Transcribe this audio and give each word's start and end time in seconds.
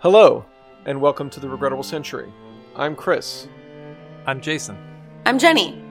Hello, 0.00 0.44
and 0.86 1.00
welcome 1.00 1.28
to 1.30 1.40
the 1.40 1.48
Regrettable 1.48 1.82
Century. 1.82 2.32
I'm 2.76 2.94
Chris, 2.94 3.48
I'm 4.26 4.40
Jason. 4.40 4.78
I'm 5.26 5.38
Jenny. 5.38 5.82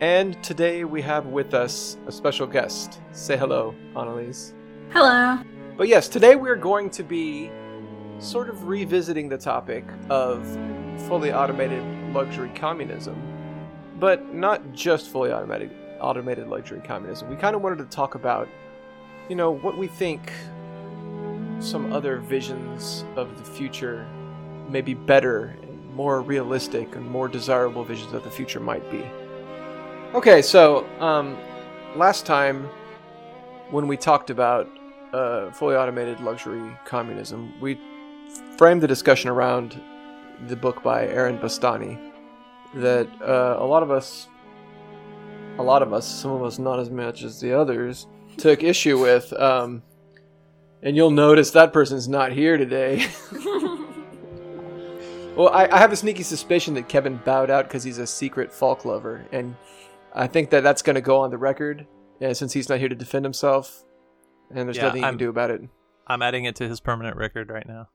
and 0.00 0.40
today 0.42 0.84
we 0.84 1.00
have 1.02 1.26
with 1.26 1.54
us 1.54 1.96
a 2.06 2.12
special 2.12 2.46
guest. 2.46 3.00
Say 3.12 3.36
hello, 3.36 3.74
Annaliese. 3.94 4.52
Hello. 4.90 5.38
But 5.76 5.88
yes, 5.88 6.08
today 6.08 6.36
we're 6.36 6.56
going 6.56 6.90
to 6.90 7.02
be 7.02 7.50
sort 8.18 8.48
of 8.48 8.64
revisiting 8.68 9.28
the 9.28 9.38
topic 9.38 9.84
of 10.10 10.46
fully 11.08 11.32
automated 11.32 11.82
luxury 12.12 12.50
communism, 12.54 13.16
but 13.98 14.34
not 14.34 14.72
just 14.72 15.08
fully 15.08 15.32
automated 15.32 15.70
automated 16.00 16.48
luxury 16.48 16.80
communism. 16.84 17.30
We 17.30 17.36
kind 17.36 17.56
of 17.56 17.62
wanted 17.62 17.78
to 17.78 17.86
talk 17.86 18.14
about, 18.14 18.48
you 19.30 19.36
know, 19.36 19.50
what 19.50 19.78
we 19.78 19.86
think 19.86 20.30
some 21.64 21.92
other 21.92 22.18
visions 22.18 23.04
of 23.16 23.36
the 23.38 23.44
future, 23.44 24.06
maybe 24.68 24.94
better 24.94 25.56
more 25.94 26.22
realistic 26.22 26.96
and 26.96 27.08
more 27.08 27.28
desirable 27.28 27.84
visions 27.84 28.12
of 28.12 28.24
the 28.24 28.30
future 28.30 28.60
might 28.60 28.88
be. 28.90 29.04
Okay, 30.14 30.42
so 30.42 30.86
um, 31.00 31.36
last 31.96 32.26
time 32.26 32.68
when 33.70 33.86
we 33.86 33.96
talked 33.96 34.30
about 34.30 34.68
uh, 35.12 35.50
fully 35.52 35.76
automated 35.76 36.20
luxury 36.20 36.76
communism, 36.84 37.52
we 37.60 37.78
framed 38.56 38.82
the 38.82 38.88
discussion 38.88 39.30
around 39.30 39.80
the 40.48 40.56
book 40.56 40.82
by 40.82 41.06
Aaron 41.06 41.38
Bastani 41.38 42.12
that 42.74 43.08
uh, 43.22 43.56
a 43.58 43.64
lot 43.64 43.82
of 43.82 43.90
us, 43.90 44.28
a 45.58 45.62
lot 45.62 45.82
of 45.82 45.92
us, 45.92 46.06
some 46.06 46.32
of 46.32 46.42
us 46.42 46.58
not 46.58 46.80
as 46.80 46.90
much 46.90 47.22
as 47.22 47.40
the 47.40 47.52
others, 47.52 48.08
took 48.36 48.64
issue 48.64 48.98
with. 49.00 49.32
Um, 49.34 49.82
and 50.84 50.94
you'll 50.94 51.10
notice 51.10 51.50
that 51.50 51.72
person's 51.72 52.06
not 52.08 52.30
here 52.32 52.56
today. 52.56 53.04
well, 55.36 55.48
I, 55.48 55.66
I 55.72 55.78
have 55.78 55.92
a 55.92 55.96
sneaky 55.96 56.22
suspicion 56.22 56.74
that 56.74 56.88
Kevin 56.88 57.16
bowed 57.24 57.50
out 57.50 57.64
because 57.66 57.82
he's 57.82 57.98
a 57.98 58.06
secret 58.06 58.52
FALC 58.52 58.84
lover, 58.84 59.24
and 59.32 59.56
I 60.14 60.26
think 60.28 60.50
that 60.50 60.62
that's 60.62 60.82
going 60.82 60.94
to 60.94 61.00
go 61.00 61.18
on 61.18 61.30
the 61.30 61.38
record 61.38 61.86
uh, 62.22 62.32
since 62.34 62.52
he's 62.52 62.68
not 62.68 62.78
here 62.78 62.88
to 62.88 62.94
defend 62.94 63.24
himself, 63.24 63.82
and 64.50 64.68
there's 64.68 64.76
Yeah, 64.76 64.84
nothing 64.84 65.00
you 65.00 65.06
I'm- 65.06 65.14
can 65.14 65.18
do 65.18 65.30
about 65.30 65.50
it. 65.50 65.62
I'm 66.06 66.20
adding 66.20 66.44
it 66.44 66.54
to 66.56 66.68
his 66.68 66.80
permanent 66.80 67.16
record 67.16 67.48
right 67.48 67.66
now. 67.66 67.88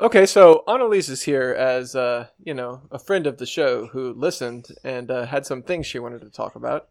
Okay, 0.00 0.26
so 0.26 0.62
Annaliese 0.68 1.08
is 1.08 1.22
here 1.22 1.56
as, 1.58 1.96
uh, 1.96 2.26
you 2.44 2.52
know, 2.54 2.82
a 2.92 2.98
friend 2.98 3.26
of 3.26 3.38
the 3.38 3.46
show 3.46 3.86
who 3.86 4.12
listened 4.12 4.68
and 4.84 5.10
uh, 5.10 5.24
had 5.26 5.46
some 5.46 5.62
things 5.62 5.86
she 5.86 5.98
wanted 5.98 6.20
to 6.20 6.30
talk 6.30 6.54
about. 6.54 6.88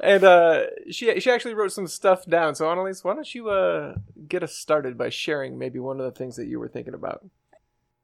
And 0.00 0.24
uh, 0.24 0.64
she 0.90 1.18
she 1.20 1.30
actually 1.30 1.54
wrote 1.54 1.72
some 1.72 1.86
stuff 1.86 2.26
down. 2.26 2.54
So 2.54 2.66
Annaliese, 2.66 3.04
why 3.04 3.14
don't 3.14 3.34
you 3.34 3.50
uh, 3.50 3.94
get 4.28 4.42
us 4.42 4.54
started 4.54 4.96
by 4.98 5.08
sharing 5.10 5.58
maybe 5.58 5.78
one 5.78 6.00
of 6.00 6.06
the 6.06 6.18
things 6.18 6.36
that 6.36 6.46
you 6.46 6.58
were 6.58 6.68
thinking 6.68 6.94
about? 6.94 7.24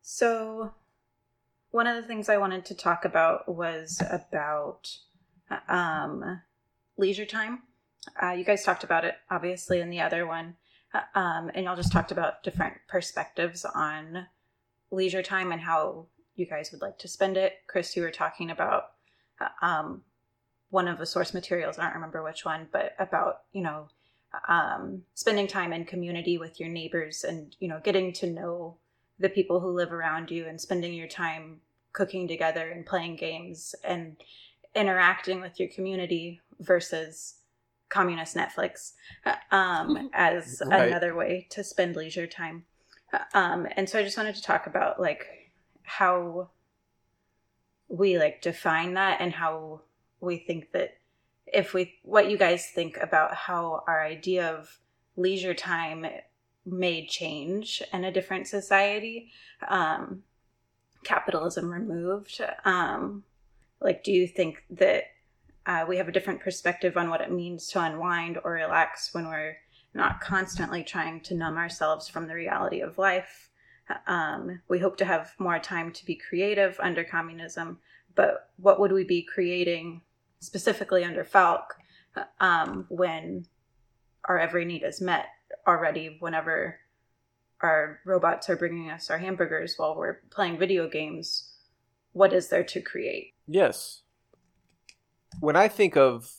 So, 0.02 0.72
one 1.70 1.86
of 1.86 1.96
the 1.96 2.08
things 2.08 2.28
I 2.28 2.38
wanted 2.38 2.64
to 2.66 2.74
talk 2.74 3.04
about 3.04 3.48
was 3.54 4.02
about 4.10 4.96
um, 5.68 6.40
leisure 6.96 7.26
time. 7.26 7.62
Uh, 8.22 8.30
you 8.30 8.44
guys 8.44 8.64
talked 8.64 8.84
about 8.84 9.04
it, 9.04 9.16
obviously, 9.30 9.80
in 9.80 9.90
the 9.90 10.00
other 10.00 10.26
one. 10.26 10.56
Uh, 10.94 11.02
Um, 11.14 11.50
and 11.54 11.64
y'all 11.64 11.76
just 11.76 11.92
talked 11.92 12.10
about 12.10 12.42
different 12.42 12.74
perspectives 12.88 13.64
on 13.66 14.26
leisure 14.90 15.22
time 15.22 15.52
and 15.52 15.60
how 15.60 16.06
you 16.36 16.46
guys 16.46 16.70
would 16.72 16.80
like 16.80 16.98
to 16.98 17.08
spend 17.08 17.36
it. 17.36 17.54
Chris, 17.66 17.96
you 17.96 18.02
were 18.02 18.10
talking 18.10 18.50
about 18.50 18.92
uh, 19.40 19.48
um, 19.60 20.02
one 20.70 20.88
of 20.88 20.98
the 20.98 21.06
source 21.06 21.32
materials. 21.34 21.78
I 21.78 21.84
don't 21.84 21.94
remember 21.94 22.22
which 22.22 22.44
one, 22.44 22.68
but 22.72 22.94
about, 22.98 23.42
you 23.52 23.62
know, 23.62 23.88
um, 24.48 25.02
spending 25.14 25.46
time 25.46 25.72
in 25.72 25.84
community 25.84 26.36
with 26.38 26.60
your 26.60 26.68
neighbors 26.68 27.24
and, 27.24 27.56
you 27.60 27.68
know, 27.68 27.80
getting 27.82 28.12
to 28.14 28.26
know 28.26 28.76
the 29.18 29.28
people 29.28 29.60
who 29.60 29.70
live 29.70 29.92
around 29.92 30.30
you 30.30 30.46
and 30.46 30.60
spending 30.60 30.92
your 30.92 31.08
time 31.08 31.60
cooking 31.92 32.28
together 32.28 32.70
and 32.70 32.86
playing 32.86 33.16
games 33.16 33.74
and 33.84 34.16
interacting 34.74 35.40
with 35.40 35.58
your 35.58 35.68
community 35.70 36.40
versus 36.60 37.36
communist 37.88 38.36
Netflix 38.36 38.92
um, 39.50 40.10
as 40.12 40.60
Right. 40.66 40.88
another 40.88 41.14
way 41.14 41.46
to 41.50 41.64
spend 41.64 41.96
leisure 41.96 42.26
time. 42.26 42.64
Um, 43.32 43.66
and 43.76 43.88
so 43.88 43.98
I 43.98 44.02
just 44.02 44.18
wanted 44.18 44.34
to 44.34 44.42
talk 44.42 44.66
about 44.66 45.00
like 45.00 45.26
how 45.82 46.50
we 47.88 48.18
like 48.18 48.42
define 48.42 48.94
that 48.94 49.20
and 49.20 49.32
how 49.32 49.80
we 50.20 50.38
think 50.38 50.72
that 50.72 50.98
if 51.46 51.72
we 51.72 51.94
what 52.02 52.30
you 52.30 52.36
guys 52.36 52.66
think 52.66 52.98
about 53.00 53.34
how 53.34 53.82
our 53.86 54.04
idea 54.04 54.48
of 54.48 54.78
leisure 55.16 55.54
time 55.54 56.06
may 56.66 57.06
change 57.06 57.82
in 57.92 58.04
a 58.04 58.12
different 58.12 58.46
society 58.46 59.30
um 59.68 60.22
capitalism 61.04 61.70
removed 61.70 62.40
um 62.64 63.22
like 63.80 64.04
do 64.04 64.12
you 64.12 64.26
think 64.26 64.64
that 64.70 65.04
uh, 65.66 65.84
we 65.86 65.98
have 65.98 66.08
a 66.08 66.12
different 66.12 66.40
perspective 66.40 66.96
on 66.96 67.10
what 67.10 67.20
it 67.20 67.30
means 67.30 67.66
to 67.68 67.80
unwind 67.80 68.38
or 68.42 68.52
relax 68.52 69.12
when 69.12 69.26
we're 69.26 69.54
not 69.92 70.18
constantly 70.18 70.82
trying 70.82 71.20
to 71.20 71.34
numb 71.34 71.58
ourselves 71.58 72.08
from 72.08 72.26
the 72.26 72.34
reality 72.34 72.80
of 72.80 72.96
life? 72.96 73.50
Um, 74.06 74.62
we 74.68 74.78
hope 74.78 74.96
to 74.96 75.04
have 75.04 75.34
more 75.38 75.58
time 75.58 75.92
to 75.92 76.06
be 76.06 76.14
creative 76.14 76.80
under 76.80 77.04
communism 77.04 77.80
but 78.18 78.50
what 78.56 78.80
would 78.80 78.90
we 78.90 79.04
be 79.04 79.22
creating 79.22 80.02
specifically 80.40 81.04
under 81.04 81.24
FALC 81.24 81.62
um, 82.40 82.86
when 82.88 83.46
our 84.24 84.38
every 84.38 84.64
need 84.64 84.82
is 84.82 85.00
met 85.00 85.26
already 85.66 86.16
whenever 86.20 86.78
our 87.60 88.00
robots 88.04 88.48
are 88.48 88.56
bringing 88.56 88.90
us 88.90 89.10
our 89.10 89.18
hamburgers 89.18 89.74
while 89.76 89.96
we're 89.96 90.20
playing 90.30 90.58
video 90.58 90.88
games 90.88 91.54
what 92.12 92.32
is 92.32 92.48
there 92.48 92.64
to 92.64 92.80
create 92.80 93.34
Yes. 93.48 94.02
When 95.40 95.56
I 95.56 95.68
think 95.68 95.96
of 95.96 96.30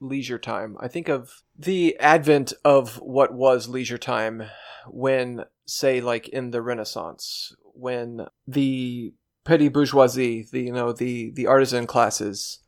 leisure 0.00 0.38
time, 0.38 0.76
I 0.80 0.88
think 0.88 1.08
of 1.08 1.42
the 1.56 1.96
advent 2.00 2.52
of 2.64 2.96
what 2.96 3.32
was 3.32 3.68
leisure 3.68 3.98
time 3.98 4.44
when, 4.88 5.44
say, 5.66 6.00
like 6.00 6.28
in 6.28 6.50
the 6.50 6.60
Renaissance, 6.60 7.54
when 7.62 8.26
the 8.48 9.14
petty 9.44 9.68
bourgeoisie, 9.68 10.46
the 10.50 10.62
you 10.62 10.72
know 10.72 10.92
the 10.92 11.30
the 11.30 11.46
artisan 11.46 11.86
classes, 11.86 12.58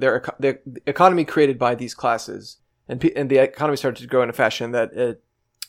their 0.00 0.16
eco- 0.16 0.36
the 0.38 0.58
economy 0.86 1.24
created 1.24 1.58
by 1.58 1.74
these 1.74 1.94
classes, 1.94 2.58
and 2.88 3.04
and 3.16 3.30
the 3.30 3.38
economy 3.38 3.76
started 3.76 4.00
to 4.00 4.08
grow 4.08 4.22
in 4.22 4.30
a 4.30 4.34
fashion 4.34 4.72
that 4.72 4.92
it 4.92 5.22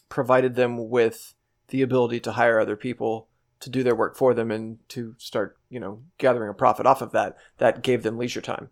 provided 0.09 0.55
them 0.55 0.89
with 0.89 1.33
the 1.67 1.81
ability 1.81 2.19
to 2.19 2.33
hire 2.33 2.59
other 2.59 2.75
people 2.75 3.27
to 3.61 3.69
do 3.69 3.83
their 3.83 3.95
work 3.95 4.15
for 4.17 4.33
them 4.33 4.51
and 4.51 4.79
to 4.89 5.15
start, 5.17 5.57
you 5.69 5.79
know, 5.79 6.01
gathering 6.17 6.49
a 6.49 6.53
profit 6.53 6.85
off 6.85 7.01
of 7.01 7.11
that. 7.11 7.37
That 7.59 7.83
gave 7.83 8.03
them 8.03 8.17
leisure 8.17 8.41
time. 8.41 8.69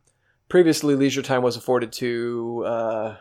Previously, 0.49 0.95
leisure 0.95 1.21
time 1.21 1.43
was 1.43 1.55
afforded 1.55 1.91
to, 1.93 2.63
uh, 2.65 3.17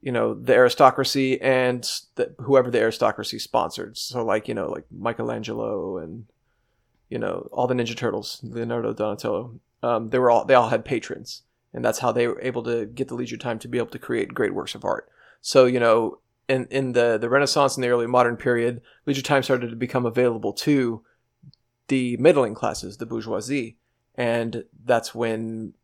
you 0.00 0.12
know, 0.12 0.34
the 0.34 0.54
aristocracy 0.54 1.40
and 1.40 1.82
the, 2.14 2.32
whoever 2.38 2.70
the 2.70 2.78
aristocracy 2.78 3.40
sponsored. 3.40 3.98
So, 3.98 4.24
like, 4.24 4.46
you 4.46 4.54
know, 4.54 4.70
like 4.70 4.84
Michelangelo 4.90 5.98
and, 5.98 6.26
you 7.08 7.18
know, 7.18 7.48
all 7.52 7.66
the 7.66 7.74
Ninja 7.74 7.96
Turtles, 7.96 8.40
Leonardo 8.42 8.92
Donatello. 8.92 9.60
Um, 9.82 10.10
they 10.10 10.18
were 10.18 10.30
all 10.30 10.44
they 10.44 10.54
all 10.54 10.68
had 10.68 10.84
patrons, 10.84 11.42
and 11.72 11.84
that's 11.84 12.00
how 12.00 12.12
they 12.12 12.26
were 12.26 12.40
able 12.42 12.62
to 12.64 12.86
get 12.86 13.08
the 13.08 13.14
leisure 13.14 13.36
time 13.36 13.58
to 13.60 13.68
be 13.68 13.78
able 13.78 13.88
to 13.88 13.98
create 13.98 14.34
great 14.34 14.54
works 14.54 14.74
of 14.74 14.84
art. 14.84 15.08
So, 15.40 15.66
you 15.66 15.80
know, 15.80 16.18
in 16.48 16.66
in 16.70 16.92
the 16.92 17.18
the 17.18 17.28
Renaissance 17.28 17.76
and 17.76 17.84
the 17.84 17.88
early 17.88 18.06
modern 18.06 18.36
period, 18.36 18.80
leisure 19.06 19.22
time 19.22 19.42
started 19.42 19.70
to 19.70 19.76
become 19.76 20.06
available 20.06 20.52
to 20.54 21.04
the 21.88 22.16
middling 22.18 22.54
classes, 22.54 22.96
the 22.96 23.06
bourgeoisie, 23.06 23.76
and 24.14 24.64
that's 24.84 25.14
when 25.14 25.74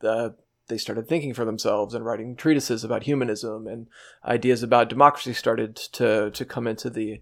the 0.00 0.34
they 0.68 0.78
started 0.78 1.08
thinking 1.08 1.34
for 1.34 1.44
themselves 1.44 1.94
and 1.94 2.04
writing 2.04 2.36
treatises 2.36 2.84
about 2.84 3.02
humanism 3.02 3.66
and 3.66 3.88
ideas 4.24 4.62
about 4.62 4.88
democracy 4.88 5.34
started 5.34 5.76
to 5.76 6.30
to 6.30 6.44
come 6.44 6.66
into 6.66 6.88
the 6.88 7.20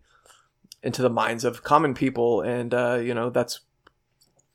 into 0.83 1.03
the 1.03 1.11
minds 1.11 1.45
of 1.45 1.63
common 1.63 1.95
people, 1.95 2.41
and 2.41 2.73
uh, 2.73 2.99
you 3.03 3.15
know 3.15 3.31
that's 3.31 3.61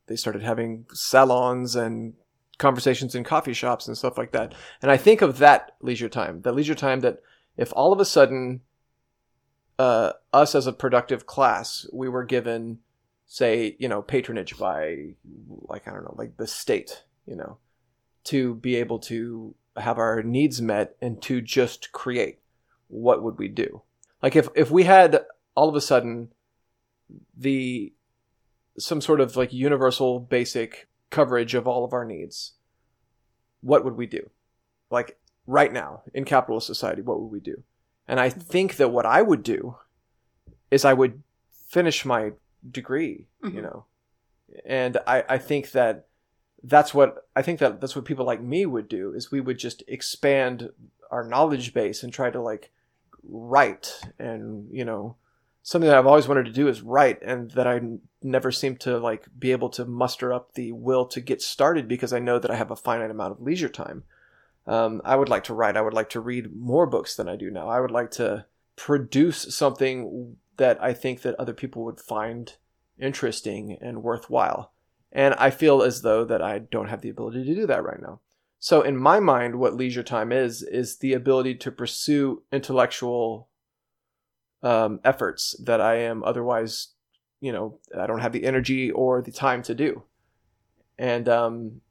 they 0.08 0.16
started 0.16 0.44
having 0.44 0.86
salons 0.94 1.76
and 1.76 2.14
conversations 2.58 3.16
in 3.16 3.24
coffee 3.24 3.54
shops 3.54 3.88
and 3.88 3.98
stuff 3.98 4.18
like 4.18 4.32
that. 4.32 4.54
And 4.82 4.92
I 4.92 4.98
think 4.98 5.22
of 5.22 5.38
that 5.40 5.76
leisure 5.82 6.10
time, 6.10 6.42
that 6.42 6.56
leisure 6.56 6.76
time 6.76 7.00
that 7.02 7.20
if 7.58 7.72
all 7.74 7.94
of 7.94 8.00
a 8.00 8.06
sudden 8.06 8.62
uh, 9.80 10.14
us 10.32 10.56
as 10.56 10.68
a 10.68 10.74
productive 10.74 11.26
class, 11.26 11.88
we 11.92 12.10
were 12.10 12.24
given, 12.24 12.80
say, 13.26 13.76
you 13.80 13.88
know, 13.88 14.02
patronage 14.02 14.58
by, 14.58 15.16
like, 15.48 15.88
I 15.88 15.92
don't 15.92 16.04
know, 16.04 16.16
like 16.18 16.38
the 16.38 16.48
state, 16.48 17.04
you 17.26 17.36
know, 17.36 17.58
to 18.26 18.56
be 18.56 18.76
able 18.76 19.00
to 19.00 19.56
have 19.78 19.98
our 19.98 20.22
needs 20.22 20.62
met 20.62 20.96
and 21.02 21.22
to 21.24 21.42
just 21.42 21.92
create, 21.92 22.40
what 22.88 23.24
would 23.24 23.38
we 23.38 23.48
do? 23.48 23.82
Like, 24.22 24.36
if, 24.36 24.48
if 24.56 24.70
we 24.70 24.84
had 24.84 25.26
all 25.56 25.70
of 25.70 25.76
a 25.76 25.82
sudden 25.82 26.30
the, 27.38 27.94
some 28.78 29.02
sort 29.02 29.20
of 29.22 29.36
like 29.36 29.54
universal 29.54 30.20
basic 30.20 30.88
coverage 31.10 31.54
of 31.54 31.68
all 31.68 31.86
of 31.86 31.94
our 31.94 32.06
needs, 32.06 32.54
what 33.62 33.86
would 33.86 33.96
we 33.96 34.08
do? 34.08 34.30
Like, 34.90 35.18
right 35.46 35.72
now 35.74 36.02
in 36.14 36.26
capitalist 36.26 36.68
society, 36.68 37.02
what 37.02 37.20
would 37.20 37.32
we 37.32 37.40
do? 37.40 37.64
And 38.08 38.20
I 38.20 38.30
think 38.30 38.78
that 38.78 38.90
what 38.92 39.06
I 39.06 39.22
would 39.22 39.44
do 39.44 39.78
is 40.72 40.86
I 40.86 40.94
would 40.94 41.22
finish 41.68 42.06
my 42.06 42.32
degree, 42.70 43.28
you 43.44 43.50
Mhm. 43.50 43.64
know. 43.64 43.86
And 44.66 44.98
I, 45.08 45.24
I 45.30 45.38
think 45.38 45.72
that 45.72 46.08
that's 46.64 46.94
what 46.94 47.28
I 47.36 47.42
think 47.42 47.60
that 47.60 47.82
that's 47.82 47.96
what 47.96 48.06
people 48.06 48.26
like 48.26 48.42
me 48.42 48.66
would 48.66 48.88
do 48.88 49.14
is 49.14 49.32
we 49.32 49.42
would 49.42 49.58
just 49.58 49.84
expand 49.88 50.70
our 51.12 51.24
knowledge 51.24 51.74
base 51.74 52.04
and 52.04 52.14
try 52.14 52.30
to 52.30 52.40
like 52.42 52.72
write 53.24 54.00
and 54.20 54.70
you 54.72 54.86
know 54.86 55.16
something 55.64 55.90
that 55.90 55.98
I've 55.98 56.06
always 56.06 56.28
wanted 56.28 56.46
to 56.46 56.52
do 56.52 56.68
is 56.68 56.82
write 56.82 57.22
and 57.24 57.50
that 57.52 57.68
I 57.68 57.82
never 58.22 58.52
seem 58.52 58.76
to 58.78 59.00
like 59.00 59.26
be 59.40 59.54
able 59.54 59.70
to 59.70 59.86
muster 59.86 60.34
up 60.34 60.54
the 60.54 60.74
will 60.74 61.06
to 61.08 61.22
get 61.22 61.42
started 61.42 61.88
because 61.88 62.12
I 62.12 62.20
know 62.20 62.38
that 62.38 62.52
I 62.52 62.56
have 62.56 62.70
a 62.70 62.76
finite 62.76 63.10
amount 63.10 63.32
of 63.32 63.42
leisure 63.42 63.70
time. 63.70 64.04
Um, 64.68 65.02
I 65.06 65.16
would 65.16 65.30
like 65.30 65.46
to 65.46 65.54
write. 65.54 65.78
I 65.78 65.82
would 65.82 65.94
like 65.94 66.10
to 66.12 66.20
read 66.20 66.54
more 66.54 66.86
books 66.86 67.16
than 67.16 67.30
I 67.30 67.38
do 67.38 67.50
now. 67.50 67.70
I 67.70 67.80
would 67.80 67.92
like 67.92 68.12
to 68.12 68.46
produce 68.76 69.56
something 69.56 70.36
that 70.58 70.82
I 70.84 70.94
think 70.94 71.22
that 71.22 71.36
other 71.36 71.54
people 71.54 71.84
would 71.86 72.00
find 72.00 72.56
interesting 73.00 73.78
and 73.82 74.04
worthwhile. 74.04 74.74
And 75.12 75.34
I 75.36 75.50
feel 75.50 75.82
as 75.82 76.02
though 76.02 76.26
that 76.26 76.42
I 76.42 76.60
don't 76.60 76.90
have 76.90 77.02
the 77.02 77.10
ability 77.10 77.46
to 77.46 77.56
do 77.56 77.68
that 77.68 77.84
right 77.84 78.02
now. 78.02 78.20
So 78.60 78.82
in 78.82 78.98
my 78.98 79.20
mind, 79.20 79.56
what 79.56 79.76
leisure 79.76 80.04
time 80.04 80.32
is 80.32 80.62
is 80.62 80.98
the 80.98 81.14
ability 81.14 81.56
to 81.56 81.72
pursue 81.72 82.44
intellectual 82.52 83.48
um, 84.64 85.00
efforts 85.04 85.56
that 85.64 85.82
I 85.82 85.96
am 85.98 86.24
otherwise, 86.24 86.90
you 87.42 87.52
know, 87.52 87.80
I 87.98 88.08
don't 88.08 88.22
have 88.22 88.32
the 88.32 88.46
energy 88.46 88.90
or 88.92 89.22
the 89.22 89.32
time 89.32 89.62
to 89.64 89.76
do. 89.76 90.04
And 90.98 91.28
um, 91.30 91.82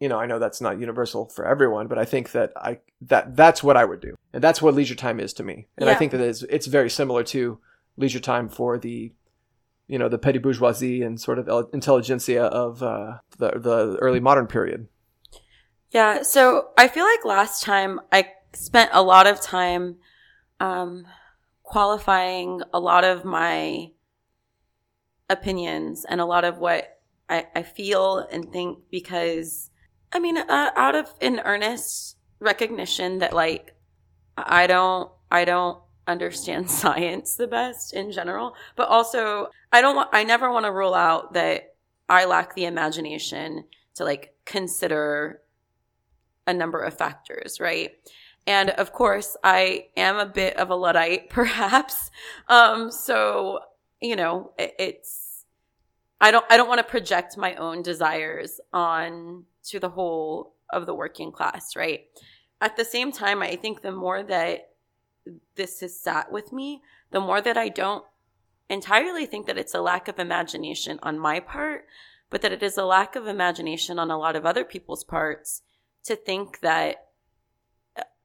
you 0.00 0.08
know, 0.08 0.18
I 0.18 0.26
know 0.26 0.38
that's 0.38 0.62
not 0.62 0.80
universal 0.80 1.26
for 1.28 1.46
everyone, 1.46 1.86
but 1.86 1.98
I 1.98 2.06
think 2.06 2.32
that 2.32 2.52
I 2.56 2.78
that 3.02 3.36
that's 3.36 3.62
what 3.62 3.76
I 3.76 3.84
would 3.84 4.00
do, 4.00 4.16
and 4.32 4.42
that's 4.42 4.62
what 4.62 4.74
leisure 4.74 4.94
time 4.94 5.20
is 5.20 5.34
to 5.34 5.42
me. 5.42 5.66
And 5.76 5.90
I 5.90 5.94
think 5.94 6.12
that 6.12 6.20
it's 6.20 6.42
it's 6.44 6.66
very 6.66 6.88
similar 6.88 7.22
to 7.24 7.58
leisure 7.96 8.20
time 8.20 8.48
for 8.48 8.78
the, 8.78 9.12
you 9.88 9.98
know, 9.98 10.08
the 10.08 10.18
petty 10.18 10.38
bourgeoisie 10.38 11.02
and 11.02 11.20
sort 11.20 11.38
of 11.38 11.48
el- 11.48 11.68
intelligentsia 11.74 12.44
of 12.44 12.82
uh, 12.82 13.18
the 13.36 13.50
the 13.50 13.98
early 14.00 14.20
modern 14.20 14.46
period. 14.46 14.88
Yeah, 15.90 16.22
so 16.22 16.68
I 16.78 16.88
feel 16.88 17.04
like 17.04 17.24
last 17.24 17.62
time 17.62 18.00
I 18.10 18.30
spent 18.54 18.90
a 18.94 19.02
lot 19.02 19.26
of 19.26 19.40
time 19.40 19.96
um, 20.60 21.04
qualifying 21.70 22.60
a 22.74 22.80
lot 22.80 23.04
of 23.04 23.24
my 23.24 23.92
opinions 25.28 26.04
and 26.08 26.20
a 26.20 26.24
lot 26.24 26.44
of 26.44 26.58
what 26.58 26.98
I, 27.28 27.46
I 27.54 27.62
feel 27.62 28.26
and 28.32 28.52
think 28.52 28.80
because, 28.90 29.70
I 30.12 30.18
mean, 30.18 30.36
uh, 30.36 30.70
out 30.74 30.96
of 30.96 31.14
an 31.20 31.38
earnest 31.44 32.16
recognition 32.40 33.20
that 33.20 33.32
like 33.32 33.76
I 34.36 34.66
don't, 34.66 35.12
I 35.30 35.44
don't 35.44 35.80
understand 36.08 36.68
science 36.82 37.36
the 37.36 37.46
best 37.46 37.94
in 37.94 38.10
general, 38.10 38.56
but 38.74 38.88
also 38.88 39.50
I 39.70 39.80
don't 39.80 39.94
want, 39.94 40.10
I 40.12 40.24
never 40.24 40.50
want 40.50 40.66
to 40.66 40.72
rule 40.72 40.94
out 40.94 41.34
that 41.34 41.76
I 42.08 42.24
lack 42.24 42.56
the 42.56 42.64
imagination 42.64 43.62
to 43.94 44.04
like 44.04 44.34
consider 44.44 45.40
a 46.48 46.52
number 46.52 46.80
of 46.82 46.98
factors, 46.98 47.60
right? 47.60 47.92
And 48.50 48.70
of 48.70 48.92
course, 48.92 49.36
I 49.44 49.86
am 49.96 50.16
a 50.16 50.26
bit 50.26 50.56
of 50.56 50.70
a 50.70 50.74
Luddite, 50.74 51.30
perhaps. 51.30 52.10
Um, 52.48 52.90
so, 52.90 53.60
you 54.02 54.16
know, 54.16 54.50
it, 54.58 54.74
it's, 54.76 55.44
I 56.20 56.32
don't, 56.32 56.44
I 56.50 56.56
don't 56.56 56.68
want 56.68 56.78
to 56.78 56.84
project 56.84 57.36
my 57.36 57.54
own 57.54 57.82
desires 57.82 58.60
on 58.72 59.44
to 59.66 59.78
the 59.78 59.90
whole 59.90 60.54
of 60.68 60.86
the 60.86 60.94
working 60.96 61.30
class, 61.30 61.76
right? 61.76 62.06
At 62.60 62.76
the 62.76 62.84
same 62.84 63.12
time, 63.12 63.40
I 63.40 63.54
think 63.54 63.82
the 63.82 63.92
more 63.92 64.24
that 64.24 64.70
this 65.54 65.78
has 65.78 65.96
sat 65.96 66.32
with 66.32 66.52
me, 66.52 66.82
the 67.12 67.20
more 67.20 67.40
that 67.40 67.56
I 67.56 67.68
don't 67.68 68.04
entirely 68.68 69.26
think 69.26 69.46
that 69.46 69.58
it's 69.58 69.76
a 69.76 69.80
lack 69.80 70.08
of 70.08 70.18
imagination 70.18 70.98
on 71.04 71.20
my 71.20 71.38
part, 71.38 71.86
but 72.30 72.42
that 72.42 72.52
it 72.52 72.64
is 72.64 72.76
a 72.76 72.84
lack 72.84 73.14
of 73.14 73.28
imagination 73.28 73.96
on 74.00 74.10
a 74.10 74.18
lot 74.18 74.34
of 74.34 74.44
other 74.44 74.64
people's 74.64 75.04
parts 75.04 75.62
to 76.02 76.16
think 76.16 76.58
that 76.62 77.09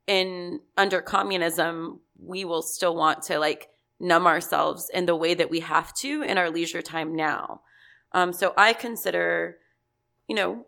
in 0.07 0.59
under 0.77 1.01
communism 1.01 1.99
we 2.17 2.45
will 2.45 2.61
still 2.61 2.95
want 2.95 3.21
to 3.23 3.39
like 3.39 3.69
numb 3.99 4.27
ourselves 4.27 4.89
in 4.93 5.05
the 5.05 5.15
way 5.15 5.33
that 5.33 5.49
we 5.49 5.61
have 5.61 5.93
to 5.93 6.21
in 6.21 6.37
our 6.37 6.49
leisure 6.49 6.81
time 6.81 7.15
now 7.15 7.61
um, 8.11 8.31
so 8.31 8.53
i 8.57 8.73
consider 8.73 9.57
you 10.27 10.35
know 10.35 10.65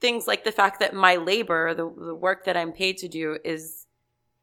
things 0.00 0.26
like 0.26 0.44
the 0.44 0.52
fact 0.52 0.80
that 0.80 0.94
my 0.94 1.16
labor 1.16 1.74
the, 1.74 1.88
the 2.04 2.14
work 2.14 2.44
that 2.44 2.56
i'm 2.56 2.72
paid 2.72 2.96
to 2.96 3.08
do 3.08 3.38
is 3.44 3.86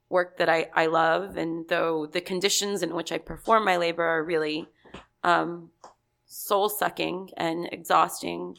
work 0.07 0.37
that 0.37 0.47
I, 0.47 0.69
I 0.75 0.85
love 0.85 1.35
and 1.35 1.67
though 1.67 2.05
the 2.05 2.21
conditions 2.21 2.83
in 2.83 2.93
which 2.93 3.11
i 3.11 3.17
perform 3.17 3.65
my 3.65 3.77
labor 3.77 4.03
are 4.03 4.23
really 4.23 4.67
um, 5.23 5.71
soul 6.25 6.69
sucking 6.69 7.31
and 7.35 7.67
exhausting 7.71 8.57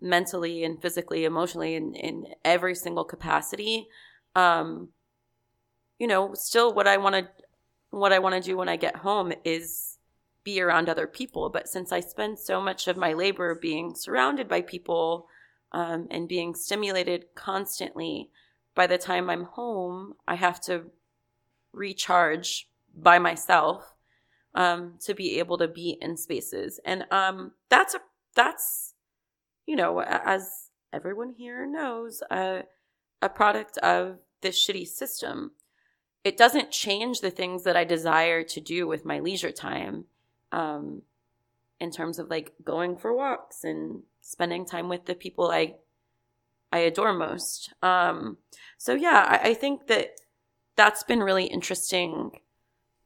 mentally 0.00 0.64
and 0.64 0.80
physically, 0.80 1.24
emotionally, 1.24 1.74
in, 1.74 1.94
in 1.94 2.26
every 2.44 2.74
single 2.74 3.04
capacity. 3.04 3.88
Um, 4.34 4.88
you 5.98 6.06
know, 6.06 6.34
still 6.34 6.72
what 6.72 6.86
I 6.86 6.96
want 6.96 7.14
to, 7.16 7.28
what 7.90 8.12
I 8.12 8.18
want 8.18 8.34
to 8.34 8.48
do 8.50 8.56
when 8.56 8.68
I 8.68 8.76
get 8.76 8.96
home 8.96 9.32
is 9.44 9.98
be 10.44 10.60
around 10.60 10.88
other 10.88 11.06
people. 11.06 11.50
But 11.50 11.68
since 11.68 11.92
I 11.92 12.00
spend 12.00 12.38
so 12.38 12.60
much 12.60 12.88
of 12.88 12.96
my 12.96 13.12
labor 13.12 13.54
being 13.54 13.94
surrounded 13.94 14.48
by 14.48 14.62
people, 14.62 15.26
um, 15.72 16.08
and 16.10 16.28
being 16.28 16.54
stimulated 16.54 17.26
constantly, 17.34 18.30
by 18.74 18.86
the 18.86 18.98
time 18.98 19.30
I'm 19.30 19.44
home, 19.44 20.14
I 20.26 20.34
have 20.34 20.60
to 20.62 20.86
recharge 21.72 22.68
by 22.96 23.18
myself 23.18 23.94
um, 24.54 24.94
to 25.00 25.14
be 25.14 25.38
able 25.38 25.58
to 25.58 25.68
be 25.68 25.96
in 26.00 26.16
spaces, 26.16 26.80
and 26.84 27.04
um, 27.12 27.52
that's 27.68 27.94
a 27.94 28.00
that's 28.34 28.94
you 29.66 29.76
know 29.76 30.00
as 30.02 30.70
everyone 30.92 31.34
here 31.36 31.66
knows 31.66 32.20
a 32.30 32.64
a 33.22 33.28
product 33.28 33.78
of 33.78 34.18
this 34.40 34.64
shitty 34.64 34.86
system. 34.86 35.52
It 36.24 36.36
doesn't 36.36 36.70
change 36.70 37.20
the 37.20 37.30
things 37.30 37.64
that 37.64 37.76
I 37.76 37.84
desire 37.84 38.42
to 38.44 38.60
do 38.60 38.86
with 38.86 39.04
my 39.04 39.20
leisure 39.20 39.52
time, 39.52 40.04
um, 40.52 41.02
in 41.78 41.90
terms 41.90 42.18
of 42.18 42.28
like 42.28 42.52
going 42.62 42.96
for 42.96 43.14
walks 43.14 43.64
and 43.64 44.02
spending 44.20 44.66
time 44.66 44.88
with 44.88 45.06
the 45.06 45.14
people 45.14 45.50
I 45.50 45.76
I 46.72 46.78
adore 46.78 47.12
most. 47.12 47.72
Um, 47.82 48.36
so 48.78 48.94
yeah, 48.94 49.26
I, 49.28 49.50
I 49.50 49.54
think 49.54 49.88
that 49.88 50.20
that's 50.76 51.02
been 51.02 51.20
really 51.20 51.46
interesting 51.46 52.40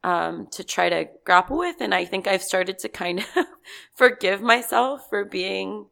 um, 0.03 0.47
to 0.51 0.63
try 0.63 0.87
to 0.87 1.09
grapple 1.25 1.57
with. 1.57 1.77
And 1.81 1.93
I 1.93 2.05
think 2.05 2.27
I've 2.27 2.43
started 2.43 2.77
to 2.79 2.89
kind 2.89 3.19
of 3.19 3.25
forgive 3.95 4.41
myself 4.41 5.09
for 5.09 5.25
being 5.25 5.87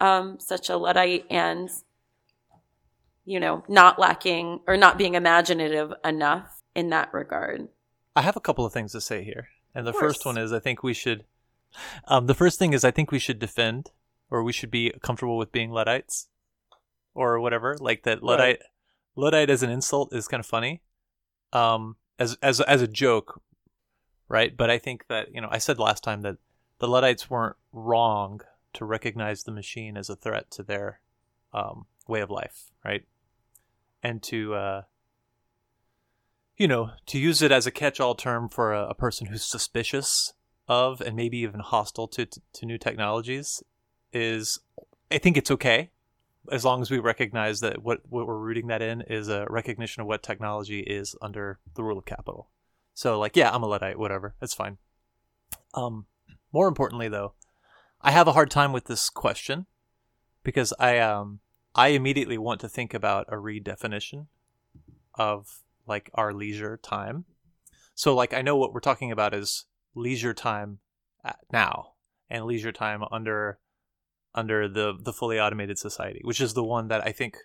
um, 0.00 0.38
such 0.40 0.68
a 0.68 0.76
Luddite 0.76 1.26
and, 1.30 1.70
you 3.24 3.40
know, 3.40 3.64
not 3.68 3.98
lacking 3.98 4.60
or 4.66 4.76
not 4.76 4.98
being 4.98 5.14
imaginative 5.14 5.92
enough 6.04 6.62
in 6.74 6.90
that 6.90 7.12
regard. 7.12 7.68
I 8.16 8.22
have 8.22 8.36
a 8.36 8.40
couple 8.40 8.64
of 8.64 8.72
things 8.72 8.92
to 8.92 9.00
say 9.00 9.24
here. 9.24 9.48
And 9.74 9.86
the 9.86 9.92
first 9.92 10.26
one 10.26 10.36
is 10.36 10.52
I 10.52 10.58
think 10.58 10.82
we 10.82 10.94
should 10.94 11.24
um 12.06 12.26
the 12.26 12.34
first 12.34 12.58
thing 12.58 12.72
is 12.74 12.84
I 12.84 12.90
think 12.90 13.10
we 13.10 13.18
should 13.18 13.38
defend 13.38 13.90
or 14.30 14.42
we 14.42 14.52
should 14.52 14.70
be 14.70 14.92
comfortable 15.02 15.38
with 15.38 15.52
being 15.52 15.70
Luddites 15.70 16.28
or 17.14 17.40
whatever. 17.40 17.76
Like 17.78 18.02
that 18.02 18.22
Luddite 18.22 18.60
Luddite 19.16 19.50
as 19.50 19.62
an 19.62 19.70
insult 19.70 20.14
is 20.14 20.28
kind 20.28 20.40
of 20.40 20.46
funny. 20.46 20.82
Um 21.52 21.96
as 22.18 22.36
as 22.42 22.60
as 22.60 22.82
a 22.82 22.88
joke, 22.88 23.40
right? 24.28 24.54
But 24.56 24.68
I 24.68 24.78
think 24.78 25.06
that, 25.08 25.34
you 25.34 25.40
know, 25.40 25.48
I 25.50 25.58
said 25.58 25.78
last 25.78 26.04
time 26.04 26.22
that 26.22 26.36
the 26.78 26.88
Luddites 26.88 27.30
weren't 27.30 27.56
wrong 27.72 28.40
to 28.74 28.84
recognize 28.84 29.44
the 29.44 29.52
machine 29.52 29.96
as 29.96 30.10
a 30.10 30.16
threat 30.16 30.50
to 30.52 30.62
their 30.62 31.00
um 31.54 31.86
way 32.06 32.20
of 32.20 32.30
life, 32.30 32.70
right? 32.84 33.04
And 34.02 34.22
to 34.24 34.54
uh 34.54 34.82
you 36.56 36.68
know, 36.68 36.90
to 37.06 37.18
use 37.18 37.42
it 37.42 37.50
as 37.50 37.66
a 37.66 37.70
catch-all 37.70 38.14
term 38.14 38.48
for 38.48 38.72
a, 38.72 38.90
a 38.90 38.94
person 38.94 39.26
who's 39.26 39.44
suspicious 39.44 40.34
of 40.68 41.00
and 41.00 41.16
maybe 41.16 41.38
even 41.38 41.60
hostile 41.60 42.06
to, 42.08 42.26
to 42.26 42.40
to 42.52 42.66
new 42.66 42.78
technologies 42.78 43.62
is, 44.12 44.60
I 45.10 45.18
think 45.18 45.36
it's 45.36 45.50
okay 45.50 45.90
as 46.50 46.64
long 46.64 46.82
as 46.82 46.90
we 46.90 46.98
recognize 46.98 47.60
that 47.60 47.82
what 47.82 48.00
what 48.08 48.26
we're 48.26 48.38
rooting 48.38 48.66
that 48.66 48.82
in 48.82 49.02
is 49.02 49.28
a 49.28 49.46
recognition 49.48 50.00
of 50.00 50.06
what 50.06 50.22
technology 50.22 50.80
is 50.80 51.16
under 51.22 51.60
the 51.74 51.82
rule 51.82 51.98
of 51.98 52.04
capital. 52.04 52.48
So, 52.94 53.18
like, 53.18 53.36
yeah, 53.36 53.50
I'm 53.52 53.62
a 53.62 53.66
luddite, 53.66 53.98
whatever, 53.98 54.34
that's 54.40 54.54
fine. 54.54 54.78
Um, 55.74 56.06
more 56.52 56.68
importantly, 56.68 57.08
though, 57.08 57.34
I 58.00 58.10
have 58.10 58.28
a 58.28 58.32
hard 58.32 58.50
time 58.50 58.72
with 58.72 58.84
this 58.84 59.08
question 59.08 59.66
because 60.42 60.72
I 60.78 60.98
um 60.98 61.40
I 61.74 61.88
immediately 61.88 62.38
want 62.38 62.60
to 62.60 62.68
think 62.68 62.94
about 62.94 63.26
a 63.28 63.36
redefinition 63.36 64.26
of 65.14 65.62
like 65.86 66.10
our 66.14 66.32
leisure 66.32 66.76
time. 66.76 67.24
So 67.94 68.14
like 68.14 68.34
I 68.34 68.42
know 68.42 68.56
what 68.56 68.72
we're 68.72 68.80
talking 68.80 69.10
about 69.10 69.34
is 69.34 69.66
leisure 69.94 70.34
time 70.34 70.78
now 71.52 71.92
and 72.30 72.44
leisure 72.44 72.72
time 72.72 73.02
under 73.10 73.58
under 74.34 74.68
the 74.68 74.94
the 74.98 75.12
fully 75.12 75.38
automated 75.38 75.78
society, 75.78 76.20
which 76.24 76.40
is 76.40 76.54
the 76.54 76.64
one 76.64 76.88
that 76.88 77.06
I 77.06 77.12
think 77.12 77.36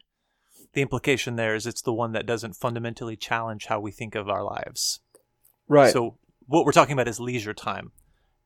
the 0.74 0.82
implication 0.82 1.36
there 1.36 1.56
is 1.56 1.66
it's 1.66 1.82
the 1.82 1.94
one 1.94 2.12
that 2.14 2.26
doesn't 2.26 2.56
fundamentally 2.56 3.16
challenge 3.16 3.66
how 3.66 3.80
we 3.80 3.92
think 3.92 4.16
of 4.16 4.30
our 4.30 4.44
lives. 4.44 5.00
Right. 5.68 5.92
So 5.92 6.18
what 6.46 6.66
we're 6.66 6.72
talking 6.72 6.94
about 6.94 7.08
is 7.08 7.20
leisure 7.20 7.54
time, 7.54 7.92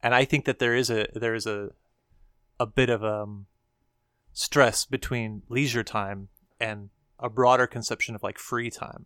and 0.02 0.16
I 0.16 0.26
think 0.26 0.46
that 0.46 0.60
there 0.60 0.76
is 0.76 0.90
a 0.90 1.08
there 1.14 1.36
is 1.36 1.46
a 1.46 1.70
a 2.60 2.66
bit 2.66 2.90
of 2.90 3.04
um 3.04 3.48
stress 4.34 4.86
between 4.86 5.44
leisure 5.50 5.84
time 5.84 6.30
and 6.60 6.90
a 7.20 7.30
broader 7.30 7.68
conception 7.68 8.16
of 8.16 8.24
like 8.24 8.38
free 8.38 8.70
time. 8.70 9.06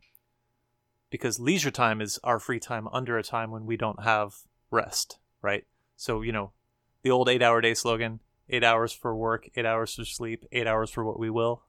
Because 1.09 1.39
leisure 1.39 1.71
time 1.71 2.01
is 2.01 2.19
our 2.23 2.39
free 2.39 2.59
time 2.59 2.87
under 2.91 3.17
a 3.17 3.23
time 3.23 3.51
when 3.51 3.65
we 3.65 3.77
don't 3.77 4.03
have 4.03 4.35
rest, 4.71 5.17
right? 5.41 5.65
So, 5.95 6.21
you 6.21 6.31
know, 6.31 6.51
the 7.03 7.11
old 7.11 7.29
eight 7.29 7.41
hour 7.41 7.61
day 7.61 7.73
slogan 7.73 8.19
eight 8.49 8.63
hours 8.63 8.93
for 8.93 9.15
work, 9.15 9.49
eight 9.55 9.65
hours 9.65 9.95
for 9.95 10.05
sleep, 10.05 10.45
eight 10.51 10.67
hours 10.67 10.89
for 10.91 11.03
what 11.03 11.19
we 11.19 11.29
will. 11.29 11.63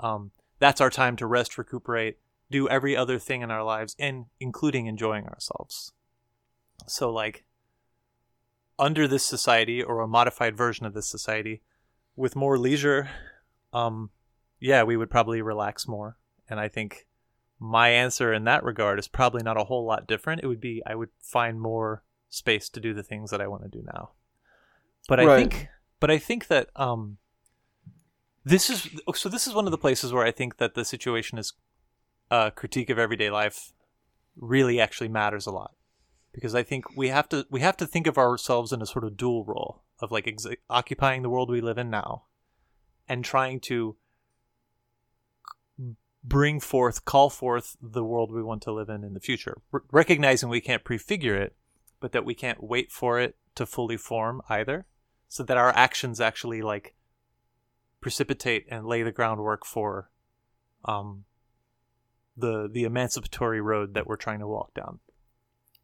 Um, 0.00 0.32
that's 0.58 0.80
our 0.80 0.90
time 0.90 1.16
to 1.16 1.26
rest, 1.26 1.58
recuperate, 1.58 2.18
do 2.50 2.68
every 2.68 2.96
other 2.96 3.18
thing 3.18 3.42
in 3.42 3.50
our 3.50 3.64
lives, 3.64 3.96
and 3.98 4.26
including 4.38 4.86
enjoying 4.86 5.26
ourselves. 5.26 5.92
So, 6.86 7.10
like, 7.10 7.44
under 8.78 9.08
this 9.08 9.24
society 9.24 9.82
or 9.82 10.00
a 10.00 10.08
modified 10.08 10.56
version 10.56 10.84
of 10.84 10.94
this 10.94 11.08
society, 11.08 11.62
with 12.16 12.36
more 12.36 12.58
leisure, 12.58 13.10
um, 13.72 14.10
yeah, 14.60 14.82
we 14.82 14.96
would 14.96 15.10
probably 15.10 15.42
relax 15.42 15.86
more. 15.88 16.16
And 16.48 16.60
I 16.60 16.68
think 16.68 17.06
my 17.58 17.88
answer 17.88 18.32
in 18.32 18.44
that 18.44 18.64
regard 18.64 18.98
is 18.98 19.08
probably 19.08 19.42
not 19.42 19.56
a 19.56 19.64
whole 19.64 19.84
lot 19.84 20.06
different. 20.06 20.42
It 20.42 20.46
would 20.46 20.60
be 20.60 20.82
I 20.86 20.94
would 20.94 21.10
find 21.20 21.60
more 21.60 22.02
space 22.28 22.68
to 22.70 22.80
do 22.80 22.92
the 22.94 23.02
things 23.02 23.30
that 23.30 23.40
I 23.40 23.46
want 23.46 23.62
to 23.62 23.68
do 23.68 23.84
now. 23.94 24.10
But 25.08 25.20
I 25.20 25.26
Right. 25.26 25.50
think 25.52 25.68
but 26.00 26.10
I 26.10 26.18
think 26.18 26.48
that 26.48 26.68
um 26.76 27.18
this 28.44 28.68
is 28.68 28.88
so 29.14 29.28
this 29.28 29.46
is 29.46 29.54
one 29.54 29.66
of 29.66 29.70
the 29.70 29.78
places 29.78 30.12
where 30.12 30.24
I 30.24 30.30
think 30.30 30.58
that 30.58 30.74
the 30.74 30.82
situationist 30.82 31.54
uh 32.30 32.50
critique 32.50 32.90
of 32.90 32.98
everyday 32.98 33.30
life 33.30 33.72
really 34.36 34.80
actually 34.80 35.08
matters 35.08 35.46
a 35.46 35.50
lot 35.52 35.72
because 36.32 36.54
I 36.54 36.62
think 36.62 36.96
we 36.96 37.08
have 37.08 37.28
to 37.30 37.46
we 37.50 37.60
have 37.60 37.76
to 37.78 37.86
think 37.86 38.06
of 38.06 38.18
ourselves 38.18 38.72
in 38.72 38.82
a 38.82 38.86
sort 38.86 39.04
of 39.04 39.16
dual 39.16 39.44
role 39.44 39.82
of 40.04 40.12
like 40.12 40.28
ex- 40.28 40.46
occupying 40.70 41.22
the 41.22 41.30
world 41.30 41.50
we 41.50 41.60
live 41.60 41.78
in 41.78 41.90
now 41.90 42.24
and 43.08 43.24
trying 43.24 43.58
to 43.58 43.96
bring 46.22 46.60
forth 46.60 47.04
call 47.04 47.28
forth 47.28 47.76
the 47.82 48.04
world 48.04 48.32
we 48.32 48.42
want 48.42 48.62
to 48.62 48.72
live 48.72 48.88
in 48.88 49.04
in 49.04 49.12
the 49.14 49.20
future 49.20 49.58
R- 49.72 49.82
recognizing 49.90 50.48
we 50.48 50.60
can't 50.60 50.84
prefigure 50.84 51.36
it 51.36 51.54
but 52.00 52.12
that 52.12 52.24
we 52.24 52.34
can't 52.34 52.62
wait 52.62 52.90
for 52.92 53.20
it 53.20 53.36
to 53.56 53.66
fully 53.66 53.96
form 53.96 54.40
either 54.48 54.86
so 55.28 55.42
that 55.42 55.56
our 55.56 55.70
actions 55.70 56.20
actually 56.20 56.62
like 56.62 56.94
precipitate 58.00 58.66
and 58.70 58.86
lay 58.86 59.02
the 59.02 59.12
groundwork 59.12 59.66
for 59.66 60.10
um 60.84 61.24
the 62.36 62.68
the 62.70 62.84
emancipatory 62.84 63.60
road 63.60 63.94
that 63.94 64.06
we're 64.06 64.16
trying 64.16 64.40
to 64.40 64.46
walk 64.46 64.74
down. 64.74 64.98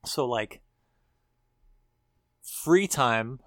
So 0.04 0.26
like 0.26 0.62
free 2.42 2.88
time 2.88 3.40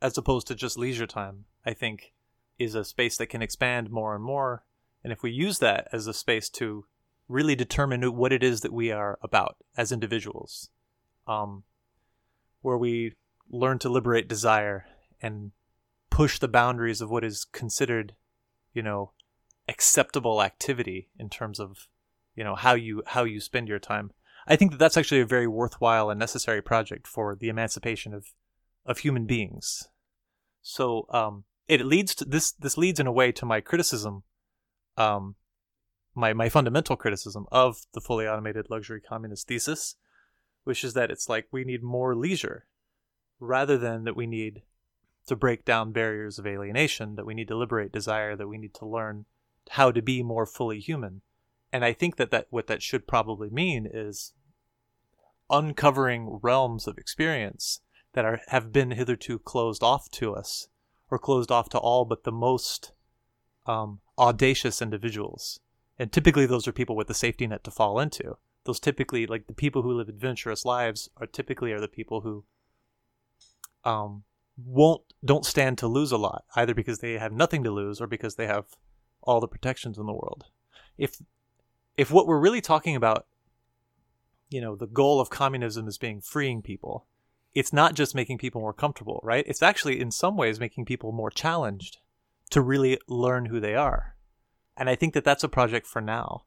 as 0.00 0.16
opposed 0.16 0.46
to 0.46 0.54
just 0.54 0.78
leisure 0.78 1.06
time 1.06 1.44
i 1.64 1.72
think 1.72 2.12
is 2.58 2.74
a 2.74 2.84
space 2.84 3.16
that 3.16 3.28
can 3.28 3.42
expand 3.42 3.90
more 3.90 4.14
and 4.14 4.24
more. 4.24 4.64
And 5.04 5.12
if 5.12 5.22
we 5.22 5.30
use 5.30 5.58
that 5.60 5.88
as 5.92 6.06
a 6.06 6.14
space 6.14 6.48
to 6.50 6.86
really 7.28 7.54
determine 7.54 8.02
what 8.16 8.32
it 8.32 8.42
is 8.42 8.62
that 8.62 8.72
we 8.72 8.90
are 8.90 9.18
about 9.22 9.56
as 9.76 9.92
individuals 9.92 10.70
um 11.26 11.62
where 12.62 12.78
we 12.78 13.12
learn 13.50 13.78
to 13.78 13.88
liberate 13.90 14.26
desire 14.26 14.86
and 15.20 15.52
push 16.08 16.38
the 16.38 16.48
boundaries 16.48 17.02
of 17.02 17.10
what 17.10 17.22
is 17.22 17.44
considered 17.44 18.14
you 18.72 18.80
know 18.80 19.12
acceptable 19.68 20.42
activity 20.42 21.10
in 21.18 21.28
terms 21.28 21.60
of 21.60 21.86
you 22.34 22.42
know 22.42 22.54
how 22.54 22.72
you 22.72 23.02
how 23.08 23.24
you 23.24 23.40
spend 23.40 23.68
your 23.68 23.78
time 23.78 24.10
i 24.46 24.56
think 24.56 24.70
that 24.70 24.78
that's 24.78 24.96
actually 24.96 25.20
a 25.20 25.26
very 25.26 25.46
worthwhile 25.46 26.08
and 26.08 26.18
necessary 26.18 26.62
project 26.62 27.06
for 27.06 27.36
the 27.36 27.50
emancipation 27.50 28.14
of 28.14 28.32
of 28.88 28.98
human 28.98 29.26
beings 29.26 29.88
so 30.60 31.06
um 31.10 31.44
it 31.68 31.84
leads 31.84 32.14
to 32.14 32.24
this 32.24 32.52
this 32.52 32.76
leads 32.76 32.98
in 32.98 33.06
a 33.06 33.12
way 33.12 33.30
to 33.30 33.46
my 33.46 33.60
criticism 33.60 34.24
um 34.96 35.36
my 36.14 36.32
my 36.32 36.48
fundamental 36.48 36.96
criticism 36.96 37.46
of 37.52 37.82
the 37.94 38.00
fully 38.00 38.26
automated 38.26 38.66
luxury 38.68 39.00
communist 39.00 39.46
thesis 39.46 39.94
which 40.64 40.82
is 40.82 40.94
that 40.94 41.10
it's 41.10 41.28
like 41.28 41.46
we 41.52 41.64
need 41.64 41.82
more 41.82 42.16
leisure 42.16 42.66
rather 43.40 43.78
than 43.78 44.04
that 44.04 44.16
we 44.16 44.26
need 44.26 44.62
to 45.28 45.36
break 45.36 45.64
down 45.64 45.92
barriers 45.92 46.38
of 46.38 46.46
alienation, 46.46 47.14
that 47.14 47.26
we 47.26 47.34
need 47.34 47.48
to 47.48 47.56
liberate 47.56 47.92
desire, 47.92 48.34
that 48.34 48.48
we 48.48 48.58
need 48.58 48.74
to 48.74 48.86
learn 48.86 49.26
how 49.70 49.92
to 49.92 50.02
be 50.02 50.22
more 50.22 50.46
fully 50.46 50.80
human. 50.80 51.20
And 51.72 51.84
I 51.84 51.92
think 51.92 52.16
that, 52.16 52.30
that 52.30 52.46
what 52.50 52.66
that 52.66 52.82
should 52.82 53.06
probably 53.06 53.50
mean 53.50 53.88
is 53.92 54.32
uncovering 55.50 56.40
realms 56.42 56.86
of 56.86 56.98
experience 56.98 57.80
that 58.18 58.24
are 58.24 58.40
have 58.48 58.72
been 58.72 58.90
hitherto 58.90 59.38
closed 59.38 59.80
off 59.80 60.10
to 60.10 60.34
us, 60.34 60.66
or 61.08 61.20
closed 61.20 61.52
off 61.52 61.68
to 61.68 61.78
all 61.78 62.04
but 62.04 62.24
the 62.24 62.32
most 62.32 62.90
um, 63.64 64.00
audacious 64.18 64.82
individuals. 64.82 65.60
And 66.00 66.10
typically, 66.10 66.44
those 66.44 66.66
are 66.66 66.72
people 66.72 66.96
with 66.96 67.08
a 67.10 67.14
safety 67.14 67.46
net 67.46 67.62
to 67.62 67.70
fall 67.70 68.00
into. 68.00 68.36
Those 68.64 68.80
typically, 68.80 69.24
like 69.24 69.46
the 69.46 69.54
people 69.54 69.82
who 69.82 69.92
live 69.92 70.08
adventurous 70.08 70.64
lives, 70.64 71.08
are 71.18 71.28
typically 71.28 71.70
are 71.70 71.80
the 71.80 71.86
people 71.86 72.22
who 72.22 72.44
um, 73.84 74.24
won't 74.56 75.02
don't 75.24 75.46
stand 75.46 75.78
to 75.78 75.86
lose 75.86 76.10
a 76.10 76.18
lot 76.18 76.42
either 76.56 76.74
because 76.74 76.98
they 76.98 77.12
have 77.12 77.32
nothing 77.32 77.62
to 77.62 77.70
lose 77.70 78.00
or 78.00 78.08
because 78.08 78.34
they 78.34 78.48
have 78.48 78.64
all 79.22 79.38
the 79.38 79.46
protections 79.46 79.96
in 79.96 80.06
the 80.06 80.12
world 80.12 80.46
if 80.96 81.20
if 81.96 82.10
what 82.10 82.26
we're 82.26 82.40
really 82.40 82.60
talking 82.60 82.96
about 82.96 83.26
you 84.48 84.60
know 84.60 84.74
the 84.74 84.86
goal 84.86 85.20
of 85.20 85.30
communism 85.30 85.86
is 85.86 85.98
being 85.98 86.20
freeing 86.20 86.62
people 86.62 87.06
it's 87.58 87.72
not 87.72 87.94
just 87.94 88.14
making 88.14 88.38
people 88.38 88.60
more 88.60 88.72
comfortable 88.72 89.20
right? 89.22 89.44
It's 89.46 89.62
actually 89.62 90.00
in 90.00 90.10
some 90.10 90.36
ways 90.36 90.60
making 90.60 90.84
people 90.84 91.12
more 91.12 91.30
challenged 91.30 91.98
to 92.50 92.60
really 92.60 92.98
learn 93.06 93.46
who 93.46 93.60
they 93.60 93.74
are. 93.74 94.14
And 94.76 94.88
i 94.88 94.94
think 94.94 95.14
that 95.14 95.24
that's 95.24 95.44
a 95.44 95.48
project 95.48 95.86
for 95.86 96.00
now 96.00 96.44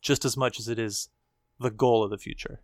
just 0.00 0.24
as 0.24 0.36
much 0.36 0.60
as 0.60 0.68
it 0.68 0.78
is 0.78 1.08
the 1.58 1.70
goal 1.70 2.04
of 2.04 2.10
the 2.10 2.18
future. 2.18 2.60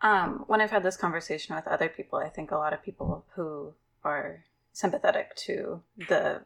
Um, 0.00 0.44
when 0.46 0.60
I've 0.60 0.70
had 0.70 0.82
this 0.82 0.96
conversation 0.96 1.54
with 1.54 1.66
other 1.66 1.88
people, 1.88 2.18
I 2.18 2.28
think 2.28 2.50
a 2.50 2.56
lot 2.56 2.72
of 2.72 2.82
people 2.82 3.24
who 3.34 3.74
are 4.04 4.44
sympathetic 4.72 5.34
to 5.36 5.82
the 6.08 6.42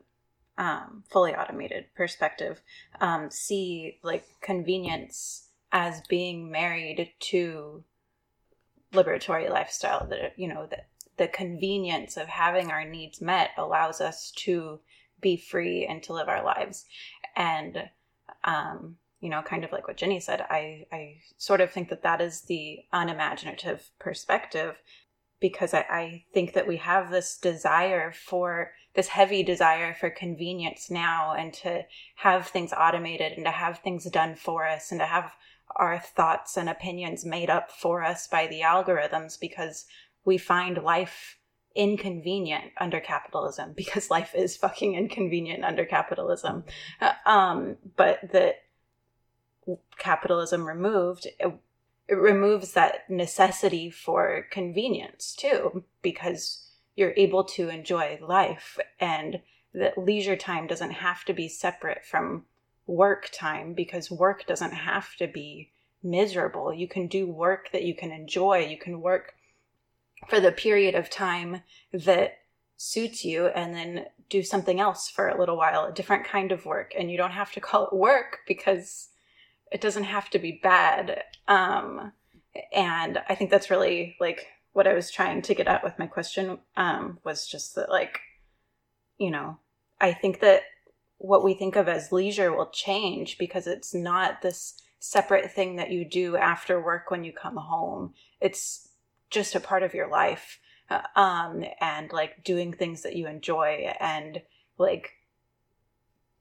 um, 0.58 1.04
fully 1.10 1.34
automated 1.34 1.86
perspective 1.94 2.60
um, 3.00 3.30
see 3.30 3.98
like 4.02 4.24
convenience 4.40 5.48
as 5.72 6.00
being 6.08 6.50
married 6.50 7.12
to 7.20 7.84
liberatory 8.96 9.50
lifestyle. 9.50 10.06
That 10.08 10.32
you 10.36 10.48
know 10.48 10.66
that 10.70 10.88
the 11.16 11.28
convenience 11.28 12.16
of 12.16 12.28
having 12.28 12.70
our 12.70 12.84
needs 12.84 13.20
met 13.20 13.50
allows 13.56 14.00
us 14.00 14.32
to 14.38 14.80
be 15.20 15.36
free 15.36 15.86
and 15.86 16.02
to 16.02 16.12
live 16.12 16.28
our 16.28 16.44
lives, 16.44 16.84
and 17.36 17.88
um, 18.44 18.96
you 19.20 19.30
know, 19.30 19.42
kind 19.42 19.64
of 19.64 19.72
like 19.72 19.88
what 19.88 19.96
Jenny 19.96 20.20
said, 20.20 20.42
I, 20.42 20.86
I 20.92 21.16
sort 21.38 21.60
of 21.60 21.70
think 21.70 21.88
that 21.88 22.02
that 22.02 22.20
is 22.20 22.42
the 22.42 22.80
unimaginative 22.92 23.90
perspective 23.98 24.76
because 25.40 25.74
I, 25.74 25.80
I 25.90 26.24
think 26.32 26.52
that 26.52 26.66
we 26.66 26.76
have 26.78 27.10
this 27.10 27.36
desire 27.36 28.12
for 28.12 28.72
this 28.94 29.08
heavy 29.08 29.42
desire 29.42 29.94
for 29.94 30.10
convenience 30.10 30.90
now 30.90 31.34
and 31.36 31.52
to 31.54 31.84
have 32.16 32.46
things 32.46 32.72
automated 32.72 33.32
and 33.32 33.44
to 33.44 33.50
have 33.50 33.78
things 33.78 34.08
done 34.10 34.34
for 34.34 34.66
us 34.66 34.90
and 34.90 35.00
to 35.00 35.06
have 35.06 35.32
our 35.76 35.98
thoughts 35.98 36.56
and 36.56 36.68
opinions 36.68 37.24
made 37.24 37.50
up 37.50 37.70
for 37.70 38.02
us 38.02 38.26
by 38.26 38.46
the 38.46 38.60
algorithms 38.60 39.38
because 39.38 39.86
we 40.24 40.38
find 40.38 40.82
life 40.82 41.38
inconvenient 41.74 42.72
under 42.78 43.00
capitalism 43.00 43.72
because 43.76 44.10
life 44.10 44.34
is 44.34 44.56
fucking 44.56 44.94
inconvenient 44.94 45.64
under 45.64 45.84
capitalism. 45.84 46.64
Uh, 47.00 47.12
Um, 47.24 47.76
but 47.96 48.20
that 48.32 48.62
capitalism 49.98 50.66
removed, 50.66 51.26
it, 51.38 51.52
it 52.08 52.14
removes 52.14 52.72
that 52.72 53.08
necessity 53.10 53.90
for 53.90 54.46
convenience 54.50 55.34
too, 55.34 55.84
because 56.02 56.70
you're 56.94 57.14
able 57.16 57.44
to 57.44 57.68
enjoy 57.68 58.18
life 58.22 58.78
and 58.98 59.40
that 59.74 59.98
leisure 59.98 60.36
time 60.36 60.66
doesn't 60.66 60.92
have 60.92 61.24
to 61.24 61.34
be 61.34 61.48
separate 61.48 62.04
from 62.04 62.44
work 62.86 63.30
time 63.32 63.72
because 63.74 64.10
work 64.10 64.46
doesn't 64.46 64.72
have 64.72 65.16
to 65.16 65.26
be 65.26 65.70
miserable. 66.02 66.72
You 66.72 66.88
can 66.88 67.06
do 67.06 67.26
work 67.26 67.70
that 67.72 67.82
you 67.82 67.94
can 67.94 68.12
enjoy. 68.12 68.66
You 68.66 68.78
can 68.78 69.00
work 69.00 69.34
for 70.28 70.40
the 70.40 70.52
period 70.52 70.94
of 70.94 71.10
time 71.10 71.62
that 71.92 72.38
suits 72.76 73.24
you 73.24 73.46
and 73.46 73.74
then 73.74 74.06
do 74.28 74.42
something 74.42 74.80
else 74.80 75.08
for 75.08 75.28
a 75.28 75.38
little 75.38 75.56
while, 75.56 75.86
a 75.86 75.92
different 75.92 76.24
kind 76.24 76.52
of 76.52 76.66
work. 76.66 76.92
And 76.98 77.10
you 77.10 77.16
don't 77.16 77.32
have 77.32 77.52
to 77.52 77.60
call 77.60 77.86
it 77.86 77.92
work 77.92 78.40
because 78.46 79.08
it 79.70 79.80
doesn't 79.80 80.04
have 80.04 80.30
to 80.30 80.38
be 80.38 80.60
bad. 80.62 81.22
Um, 81.48 82.12
and 82.72 83.20
I 83.28 83.34
think 83.34 83.50
that's 83.50 83.70
really 83.70 84.16
like 84.20 84.46
what 84.72 84.86
I 84.86 84.94
was 84.94 85.10
trying 85.10 85.42
to 85.42 85.54
get 85.54 85.68
at 85.68 85.84
with 85.84 85.98
my 85.98 86.06
question 86.06 86.58
um, 86.76 87.18
was 87.24 87.46
just 87.46 87.74
that, 87.76 87.88
like, 87.88 88.20
you 89.18 89.30
know, 89.30 89.58
I 90.00 90.12
think 90.12 90.40
that 90.40 90.62
what 91.18 91.44
we 91.44 91.54
think 91.54 91.76
of 91.76 91.88
as 91.88 92.12
leisure 92.12 92.54
will 92.54 92.70
change 92.70 93.38
because 93.38 93.66
it's 93.66 93.94
not 93.94 94.42
this 94.42 94.80
separate 94.98 95.52
thing 95.52 95.76
that 95.76 95.90
you 95.90 96.04
do 96.04 96.36
after 96.36 96.82
work 96.82 97.10
when 97.10 97.24
you 97.24 97.32
come 97.32 97.56
home. 97.56 98.14
It's 98.40 98.88
just 99.30 99.54
a 99.54 99.60
part 99.60 99.82
of 99.82 99.94
your 99.94 100.08
life 100.08 100.58
uh, 100.88 101.00
um 101.16 101.64
and 101.80 102.12
like 102.12 102.44
doing 102.44 102.72
things 102.72 103.02
that 103.02 103.16
you 103.16 103.26
enjoy 103.26 103.92
and 103.98 104.40
like 104.78 105.10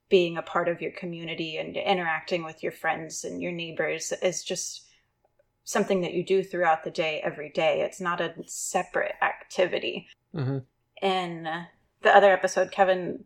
being 0.07 0.37
a 0.37 0.43
part 0.43 0.69
of 0.69 0.81
your 0.81 0.91
community 0.91 1.57
and 1.57 1.75
interacting 1.75 2.43
with 2.43 2.61
your 2.61 2.71
friends 2.71 3.23
and 3.23 3.41
your 3.41 3.51
neighbors 3.51 4.13
is 4.21 4.43
just 4.43 4.85
something 5.63 6.01
that 6.01 6.13
you 6.13 6.23
do 6.23 6.43
throughout 6.43 6.83
the 6.83 6.91
day 6.91 7.19
every 7.23 7.49
day. 7.49 7.81
It's 7.81 7.99
not 7.99 8.21
a 8.21 8.35
separate 8.45 9.15
activity. 9.21 10.07
Hmm 10.31 10.59
in 11.01 11.47
the 12.01 12.15
other 12.15 12.31
episode, 12.31 12.71
Kevin 12.71 13.23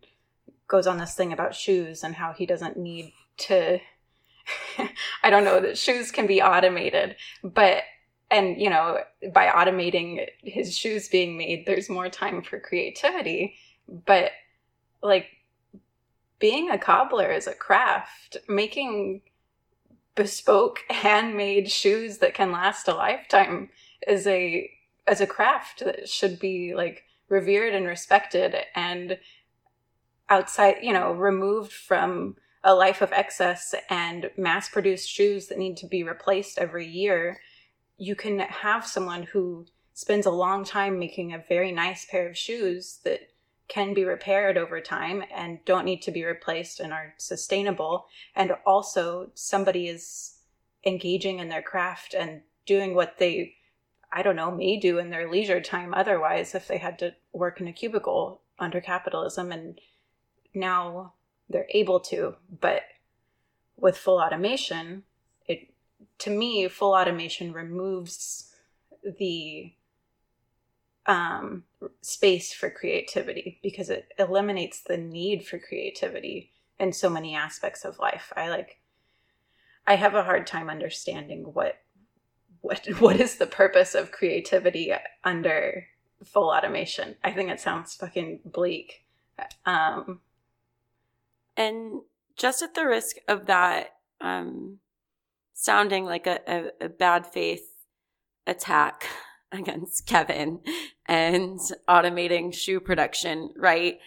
goes 0.69 0.87
on 0.87 0.97
this 0.97 1.15
thing 1.15 1.33
about 1.33 1.55
shoes 1.55 2.03
and 2.03 2.15
how 2.15 2.31
he 2.31 2.45
doesn't 2.45 2.77
need 2.77 3.11
to. 3.37 3.79
I 5.23 5.29
don't 5.29 5.43
know 5.43 5.59
that 5.59 5.77
shoes 5.77 6.11
can 6.11 6.27
be 6.27 6.41
automated, 6.41 7.17
but 7.43 7.83
and 8.31 8.61
you 8.61 8.69
know 8.69 8.99
by 9.33 9.47
automating 9.47 10.27
his 10.41 10.77
shoes 10.77 11.09
being 11.09 11.37
made, 11.37 11.65
there's 11.65 11.89
more 11.89 12.07
time 12.07 12.41
for 12.41 12.59
creativity. 12.59 13.55
But 13.87 14.31
like 15.01 15.25
being 16.39 16.69
a 16.69 16.77
cobbler 16.77 17.31
is 17.31 17.47
a 17.47 17.53
craft. 17.53 18.37
Making 18.47 19.21
bespoke 20.15 20.79
handmade 20.89 21.71
shoes 21.71 22.19
that 22.19 22.33
can 22.33 22.51
last 22.51 22.87
a 22.87 22.93
lifetime 22.93 23.69
is 24.07 24.27
a 24.27 24.69
as 25.07 25.21
a 25.21 25.27
craft 25.27 25.83
that 25.83 26.07
should 26.07 26.39
be 26.39 26.75
like 26.75 27.03
revered 27.29 27.73
and 27.73 27.85
respected 27.85 28.55
and 28.75 29.17
outside, 30.29 30.77
you 30.81 30.93
know, 30.93 31.11
removed 31.11 31.71
from 31.71 32.35
a 32.63 32.73
life 32.73 33.01
of 33.01 33.11
excess 33.13 33.73
and 33.89 34.29
mass 34.37 34.69
produced 34.69 35.09
shoes 35.09 35.47
that 35.47 35.57
need 35.57 35.77
to 35.77 35.87
be 35.87 36.03
replaced 36.03 36.57
every 36.57 36.85
year. 36.85 37.39
You 37.97 38.15
can 38.15 38.39
have 38.39 38.85
someone 38.85 39.23
who 39.23 39.65
spends 39.93 40.25
a 40.25 40.31
long 40.31 40.63
time 40.63 40.99
making 40.99 41.33
a 41.33 41.43
very 41.47 41.71
nice 41.71 42.05
pair 42.05 42.29
of 42.29 42.37
shoes 42.37 42.99
that 43.03 43.19
can 43.67 43.93
be 43.93 44.03
repaired 44.03 44.57
over 44.57 44.81
time 44.81 45.23
and 45.33 45.63
don't 45.65 45.85
need 45.85 46.01
to 46.01 46.11
be 46.11 46.25
replaced 46.25 46.79
and 46.79 46.91
are 46.91 47.13
sustainable. 47.17 48.07
And 48.35 48.53
also, 48.65 49.29
somebody 49.35 49.87
is 49.87 50.37
engaging 50.85 51.39
in 51.39 51.49
their 51.49 51.61
craft 51.61 52.13
and 52.13 52.41
doing 52.65 52.95
what 52.95 53.17
they 53.19 53.55
I 54.11 54.23
don't 54.23 54.35
know, 54.35 54.49
may 54.49 54.77
do 54.77 54.97
in 54.97 55.11
their 55.11 55.29
leisure 55.29 55.61
time 55.61 55.93
otherwise 55.93 56.55
if 56.55 56.67
they 56.67 56.77
had 56.77 56.97
to 56.99 57.13
work 57.31 57.61
in 57.61 57.67
a 57.67 57.73
cubicle 57.73 58.41
under 58.57 58.81
capitalism 58.81 59.51
and 59.51 59.79
now 60.53 61.13
they're 61.49 61.67
able 61.71 61.99
to. 62.01 62.35
But 62.59 62.83
with 63.77 63.97
full 63.97 64.19
automation, 64.19 65.03
it 65.47 65.69
to 66.19 66.29
me, 66.29 66.67
full 66.67 66.93
automation 66.93 67.53
removes 67.53 68.51
the 69.03 69.73
um, 71.05 71.63
space 72.01 72.53
for 72.53 72.69
creativity 72.69 73.59
because 73.63 73.89
it 73.89 74.11
eliminates 74.19 74.81
the 74.81 74.97
need 74.97 75.45
for 75.45 75.57
creativity 75.57 76.51
in 76.79 76.93
so 76.93 77.09
many 77.09 77.35
aspects 77.35 77.83
of 77.83 77.99
life. 77.99 78.31
I 78.35 78.49
like 78.49 78.79
I 79.87 79.95
have 79.95 80.13
a 80.13 80.23
hard 80.23 80.45
time 80.45 80.69
understanding 80.69 81.43
what 81.53 81.79
what 82.61 82.85
what 82.99 83.19
is 83.19 83.35
the 83.35 83.47
purpose 83.47 83.95
of 83.95 84.11
creativity 84.11 84.93
under 85.23 85.87
full 86.23 86.49
automation? 86.49 87.15
I 87.23 87.31
think 87.31 87.49
it 87.49 87.59
sounds 87.59 87.95
fucking 87.95 88.41
bleak. 88.45 89.05
Um, 89.65 90.19
And 91.59 92.03
just 92.37 92.61
at 92.61 92.73
the 92.73 92.87
risk 92.87 93.17
of 93.27 93.47
that 93.47 93.89
um, 94.21 94.79
sounding 95.53 96.05
like 96.05 96.25
a, 96.25 96.39
a, 96.47 96.85
a 96.85 96.89
bad 96.89 97.27
faith 97.27 97.67
attack 98.47 99.05
against 99.51 100.07
Kevin 100.07 100.61
and 101.05 101.59
automating 101.87 102.53
shoe 102.53 102.79
production, 102.79 103.49
right? 103.57 103.99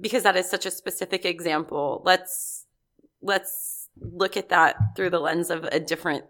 Because 0.00 0.22
that 0.24 0.36
is 0.36 0.50
such 0.50 0.66
a 0.66 0.70
specific 0.70 1.24
example. 1.24 2.02
Let's 2.04 2.66
let's 3.22 3.88
look 3.98 4.36
at 4.36 4.50
that 4.50 4.76
through 4.94 5.10
the 5.10 5.20
lens 5.20 5.48
of 5.48 5.64
a 5.64 5.80
different 5.80 6.24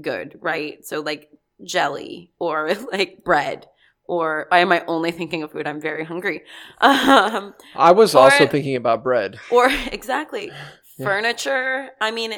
good, 0.00 0.38
right? 0.40 0.86
So 0.86 1.00
like 1.00 1.30
jelly 1.64 2.30
or 2.38 2.74
like 2.92 3.24
bread 3.24 3.66
or 4.08 4.46
why 4.50 4.58
am 4.60 4.72
I 4.72 4.84
only 4.86 5.10
thinking 5.10 5.42
of 5.42 5.52
food? 5.52 5.66
I'm 5.66 5.80
very 5.80 6.04
hungry. 6.04 6.42
Um, 6.80 7.54
I 7.74 7.92
was 7.92 8.14
Or- 8.14 8.24
also 8.24 8.46
thinking 8.46 8.76
about 8.76 9.02
bread. 9.02 9.38
or 9.50 9.68
exactly 9.92 10.46
Yeah. 10.98 11.04
furniture. 11.06 11.90
I 12.00 12.10
mean, 12.10 12.32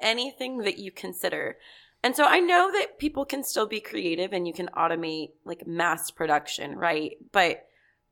anything 0.00 0.58
that 0.58 0.78
you 0.78 0.90
consider. 0.92 1.56
And 2.02 2.14
so 2.14 2.24
I 2.24 2.38
know 2.40 2.70
that 2.72 2.98
people 2.98 3.24
can 3.24 3.42
still 3.42 3.66
be 3.66 3.80
creative 3.80 4.32
and 4.32 4.46
you 4.46 4.52
can 4.52 4.68
automate 4.76 5.30
like 5.44 5.66
mass 5.66 6.10
production, 6.10 6.76
right? 6.76 7.12
But 7.32 7.64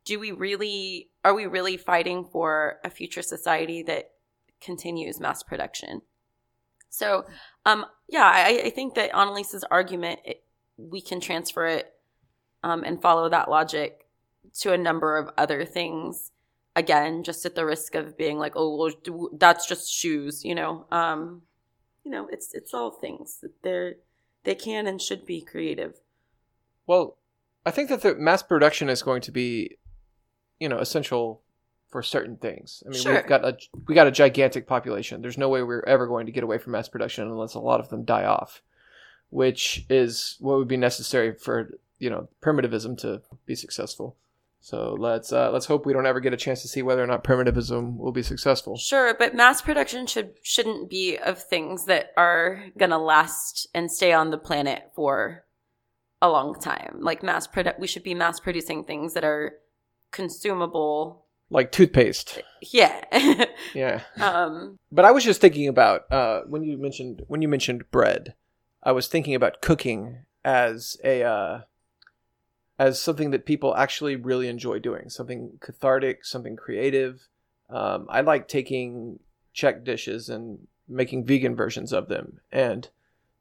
do 0.05 0.19
we 0.19 0.33
really, 0.33 1.11
are 1.25 1.35
we 1.35 1.47
really 1.47 1.77
fighting 1.77 2.25
for 2.25 2.79
a 2.85 2.91
future 2.91 3.23
society 3.23 3.83
that 3.85 4.11
continues 4.61 5.21
mass 5.21 5.43
production? 5.43 6.03
So, 6.89 7.27
um, 7.65 7.85
yeah, 8.09 8.25
I, 8.25 8.63
I 8.67 8.71
think 8.71 8.95
that 8.95 9.11
Annaliese's 9.15 9.65
argument, 9.71 10.21
it, 10.25 10.43
we 10.79 11.01
can 11.01 11.21
transfer 11.21 11.67
it 11.67 11.93
um, 12.63 12.85
and 12.85 13.01
follow 13.01 13.29
that 13.29 13.51
logic 13.51 14.07
to 14.61 14.73
a 14.73 14.79
number 14.79 15.17
of 15.17 15.31
other 15.37 15.65
things. 15.65 16.31
Again, 16.75 17.23
just 17.23 17.47
at 17.47 17.55
the 17.55 17.65
risk 17.65 17.95
of 17.95 18.19
being 18.19 18.39
like, 18.39 18.53
oh, 18.55 18.77
well, 18.77 18.93
do- 19.03 19.31
that's 19.39 19.67
just 19.67 19.91
shoes, 19.93 20.45
you 20.45 20.55
know. 20.55 20.87
Um, 20.93 21.43
you 22.05 22.11
know, 22.11 22.29
it's 22.31 22.55
it's 22.55 22.75
all 22.75 22.91
things 22.91 23.39
that 23.43 23.63
they're 23.63 23.95
they 24.45 24.55
can 24.55 24.87
and 24.87 25.01
should 25.01 25.25
be 25.27 25.41
creative. 25.41 25.95
Well, 26.87 27.17
I 27.65 27.71
think 27.71 27.89
that 27.89 28.03
the 28.03 28.15
mass 28.15 28.43
production 28.43 28.89
is 28.89 29.03
going 29.03 29.23
to 29.23 29.33
be, 29.33 29.77
you 30.61 30.69
know, 30.69 30.79
essential 30.79 31.43
for 31.89 32.03
certain 32.03 32.37
things. 32.37 32.83
I 32.87 32.91
mean, 32.91 33.01
Sure. 33.01 33.15
we've 33.15 33.27
got 33.27 33.45
a 33.45 33.57
we 33.89 33.95
got 33.95 34.07
a 34.07 34.13
gigantic 34.13 34.67
population. 34.67 35.23
There's 35.23 35.39
no 35.39 35.49
way 35.49 35.63
we're 35.63 35.83
ever 35.87 36.07
going 36.07 36.27
to 36.27 36.33
get 36.33 36.45
away 36.45 36.59
from 36.59 36.73
mass 36.73 36.89
production 36.89 37.27
unless 37.27 37.55
a 37.55 37.59
lot 37.61 37.81
of 37.81 37.89
them 37.89 38.05
die 38.05 38.25
off, 38.25 38.61
which 39.31 39.87
is 39.89 40.37
what 40.41 40.59
would 40.59 40.69
be 40.69 40.77
necessary 40.77 41.33
for 41.35 41.71
you 41.99 42.11
know 42.11 42.29
primitivism 42.41 42.97
to 42.97 43.23
be 43.47 43.55
successful. 43.55 44.17
So 44.61 44.97
let's 44.99 45.33
uh, 45.33 45.51
let's 45.53 45.67
hope 45.67 45.87
we 45.87 45.93
don't 45.93 46.07
ever 46.07 46.21
get 46.21 46.33
a 46.33 46.37
chance 46.37 46.63
to 46.63 46.69
see 46.69 46.83
whether 46.83 47.03
or 47.03 47.07
not 47.07 47.23
primitivism 47.23 47.99
will 47.99 48.13
be 48.13 48.23
successful. 48.23 48.77
Sure, 48.77 49.15
but 49.15 49.35
mass 49.35 49.63
production 49.63 50.07
should 50.07 50.35
shouldn't 50.43 50.91
be 50.91 51.17
of 51.19 51.43
things 51.43 51.85
that 51.87 52.11
are 52.17 52.65
gonna 52.77 52.99
last 52.99 53.69
and 53.75 53.91
stay 53.91 54.13
on 54.13 54.31
the 54.31 54.39
planet 54.39 54.91
for 54.95 55.45
a 56.21 56.29
long 56.29 56.59
time. 56.59 56.97
Like 57.01 57.23
mass 57.23 57.47
produ- 57.47 57.79
we 57.79 57.87
should 57.87 58.03
be 58.03 58.15
mass 58.15 58.41
producing 58.41 58.85
things 58.85 59.15
that 59.15 59.25
are 59.25 59.55
consumable. 60.11 61.27
Like 61.49 61.71
toothpaste. 61.71 62.43
Yeah. 62.61 63.05
Yeah. 63.75 64.03
um 64.21 64.79
But 64.91 65.05
I 65.05 65.11
was 65.11 65.23
just 65.23 65.41
thinking 65.41 65.69
about 65.69 66.11
uh, 66.11 66.41
when 66.49 66.63
you 66.63 66.79
mentioned 66.79 67.23
when 67.29 67.43
you 67.43 67.49
mentioned 67.49 67.91
bread, 67.91 68.35
I 68.83 68.93
was 68.93 69.07
thinking 69.07 69.35
about 69.35 69.61
cooking 69.61 70.25
as 70.45 70.97
a 71.05 71.23
uh, 71.23 71.61
as 72.79 73.01
something 73.01 73.31
that 73.31 73.47
people 73.47 73.75
actually 73.75 74.17
really 74.17 74.49
enjoy 74.49 74.79
doing, 74.79 75.09
something 75.09 75.59
cathartic, 75.61 76.25
something 76.25 76.57
creative. 76.57 77.29
Um, 77.71 78.07
I 78.09 78.21
like 78.21 78.49
taking 78.49 79.19
Czech 79.53 79.85
dishes 79.85 80.29
and 80.29 80.67
making 80.89 81.25
vegan 81.25 81.57
versions 81.57 81.93
of 81.93 82.09
them, 82.09 82.41
and 82.53 82.89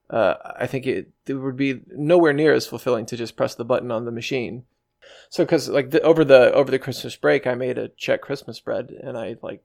uh, 0.10 0.36
I 0.58 0.67
think 0.67 0.88
it, 0.88 1.10
it 1.28 1.34
would 1.34 1.58
be 1.58 1.82
nowhere 1.88 2.34
near 2.34 2.54
as 2.54 2.67
fulfilling 2.67 3.06
to 3.08 3.17
just 3.17 3.36
press 3.36 3.56
the 3.56 3.65
button 3.65 3.91
on 3.91 4.06
the 4.06 4.12
machine. 4.12 4.63
So, 5.30 5.43
because 5.43 5.69
like 5.69 5.91
the, 5.91 6.02
over 6.02 6.24
the 6.24 6.52
over 6.54 6.71
the 6.71 6.80
Christmas 6.80 7.15
break, 7.15 7.45
I 7.45 7.56
made 7.56 7.78
a 7.78 7.89
Czech 7.89 8.21
Christmas 8.21 8.60
bread, 8.60 8.91
and 9.04 9.17
I 9.17 9.36
like 9.41 9.63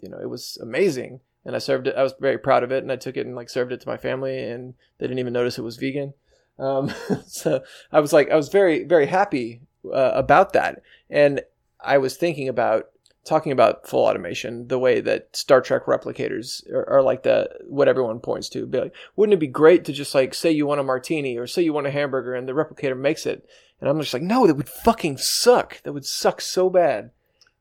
you 0.00 0.08
know, 0.08 0.18
it 0.18 0.28
was 0.28 0.58
amazing. 0.60 1.20
And 1.44 1.56
I 1.56 1.58
served 1.58 1.86
it. 1.86 1.96
I 1.96 2.02
was 2.02 2.14
very 2.20 2.36
proud 2.36 2.62
of 2.62 2.70
it, 2.70 2.82
and 2.82 2.92
I 2.92 2.96
took 2.96 3.16
it 3.16 3.26
and 3.26 3.34
like 3.34 3.48
served 3.48 3.72
it 3.72 3.80
to 3.80 3.88
my 3.88 3.96
family, 3.96 4.38
and 4.38 4.74
they 4.98 5.06
didn't 5.06 5.20
even 5.20 5.32
notice 5.32 5.58
it 5.58 5.62
was 5.62 5.76
vegan. 5.76 6.12
Um, 6.60 6.92
so 7.26 7.62
I 7.90 8.00
was 8.00 8.12
like, 8.12 8.30
I 8.30 8.36
was 8.36 8.48
very, 8.48 8.84
very 8.84 9.06
happy 9.06 9.62
uh, 9.84 10.12
about 10.14 10.52
that. 10.52 10.82
And 11.08 11.40
I 11.80 11.98
was 11.98 12.16
thinking 12.16 12.48
about 12.48 12.90
talking 13.24 13.52
about 13.52 13.86
full 13.86 14.06
automation, 14.06 14.68
the 14.68 14.78
way 14.78 15.00
that 15.00 15.34
Star 15.36 15.60
Trek 15.60 15.84
replicators 15.84 16.68
are, 16.72 16.88
are 16.88 17.02
like 17.02 17.22
the 17.22 17.50
what 17.66 17.88
everyone 17.88 18.20
points 18.20 18.48
to. 18.50 18.66
Be 18.66 18.80
like, 18.80 18.94
wouldn't 19.16 19.34
it 19.34 19.40
be 19.40 19.46
great 19.46 19.84
to 19.86 19.92
just 19.92 20.14
like 20.14 20.34
say 20.34 20.50
you 20.50 20.66
want 20.66 20.80
a 20.80 20.84
martini 20.84 21.36
or 21.36 21.46
say 21.46 21.62
you 21.62 21.72
want 21.72 21.86
a 21.86 21.90
hamburger, 21.90 22.34
and 22.34 22.48
the 22.48 22.52
replicator 22.52 22.96
makes 22.96 23.26
it? 23.26 23.46
And 23.80 23.88
I'm 23.88 23.98
just 24.00 24.12
like, 24.12 24.22
no, 24.22 24.46
that 24.46 24.56
would 24.56 24.68
fucking 24.68 25.16
suck. 25.18 25.82
That 25.82 25.92
would 25.92 26.04
suck 26.04 26.40
so 26.40 26.68
bad. 26.68 27.10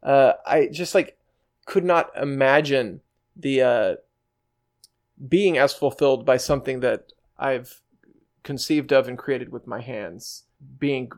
Uh, 0.03 0.33
I 0.45 0.67
just 0.67 0.93
like 0.95 1.17
could 1.65 1.85
not 1.85 2.09
imagine 2.15 3.01
the 3.35 3.61
uh, 3.61 3.95
being 5.27 5.57
as 5.57 5.73
fulfilled 5.73 6.25
by 6.25 6.37
something 6.37 6.81
that 6.81 7.13
I've 7.37 7.81
conceived 8.43 8.91
of 8.91 9.07
and 9.07 9.17
created 9.17 9.51
with 9.51 9.67
my 9.67 9.81
hands 9.81 10.43
being 10.79 11.11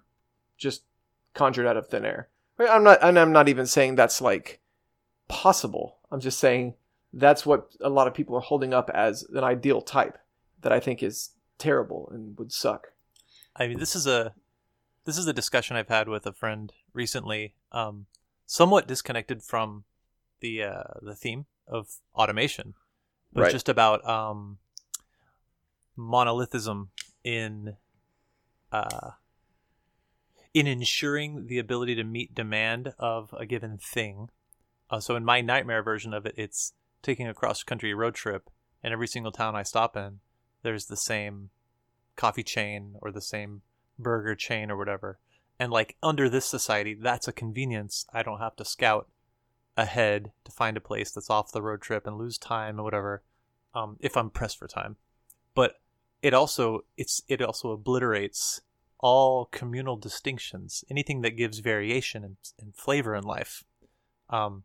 just 0.57 0.83
conjured 1.33 1.65
out 1.65 1.77
of 1.77 1.87
thin 1.87 2.05
air. 2.05 2.27
I'm 2.59 2.83
not, 2.83 2.99
and 3.01 3.17
I'm 3.17 3.31
not 3.31 3.49
even 3.49 3.65
saying 3.65 3.95
that's 3.95 4.21
like 4.21 4.59
possible. 5.27 5.97
I'm 6.11 6.19
just 6.19 6.39
saying 6.39 6.75
that's 7.13 7.45
what 7.45 7.71
a 7.81 7.89
lot 7.89 8.07
of 8.07 8.13
people 8.13 8.35
are 8.35 8.41
holding 8.41 8.73
up 8.73 8.89
as 8.93 9.23
an 9.23 9.43
ideal 9.43 9.81
type 9.81 10.17
that 10.61 10.71
I 10.71 10.79
think 10.79 11.01
is 11.01 11.31
terrible 11.57 12.09
and 12.13 12.37
would 12.37 12.51
suck. 12.51 12.87
I 13.55 13.67
mean, 13.67 13.79
this 13.79 13.95
is 13.95 14.05
a 14.07 14.33
this 15.05 15.17
is 15.17 15.25
a 15.27 15.33
discussion 15.33 15.75
I've 15.75 15.87
had 15.89 16.07
with 16.07 16.27
a 16.27 16.33
friend 16.33 16.71
recently, 16.93 17.55
um, 17.71 18.05
somewhat 18.45 18.87
disconnected 18.87 19.41
from 19.41 19.83
the 20.39 20.63
uh, 20.63 20.83
the 21.01 21.15
theme 21.15 21.45
of 21.67 21.95
automation, 22.15 22.75
but 23.33 23.43
Right. 23.43 23.51
just 23.51 23.69
about 23.69 24.07
um, 24.07 24.57
monolithism 25.97 26.87
in 27.23 27.77
uh, 28.71 29.11
in 30.53 30.67
ensuring 30.67 31.47
the 31.47 31.59
ability 31.59 31.95
to 31.95 32.03
meet 32.03 32.35
demand 32.35 32.93
of 32.99 33.33
a 33.37 33.45
given 33.45 33.77
thing. 33.77 34.29
Uh, 34.89 34.99
so 34.99 35.15
in 35.15 35.23
my 35.23 35.41
nightmare 35.41 35.83
version 35.83 36.13
of 36.13 36.25
it, 36.25 36.33
it's 36.37 36.73
taking 37.01 37.27
a 37.27 37.33
cross 37.33 37.63
country 37.63 37.93
road 37.93 38.15
trip, 38.15 38.49
and 38.83 38.93
every 38.93 39.07
single 39.07 39.31
town 39.31 39.55
I 39.55 39.63
stop 39.63 39.95
in, 39.95 40.19
there's 40.63 40.85
the 40.85 40.97
same 40.97 41.49
coffee 42.15 42.43
chain 42.43 42.95
or 43.01 43.11
the 43.11 43.21
same 43.21 43.61
burger 43.97 44.35
chain 44.35 44.69
or 44.69 44.77
whatever. 44.77 45.19
And 45.59 45.71
like 45.71 45.95
under 46.01 46.29
this 46.29 46.45
society, 46.45 46.93
that's 46.93 47.27
a 47.27 47.33
convenience. 47.33 48.05
I 48.13 48.23
don't 48.23 48.39
have 48.39 48.55
to 48.57 48.65
scout 48.65 49.07
ahead 49.77 50.31
to 50.43 50.51
find 50.51 50.75
a 50.75 50.81
place 50.81 51.11
that's 51.11 51.29
off 51.29 51.51
the 51.51 51.61
road 51.61 51.81
trip 51.81 52.05
and 52.05 52.17
lose 52.17 52.37
time 52.37 52.79
or 52.79 52.83
whatever. 52.83 53.23
Um, 53.73 53.97
if 54.01 54.17
I'm 54.17 54.29
pressed 54.29 54.57
for 54.57 54.67
time, 54.67 54.97
but 55.55 55.75
it 56.21 56.33
also 56.33 56.81
it's 56.97 57.21
it 57.27 57.41
also 57.41 57.71
obliterates 57.71 58.61
all 58.99 59.45
communal 59.45 59.97
distinctions, 59.97 60.83
anything 60.89 61.21
that 61.21 61.31
gives 61.31 61.59
variation 61.59 62.23
and, 62.23 62.37
and 62.59 62.75
flavor 62.75 63.15
in 63.15 63.23
life. 63.23 63.63
Um, 64.29 64.63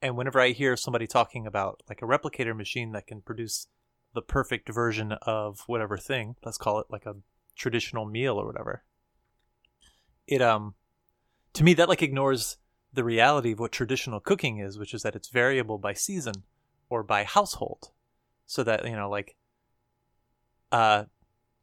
and 0.00 0.16
whenever 0.16 0.40
I 0.40 0.50
hear 0.50 0.76
somebody 0.76 1.06
talking 1.06 1.46
about 1.46 1.82
like 1.88 2.00
a 2.00 2.06
replicator 2.06 2.56
machine 2.56 2.92
that 2.92 3.06
can 3.06 3.20
produce 3.20 3.66
the 4.14 4.22
perfect 4.22 4.68
version 4.70 5.12
of 5.22 5.60
whatever 5.66 5.98
thing, 5.98 6.36
let's 6.42 6.56
call 6.56 6.80
it 6.80 6.86
like 6.88 7.04
a 7.04 7.16
traditional 7.54 8.06
meal 8.06 8.40
or 8.40 8.46
whatever, 8.46 8.82
it 10.26 10.40
um, 10.40 10.74
to 11.52 11.64
me 11.64 11.74
that 11.74 11.88
like 11.88 12.02
ignores 12.02 12.56
the 12.92 13.04
reality 13.04 13.52
of 13.52 13.60
what 13.60 13.72
traditional 13.72 14.20
cooking 14.20 14.58
is, 14.58 14.78
which 14.78 14.94
is 14.94 15.02
that 15.02 15.14
it's 15.14 15.28
variable 15.28 15.78
by 15.78 15.92
season 15.92 16.34
or 16.88 17.02
by 17.02 17.24
household, 17.24 17.90
so 18.46 18.64
that 18.64 18.84
you 18.84 18.96
know 18.96 19.10
like, 19.10 19.36
uh, 20.72 21.04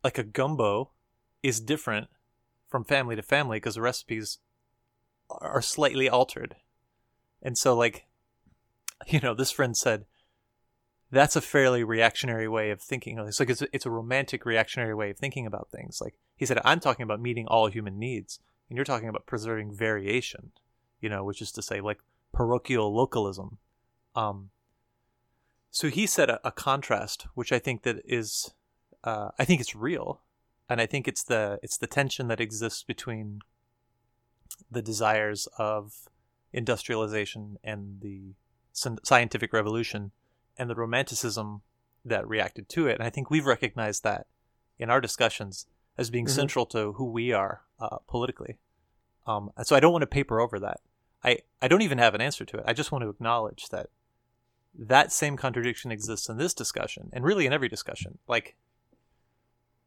like 0.04 0.18
a 0.18 0.24
gumbo 0.24 0.92
is 1.44 1.60
different 1.60 2.08
from 2.68 2.84
family 2.84 3.16
to 3.16 3.22
family 3.22 3.58
because 3.58 3.76
the 3.76 3.82
recipes 3.82 4.40
are 5.30 5.62
slightly 5.62 6.10
altered. 6.10 6.56
And 7.42 7.58
so 7.58 7.76
like 7.76 8.06
you 9.08 9.20
know, 9.20 9.34
this 9.34 9.52
friend 9.52 9.76
said 9.76 10.06
that's 11.10 11.36
a 11.36 11.42
fairly 11.42 11.84
reactionary 11.84 12.48
way 12.48 12.70
of 12.70 12.82
thinking. 12.82 13.18
It's 13.20 13.40
like 13.40 13.50
it's 13.50 13.62
a, 13.62 13.68
it's 13.72 13.86
a 13.86 13.92
romantic 13.92 14.46
reactionary 14.46 14.94
way 14.94 15.12
of 15.12 15.18
thinking 15.18 15.46
about 15.46 15.70
things. 15.72 16.00
Like 16.02 16.16
he 16.36 16.46
said 16.46 16.60
I'm 16.66 16.80
talking 16.80 17.04
about 17.04 17.22
meeting 17.22 17.48
all 17.48 17.68
human 17.68 17.98
needs 17.98 18.40
and 18.70 18.76
you're 18.76 18.86
talking 18.86 19.10
about 19.10 19.26
preserving 19.26 19.74
variation, 19.74 20.52
you 21.00 21.10
know, 21.10 21.24
which 21.24 21.42
is 21.42 21.52
to 21.54 21.62
say 21.62 21.80
like 21.80 22.00
parochial 22.34 22.94
localism. 22.94 23.58
Um 24.16 24.50
so 25.70 25.90
he 25.90 26.08
said 26.08 26.30
a, 26.30 26.46
a 26.46 26.52
contrast 26.52 27.28
which 27.34 27.52
I 27.52 27.60
think 27.60 27.84
that 27.84 28.02
is 28.04 28.52
uh, 29.08 29.30
I 29.40 29.46
think 29.46 29.62
it's 29.62 29.76
real 29.76 30.22
and 30.70 30.82
I 30.82 30.86
think 30.86 31.08
it's 31.08 31.24
the 31.24 31.60
it's 31.64 31.78
the 31.78 31.88
tension 31.88 32.28
that 32.28 32.42
exists 32.42 32.84
between 32.84 33.40
the 34.70 34.82
desires 34.82 35.48
of 35.58 36.10
industrialization 36.52 37.58
and 37.64 38.02
the 38.02 38.34
scientific 39.04 39.54
revolution 39.54 40.12
and 40.58 40.70
the 40.70 40.76
romanticism 40.76 41.62
that 42.06 42.28
reacted 42.28 42.70
to 42.70 42.88
it. 42.88 42.96
And 43.00 43.04
I 43.04 43.10
think 43.10 43.30
we've 43.30 43.46
recognized 43.46 44.04
that 44.04 44.28
in 44.78 44.90
our 44.90 45.02
discussions 45.02 45.68
as 45.98 46.10
being 46.10 46.26
Mhm. 46.26 46.36
central 46.42 46.66
to 46.68 46.94
who 46.94 47.06
we 47.06 47.32
are 47.32 47.62
uh, 47.80 47.98
politically. 48.08 48.58
Um, 49.26 49.52
and 49.58 49.66
so 49.68 49.76
I 49.76 49.80
don't 49.80 49.92
want 49.92 50.04
to 50.04 50.08
paper 50.20 50.40
over 50.40 50.60
that. 50.60 50.80
I, 51.24 51.40
I 51.62 51.68
don't 51.68 51.82
even 51.82 51.98
have 51.98 52.16
an 52.16 52.22
answer 52.22 52.46
to 52.46 52.58
it. 52.58 52.64
I 52.68 52.74
just 52.74 52.92
want 52.92 53.04
to 53.04 53.10
acknowledge 53.10 53.70
that 53.70 53.90
that 54.74 55.12
same 55.12 55.38
contradiction 55.38 55.92
exists 55.92 56.30
in 56.30 56.38
this 56.38 56.54
discussion 56.54 57.10
and 57.14 57.26
really 57.26 57.46
in 57.46 57.54
every 57.54 57.70
discussion. 57.70 58.20
Like 58.28 58.56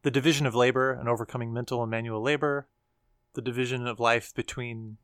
the 0.03 0.11
division 0.11 0.45
of 0.45 0.55
labor 0.55 0.91
and 0.91 1.07
overcoming 1.07 1.53
mental 1.53 1.81
and 1.81 1.91
manual 1.91 2.21
labor, 2.21 2.67
the 3.33 3.41
division 3.41 3.87
of 3.87 3.99
life 3.99 4.33
between 4.33 4.97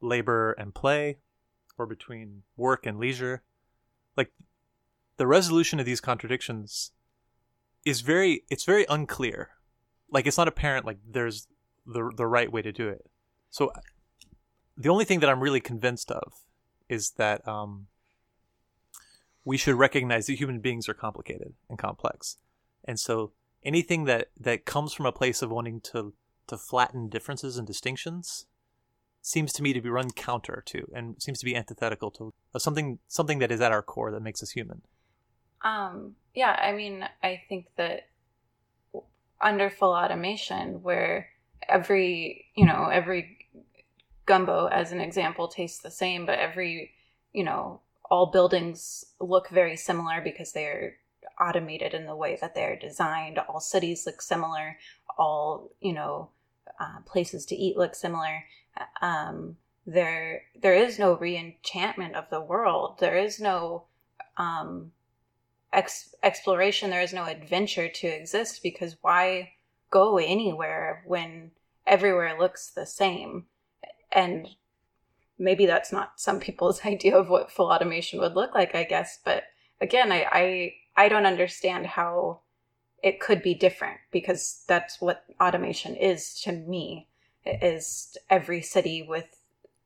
labor 0.00 0.52
and 0.52 0.74
play, 0.74 1.18
or 1.76 1.86
between 1.86 2.42
work 2.56 2.86
and 2.86 2.98
leisure. 2.98 3.42
Like 4.16 4.32
the 5.16 5.26
resolution 5.26 5.80
of 5.80 5.86
these 5.86 6.00
contradictions 6.00 6.92
is 7.84 8.00
very 8.00 8.44
it's 8.48 8.64
very 8.64 8.86
unclear. 8.88 9.50
Like 10.10 10.26
it's 10.26 10.38
not 10.38 10.48
apparent 10.48 10.86
like 10.86 10.98
there's 11.08 11.48
the 11.86 12.10
the 12.16 12.26
right 12.26 12.50
way 12.50 12.62
to 12.62 12.72
do 12.72 12.88
it. 12.88 13.06
So 13.50 13.72
the 14.76 14.88
only 14.88 15.04
thing 15.04 15.20
that 15.20 15.30
I'm 15.30 15.40
really 15.40 15.60
convinced 15.60 16.10
of 16.10 16.32
is 16.88 17.12
that 17.12 17.46
um, 17.46 17.86
we 19.44 19.56
should 19.56 19.76
recognize 19.76 20.26
that 20.26 20.34
human 20.34 20.60
beings 20.60 20.88
are 20.88 20.94
complicated 20.94 21.54
and 21.68 21.78
complex, 21.78 22.38
and 22.84 22.98
so 22.98 23.32
anything 23.64 24.04
that 24.04 24.28
that 24.38 24.64
comes 24.64 24.92
from 24.92 25.06
a 25.06 25.12
place 25.12 25.42
of 25.42 25.50
wanting 25.50 25.80
to 25.80 26.14
to 26.46 26.58
flatten 26.58 27.08
differences 27.08 27.56
and 27.56 27.66
distinctions 27.66 28.46
seems 29.22 29.52
to 29.54 29.62
me 29.62 29.72
to 29.72 29.80
be 29.80 29.88
run 29.88 30.10
counter 30.10 30.62
to 30.66 30.86
and 30.94 31.20
seems 31.20 31.38
to 31.38 31.46
be 31.46 31.56
antithetical 31.56 32.10
to 32.10 32.32
something 32.58 32.98
something 33.08 33.38
that 33.38 33.50
is 33.50 33.60
at 33.60 33.72
our 33.72 33.82
core 33.82 34.10
that 34.10 34.20
makes 34.20 34.42
us 34.42 34.50
human. 34.50 34.82
Um, 35.62 36.16
yeah, 36.34 36.50
I 36.50 36.72
mean, 36.72 37.08
I 37.22 37.40
think 37.48 37.68
that 37.76 38.08
under 39.40 39.70
full 39.70 39.92
automation, 39.92 40.82
where 40.82 41.28
every, 41.68 42.46
you 42.54 42.66
know, 42.66 42.90
every 42.92 43.38
gumbo, 44.26 44.66
as 44.66 44.92
an 44.92 45.00
example, 45.00 45.48
tastes 45.48 45.80
the 45.80 45.90
same, 45.90 46.26
but 46.26 46.38
every, 46.38 46.90
you 47.32 47.44
know, 47.44 47.80
all 48.10 48.26
buildings 48.26 49.04
look 49.20 49.48
very 49.48 49.76
similar 49.76 50.20
because 50.22 50.52
they're 50.52 50.96
automated 51.40 51.94
in 51.94 52.06
the 52.06 52.16
way 52.16 52.38
that 52.40 52.54
they're 52.54 52.76
designed. 52.76 53.38
All 53.38 53.60
cities 53.60 54.04
look 54.06 54.22
similar. 54.22 54.78
All, 55.18 55.70
you 55.80 55.92
know, 55.92 56.30
uh, 56.80 57.00
places 57.06 57.46
to 57.46 57.56
eat 57.56 57.76
look 57.76 57.94
similar. 57.94 58.44
Um, 59.00 59.56
there, 59.86 60.42
there 60.60 60.74
is 60.74 60.98
no 60.98 61.16
re-enchantment 61.16 62.14
of 62.14 62.30
the 62.30 62.40
world. 62.40 62.98
There 62.98 63.16
is 63.16 63.38
no, 63.38 63.84
um, 64.36 64.92
ex- 65.74 66.14
exploration 66.22 66.90
there 66.90 67.02
is 67.02 67.12
no 67.12 67.24
adventure 67.24 67.88
to 67.88 68.06
exist 68.06 68.62
because 68.62 68.96
why 69.02 69.52
go 69.90 70.18
anywhere 70.18 71.02
when 71.06 71.50
everywhere 71.86 72.38
looks 72.38 72.70
the 72.70 72.86
same 72.86 73.44
and 74.12 74.48
maybe 75.38 75.66
that's 75.66 75.92
not 75.92 76.12
some 76.16 76.40
people's 76.40 76.84
idea 76.86 77.16
of 77.16 77.28
what 77.28 77.50
full 77.50 77.70
automation 77.70 78.20
would 78.20 78.34
look 78.34 78.54
like 78.54 78.74
i 78.74 78.84
guess 78.84 79.18
but 79.24 79.44
again 79.80 80.10
i 80.10 80.26
i, 80.30 80.74
I 80.96 81.08
don't 81.08 81.26
understand 81.26 81.86
how 81.86 82.40
it 83.02 83.20
could 83.20 83.42
be 83.42 83.54
different 83.54 83.98
because 84.10 84.64
that's 84.66 85.00
what 85.00 85.24
automation 85.40 85.94
is 85.94 86.40
to 86.42 86.52
me. 86.52 87.08
Is 87.44 88.16
every 88.30 88.62
city 88.62 89.04
with 89.06 89.26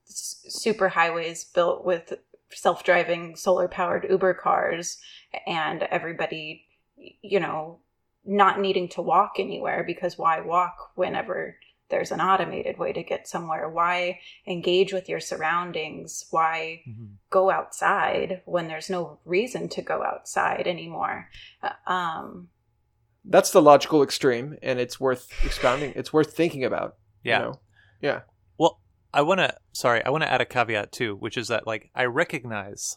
super 0.04 0.88
highways 0.88 1.44
built 1.44 1.84
with 1.84 2.14
self-driving 2.50 3.36
solar 3.36 3.68
powered 3.68 4.06
uber 4.08 4.32
cars 4.32 4.98
and 5.46 5.82
everybody 5.82 6.64
you 6.96 7.38
know 7.38 7.78
not 8.24 8.60
needing 8.60 8.88
to 8.88 9.02
walk 9.02 9.34
anywhere 9.38 9.84
because 9.84 10.16
why 10.16 10.40
walk 10.40 10.92
whenever 10.94 11.56
there's 11.90 12.10
an 12.12 12.20
automated 12.20 12.78
way 12.78 12.92
to 12.92 13.02
get 13.02 13.26
somewhere 13.28 13.68
why 13.68 14.18
engage 14.46 14.92
with 14.92 15.08
your 15.08 15.20
surroundings 15.20 16.26
why 16.30 16.82
go 17.30 17.50
outside 17.50 18.42
when 18.44 18.68
there's 18.68 18.90
no 18.90 19.18
reason 19.24 19.68
to 19.68 19.82
go 19.82 20.02
outside 20.02 20.66
anymore 20.66 21.28
Uh, 21.62 21.90
um 21.90 22.48
That's 23.24 23.50
the 23.50 23.60
logical 23.62 24.02
extreme, 24.02 24.56
and 24.62 24.78
it's 24.78 24.98
worth 24.98 25.28
expounding. 25.44 25.92
It's 25.96 26.12
worth 26.12 26.32
thinking 26.34 26.64
about. 26.64 26.96
you 27.22 27.30
Yeah. 27.32 27.38
know? 27.38 27.60
Yeah. 28.00 28.20
Well, 28.58 28.80
I 29.12 29.20
want 29.22 29.40
to 29.40 29.54
sorry, 29.72 30.02
I 30.04 30.10
want 30.10 30.22
to 30.24 30.32
add 30.32 30.40
a 30.40 30.46
caveat 30.46 30.92
too, 30.92 31.16
which 31.16 31.36
is 31.36 31.48
that 31.48 31.66
like 31.66 31.90
I 31.94 32.04
recognize 32.04 32.96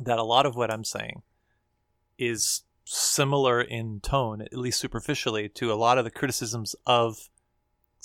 that 0.00 0.18
a 0.18 0.22
lot 0.22 0.46
of 0.46 0.54
what 0.56 0.70
I'm 0.70 0.84
saying 0.84 1.22
is 2.18 2.62
similar 2.84 3.60
in 3.60 4.00
tone, 4.00 4.40
at 4.42 4.54
least 4.54 4.80
superficially, 4.80 5.48
to 5.50 5.72
a 5.72 5.74
lot 5.86 5.98
of 5.98 6.04
the 6.04 6.10
criticisms 6.10 6.74
of 6.86 7.28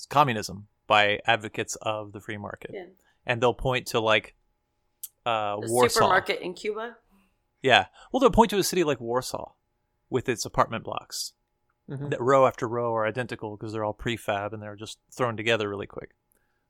communism 0.10 0.68
by 0.88 1.20
advocates 1.26 1.76
of 1.82 2.12
the 2.12 2.20
free 2.20 2.38
market. 2.38 2.72
Yeah. 2.74 2.86
And 3.26 3.42
they'll 3.42 3.54
point 3.54 3.88
to 3.88 4.00
like 4.00 4.36
uh 5.26 5.60
The 5.60 5.68
Warsaw. 5.72 5.94
supermarket 5.94 6.42
in 6.42 6.54
Cuba. 6.54 6.98
Yeah. 7.62 7.86
Well, 8.12 8.20
they'll 8.20 8.32
point 8.32 8.50
to 8.52 8.58
a 8.58 8.64
city 8.64 8.84
like 8.84 9.00
Warsaw 9.00 9.52
with 10.10 10.28
its 10.28 10.46
apartment 10.46 10.84
blocks 10.84 11.34
Mhm. 11.90 12.10
that 12.12 12.22
row 12.22 12.46
after 12.48 12.68
row 12.68 12.94
are 12.96 13.06
identical 13.06 13.58
because 13.58 13.74
they're 13.74 13.84
all 13.84 13.94
prefab 13.94 14.54
and 14.54 14.62
they're 14.62 14.76
just 14.76 15.00
thrown 15.12 15.36
together 15.38 15.68
really 15.70 15.88
quick. 15.88 16.16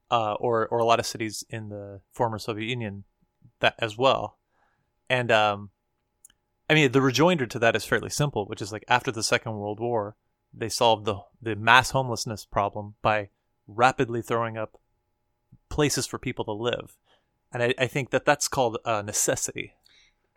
Uh, 0.10 0.34
or 0.34 0.68
or 0.68 0.80
a 0.80 0.84
lot 0.86 1.00
of 1.00 1.06
cities 1.06 1.44
in 1.50 1.70
the 1.70 2.02
former 2.12 2.38
Soviet 2.38 2.68
Union 2.68 3.06
that 3.60 3.76
as 3.80 3.98
well. 3.98 4.38
And 5.10 5.32
um, 5.32 5.70
I 6.70 6.74
mean, 6.74 6.92
the 6.92 7.02
rejoinder 7.02 7.46
to 7.46 7.60
that 7.60 7.76
is 7.76 7.86
fairly 7.86 8.10
simple, 8.10 8.46
which 8.46 8.62
is 8.62 8.72
like 8.74 8.84
after 8.88 9.12
the 9.12 9.24
Second 9.24 9.54
World 9.58 9.80
War, 9.80 10.16
they 10.54 10.70
solved 10.70 11.06
the 11.06 11.20
the 11.42 11.56
mass 11.56 11.92
homelessness 11.92 12.46
problem 12.46 12.96
by 13.02 13.30
rapidly 13.68 14.22
throwing 14.22 14.58
up 14.58 14.78
places 15.70 16.06
for 16.06 16.18
people 16.20 16.46
to 16.46 16.52
live. 16.52 16.98
And 17.54 17.64
I, 17.64 17.74
I 17.78 17.88
think 17.88 18.12
that 18.12 18.26
that's 18.26 18.48
called 18.48 18.78
a 18.86 19.02
necessity. 19.04 19.74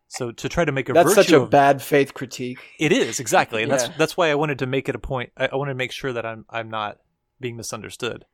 So 0.09 0.31
to 0.33 0.49
try 0.49 0.65
to 0.65 0.73
make 0.73 0.89
a 0.89 0.93
That's 0.93 1.15
such 1.15 1.33
a 1.33 1.43
of- 1.43 1.51
bad 1.51 1.83
faith 1.83 2.15
critique. 2.15 2.59
it 2.79 2.93
is 2.93 3.19
exactly, 3.21 3.63
and 3.63 3.73
that's 3.73 3.85
Yeah. 3.89 3.95
that's 3.99 4.17
why 4.17 4.31
I 4.31 4.35
wanted 4.35 4.59
to 4.61 4.67
make 4.67 4.89
it 4.89 4.95
a 4.95 4.99
point. 4.99 5.33
I, 5.37 5.49
I 5.53 5.57
wanted 5.57 5.73
to 5.73 5.77
make 5.79 5.93
sure 5.93 6.13
that 6.13 6.25
I'm 6.27 6.45
I'm 6.51 6.71
not 6.71 6.99
being 7.41 7.57
misunderstood. 7.57 8.25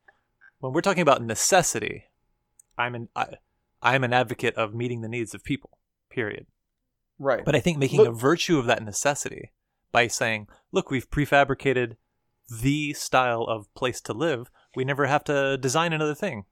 When 0.59 0.73
we're 0.73 0.83
talking 0.83 1.01
about 1.03 1.23
necessity, 1.23 2.05
I'm 2.77 2.95
an 2.95 3.09
I, 3.17 3.27
I'm 3.83 4.05
an 4.05 4.13
advocate 4.13 4.55
of 4.57 4.75
meeting 4.75 5.01
the 5.01 5.09
needs 5.09 5.35
of 5.35 5.43
people. 5.43 5.71
Period. 6.11 6.47
Right. 7.19 7.45
But 7.45 7.55
I 7.55 7.61
think 7.61 7.79
making 7.79 8.07
a 8.07 8.13
virtue 8.13 8.59
of 8.59 8.67
that 8.67 8.83
necessity 8.83 9.53
by 9.93 10.07
saying, 10.07 10.49
"Look, 10.73 10.91
we've 10.91 11.11
prefabricated 11.11 11.97
the 12.49 12.93
style 12.95 13.43
of 13.45 13.73
place 13.75 14.01
to 14.03 14.13
live. 14.13 14.51
We 14.75 14.85
never 14.85 15.07
have 15.07 15.25
to 15.25 15.57
design 15.57 15.93
another 15.93 16.15
thing. 16.15 16.45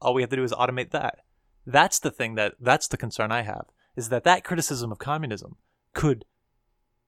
All 0.00 0.14
we 0.14 0.22
have 0.22 0.30
to 0.30 0.36
do 0.36 0.44
is 0.44 0.52
automate 0.52 0.90
that." 0.90 1.20
That's 1.66 1.98
the 1.98 2.10
thing 2.10 2.34
that 2.34 2.54
that's 2.60 2.88
the 2.88 2.96
concern 2.96 3.30
I 3.30 3.42
have 3.42 3.66
is 3.96 4.08
that 4.08 4.24
that 4.24 4.44
criticism 4.44 4.90
of 4.90 4.98
communism 4.98 5.56
could 5.92 6.24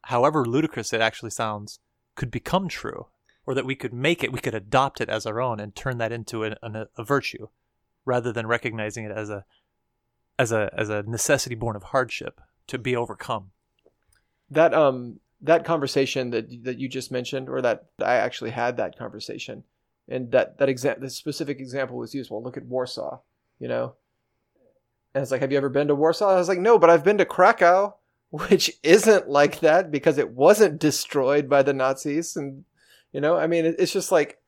however 0.02 0.44
ludicrous 0.44 0.92
it 0.92 1.00
actually 1.00 1.30
sounds 1.30 1.80
could 2.14 2.30
become 2.30 2.68
true 2.68 3.06
or 3.46 3.54
that 3.54 3.66
we 3.66 3.74
could 3.74 3.92
make 3.92 4.22
it 4.22 4.32
we 4.32 4.40
could 4.40 4.54
adopt 4.54 5.00
it 5.00 5.08
as 5.08 5.26
our 5.26 5.40
own 5.40 5.58
and 5.58 5.74
turn 5.74 5.98
that 5.98 6.12
into 6.12 6.44
a, 6.44 6.56
a, 6.62 7.04
virtue 7.04 7.48
rather 8.04 8.32
than 8.32 8.46
recognizing 8.46 9.04
it 9.04 9.10
as 9.10 9.30
a 9.30 9.44
as 10.38 10.52
a 10.52 10.72
as 10.76 10.88
a 10.88 11.02
necessity 11.04 11.54
born 11.54 11.76
of 11.76 11.84
hardship 11.84 12.40
to 12.66 12.78
be 12.78 12.94
overcome 12.94 13.50
that 14.50 14.74
um 14.74 15.20
that 15.44 15.64
conversation 15.64 16.30
that 16.30 16.64
that 16.64 16.78
you 16.78 16.88
just 16.88 17.12
mentioned, 17.12 17.48
or 17.48 17.62
that 17.62 17.86
I 18.02 18.14
actually 18.14 18.50
had 18.50 18.76
that 18.78 18.98
conversation, 18.98 19.62
and 20.08 20.32
that 20.32 20.58
that 20.58 20.68
exa- 20.68 21.00
the 21.00 21.10
specific 21.10 21.60
example 21.60 21.96
was 21.96 22.14
used. 22.14 22.30
Well, 22.30 22.42
look 22.42 22.56
at 22.56 22.66
Warsaw, 22.66 23.20
you 23.58 23.68
know. 23.68 23.94
And 25.14 25.22
it's 25.22 25.30
like, 25.30 25.42
have 25.42 25.52
you 25.52 25.58
ever 25.58 25.68
been 25.68 25.88
to 25.88 25.94
Warsaw? 25.94 26.30
I 26.30 26.38
was 26.38 26.48
like, 26.48 26.58
no, 26.58 26.76
but 26.76 26.90
I've 26.90 27.04
been 27.04 27.18
to 27.18 27.24
Krakow, 27.24 27.94
which 28.30 28.72
isn't 28.82 29.28
like 29.28 29.60
that 29.60 29.92
because 29.92 30.18
it 30.18 30.30
wasn't 30.30 30.80
destroyed 30.80 31.48
by 31.48 31.62
the 31.62 31.74
Nazis, 31.74 32.36
and 32.36 32.64
you 33.12 33.20
know, 33.20 33.36
I 33.36 33.46
mean, 33.46 33.64
it's 33.64 33.92
just 33.92 34.10
like 34.10 34.38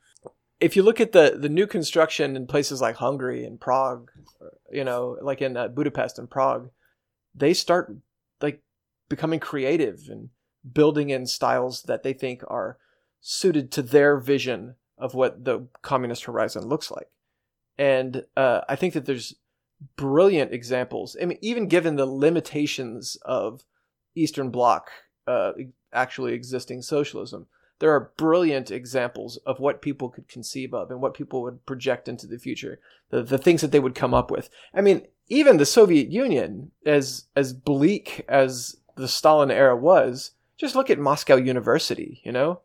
if 0.60 0.76
you 0.76 0.82
look 0.82 1.00
at 1.00 1.12
the 1.12 1.36
the 1.38 1.50
new 1.50 1.66
construction 1.66 2.36
in 2.36 2.46
places 2.46 2.80
like 2.80 2.96
Hungary 2.96 3.44
and 3.44 3.60
Prague, 3.60 4.10
you 4.72 4.84
know, 4.84 5.18
like 5.20 5.42
in 5.42 5.56
uh, 5.56 5.68
Budapest 5.68 6.18
and 6.18 6.30
Prague, 6.30 6.70
they 7.34 7.52
start 7.52 7.94
like 8.40 8.62
becoming 9.08 9.40
creative 9.40 10.08
and 10.08 10.30
building 10.72 11.10
in 11.10 11.26
styles 11.26 11.82
that 11.82 12.02
they 12.02 12.12
think 12.12 12.42
are 12.48 12.78
suited 13.20 13.70
to 13.72 13.82
their 13.82 14.18
vision 14.18 14.76
of 14.98 15.14
what 15.14 15.44
the 15.44 15.66
communist 15.82 16.24
horizon 16.24 16.66
looks 16.66 16.90
like. 16.90 17.08
And 17.78 18.24
uh, 18.36 18.62
I 18.68 18.76
think 18.76 18.94
that 18.94 19.04
there's 19.04 19.34
brilliant 19.96 20.52
examples. 20.52 21.16
I 21.20 21.26
mean, 21.26 21.38
even 21.42 21.68
given 21.68 21.96
the 21.96 22.06
limitations 22.06 23.16
of 23.22 23.64
Eastern 24.14 24.50
Bloc 24.50 24.90
uh, 25.26 25.52
actually 25.92 26.32
existing 26.32 26.82
socialism, 26.82 27.46
there 27.78 27.90
are 27.90 28.12
brilliant 28.16 28.70
examples 28.70 29.36
of 29.38 29.60
what 29.60 29.82
people 29.82 30.08
could 30.08 30.28
conceive 30.28 30.72
of 30.72 30.90
and 30.90 31.02
what 31.02 31.14
people 31.14 31.42
would 31.42 31.66
project 31.66 32.08
into 32.08 32.26
the 32.26 32.38
future, 32.38 32.80
the, 33.10 33.22
the 33.22 33.38
things 33.38 33.60
that 33.60 33.70
they 33.70 33.80
would 33.80 33.94
come 33.94 34.14
up 34.14 34.30
with. 34.30 34.48
I 34.72 34.80
mean, 34.80 35.02
even 35.28 35.58
the 35.58 35.66
Soviet 35.66 36.10
Union, 36.10 36.70
as 36.86 37.24
as 37.34 37.52
bleak 37.52 38.24
as 38.28 38.76
the 38.96 39.08
Stalin 39.08 39.50
era 39.50 39.76
was, 39.76 40.32
just 40.58 40.74
look 40.74 40.90
at 40.90 40.98
Moscow 40.98 41.36
University, 41.36 42.20
you 42.24 42.32
know? 42.32 42.60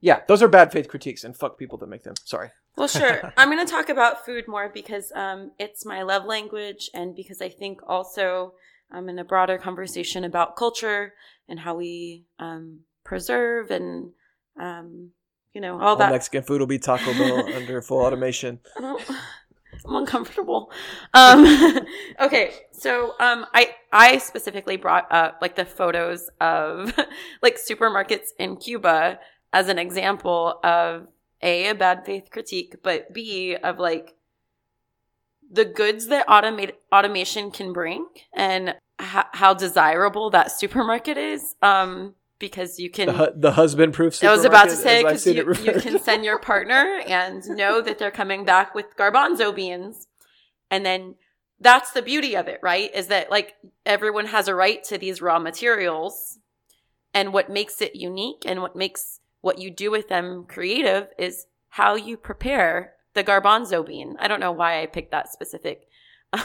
Yeah, 0.00 0.20
those 0.28 0.42
are 0.42 0.48
bad 0.48 0.72
faith 0.72 0.88
critiques 0.88 1.24
and 1.24 1.36
fuck 1.36 1.58
people 1.58 1.76
that 1.78 1.88
make 1.88 2.04
them. 2.04 2.14
Sorry. 2.24 2.50
Well, 2.76 2.88
sure. 2.88 3.32
I'm 3.36 3.50
going 3.50 3.64
to 3.64 3.70
talk 3.70 3.88
about 3.88 4.24
food 4.24 4.48
more 4.48 4.70
because 4.72 5.12
um, 5.14 5.52
it's 5.58 5.84
my 5.84 6.02
love 6.02 6.24
language, 6.24 6.90
and 6.94 7.14
because 7.14 7.42
I 7.42 7.50
think 7.50 7.80
also 7.86 8.54
I'm 8.90 9.04
um, 9.04 9.08
in 9.10 9.18
a 9.18 9.24
broader 9.24 9.58
conversation 9.58 10.24
about 10.24 10.56
culture 10.56 11.12
and 11.48 11.60
how 11.60 11.74
we 11.74 12.24
um, 12.38 12.80
preserve 13.04 13.70
and 13.70 14.12
um, 14.58 15.10
you 15.52 15.60
know 15.60 15.74
all 15.74 15.88
All 15.88 15.96
that. 15.96 16.12
Mexican 16.12 16.42
food 16.42 16.60
will 16.60 16.66
be 16.66 16.78
Taco 16.78 17.12
Bell 17.12 17.52
under 17.54 17.82
full 17.82 18.00
automation. 18.00 18.60
I'm 19.86 19.96
uncomfortable. 19.96 20.70
Um, 21.14 21.46
okay, 22.20 22.52
so 22.72 23.14
um, 23.20 23.46
I 23.54 23.74
I 23.92 24.18
specifically 24.18 24.76
brought 24.76 25.10
up 25.10 25.38
like 25.40 25.56
the 25.56 25.64
photos 25.64 26.30
of 26.40 26.96
like 27.42 27.56
supermarkets 27.56 28.28
in 28.38 28.56
Cuba 28.56 29.18
as 29.52 29.68
an 29.68 29.78
example 29.78 30.60
of 30.62 31.08
a 31.42 31.68
a 31.70 31.74
bad 31.74 32.04
faith 32.04 32.30
critique, 32.30 32.76
but 32.82 33.12
b 33.12 33.56
of 33.56 33.78
like 33.78 34.14
the 35.50 35.64
goods 35.64 36.06
that 36.06 36.26
automate 36.28 36.72
automation 36.92 37.50
can 37.50 37.72
bring 37.72 38.06
and 38.32 38.74
how 38.98 39.54
desirable 39.54 40.30
that 40.30 40.52
supermarket 40.52 41.16
is. 41.16 41.56
Um, 41.62 42.14
because 42.40 42.80
you 42.80 42.90
can 42.90 43.06
The, 43.06 43.12
hu- 43.12 43.32
the 43.36 43.52
husband 43.52 43.94
proof 43.94 44.24
I 44.24 44.32
was 44.32 44.44
about 44.44 44.68
to 44.70 44.74
say 44.74 45.04
because 45.04 45.24
you, 45.24 45.34
you 45.34 45.80
can 45.80 46.00
send 46.00 46.24
your 46.24 46.40
partner 46.40 47.00
and 47.06 47.46
know 47.50 47.80
that 47.80 47.98
they're 47.98 48.10
coming 48.10 48.44
back 48.44 48.74
with 48.74 48.96
garbanzo 48.96 49.54
beans, 49.54 50.08
and 50.70 50.84
then 50.84 51.14
that's 51.60 51.92
the 51.92 52.02
beauty 52.02 52.34
of 52.34 52.48
it, 52.48 52.58
right? 52.62 52.92
Is 52.92 53.06
that 53.08 53.30
like 53.30 53.54
everyone 53.86 54.26
has 54.26 54.48
a 54.48 54.54
right 54.54 54.82
to 54.84 54.98
these 54.98 55.22
raw 55.22 55.38
materials, 55.38 56.38
and 57.14 57.32
what 57.32 57.50
makes 57.50 57.80
it 57.80 57.94
unique 57.94 58.42
and 58.44 58.62
what 58.62 58.74
makes 58.74 59.20
what 59.42 59.58
you 59.58 59.70
do 59.70 59.90
with 59.90 60.08
them 60.08 60.44
creative 60.48 61.08
is 61.18 61.46
how 61.68 61.94
you 61.94 62.16
prepare 62.16 62.94
the 63.14 63.22
garbanzo 63.22 63.86
bean. 63.86 64.16
I 64.18 64.28
don't 64.28 64.40
know 64.40 64.52
why 64.52 64.82
I 64.82 64.86
picked 64.86 65.12
that 65.12 65.30
specific 65.32 65.86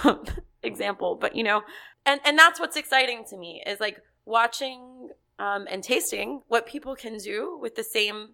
um, 0.03 0.25
example, 0.63 1.17
but 1.19 1.35
you 1.35 1.43
know, 1.43 1.63
and 2.05 2.19
and 2.25 2.37
that's 2.37 2.59
what's 2.59 2.77
exciting 2.77 3.23
to 3.29 3.37
me 3.37 3.63
is 3.65 3.79
like 3.79 4.01
watching 4.25 5.09
um, 5.39 5.67
and 5.69 5.83
tasting 5.83 6.41
what 6.47 6.65
people 6.65 6.95
can 6.95 7.17
do 7.17 7.57
with 7.61 7.75
the 7.75 7.83
same 7.83 8.29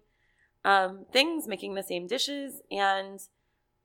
um, 0.64 1.06
things, 1.12 1.48
making 1.48 1.74
the 1.74 1.82
same 1.82 2.06
dishes, 2.06 2.62
and 2.70 3.20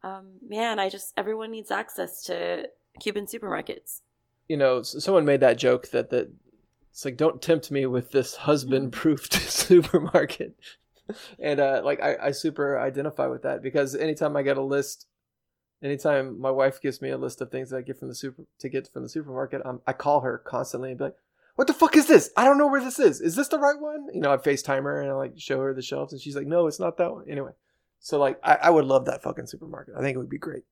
um, 0.04 0.34
man, 0.48 0.80
I 0.80 0.90
just 0.90 1.14
everyone 1.18 1.52
needs 1.52 1.72
access 1.72 2.24
to 2.24 2.70
Cuban 3.02 3.26
supermarkets. 3.26 4.02
you 4.48 4.58
know, 4.58 4.82
someone 4.82 5.26
made 5.26 5.42
that 5.42 5.58
joke 5.58 5.90
that 5.92 6.10
that 6.12 6.32
it's 6.92 7.06
like 7.06 7.18
don't 7.18 7.42
tempt 7.42 7.70
me 7.72 7.86
with 7.86 8.12
this 8.12 8.36
husband 8.36 8.92
proofed 8.94 9.34
supermarket. 9.50 10.56
And 11.40 11.60
uh 11.60 11.82
like 11.84 12.02
I, 12.02 12.16
I 12.28 12.32
super 12.32 12.80
identify 12.80 13.28
with 13.28 13.44
that 13.44 13.62
because 13.62 13.96
anytime 13.96 14.36
I 14.36 14.42
get 14.44 14.58
a 14.58 14.62
list 14.62 15.06
anytime 15.84 16.40
my 16.40 16.52
wife 16.52 16.82
gives 16.82 17.02
me 17.02 17.10
a 17.10 17.18
list 17.18 17.42
of 17.42 17.52
things 17.52 17.70
that 17.70 17.78
I 17.78 17.82
get 17.82 18.00
from 18.00 18.08
the 18.08 18.16
super 18.16 18.44
to 18.60 18.70
get 18.70 18.92
from 18.92 19.04
the 19.04 19.10
supermarket, 19.10 19.66
um, 19.66 19.82
I 19.86 19.94
call 19.94 20.22
her 20.22 20.38
constantly 20.40 20.90
and 20.90 20.98
be 20.98 21.06
like, 21.06 21.16
What 21.58 21.68
the 21.68 21.74
fuck 21.74 21.98
is 21.98 22.06
this? 22.08 22.30
I 22.38 22.46
don't 22.46 22.58
know 22.58 22.68
where 22.68 22.80
this 22.84 23.00
is. 23.00 23.20
Is 23.20 23.36
this 23.36 23.50
the 23.50 23.60
right 23.60 23.80
one? 23.80 24.08
You 24.14 24.22
know, 24.22 24.32
I 24.32 24.38
FaceTime 24.38 24.84
her 24.84 25.02
and 25.02 25.10
I 25.10 25.14
like 25.14 25.34
show 25.38 25.60
her 25.60 25.74
the 25.74 25.82
shelves 25.82 26.14
and 26.14 26.22
she's 26.22 26.36
like, 26.36 26.48
No, 26.48 26.68
it's 26.68 26.80
not 26.80 26.98
that 26.98 27.12
one. 27.12 27.26
Anyway. 27.30 27.52
So 28.00 28.18
like 28.20 28.40
I, 28.44 28.56
I 28.64 28.70
would 28.70 28.86
love 28.86 29.06
that 29.06 29.24
fucking 29.24 29.48
supermarket. 29.48 29.96
I 29.98 30.02
think 30.02 30.16
it 30.16 30.20
would 30.20 30.30
be 30.30 30.38
great. 30.38 30.64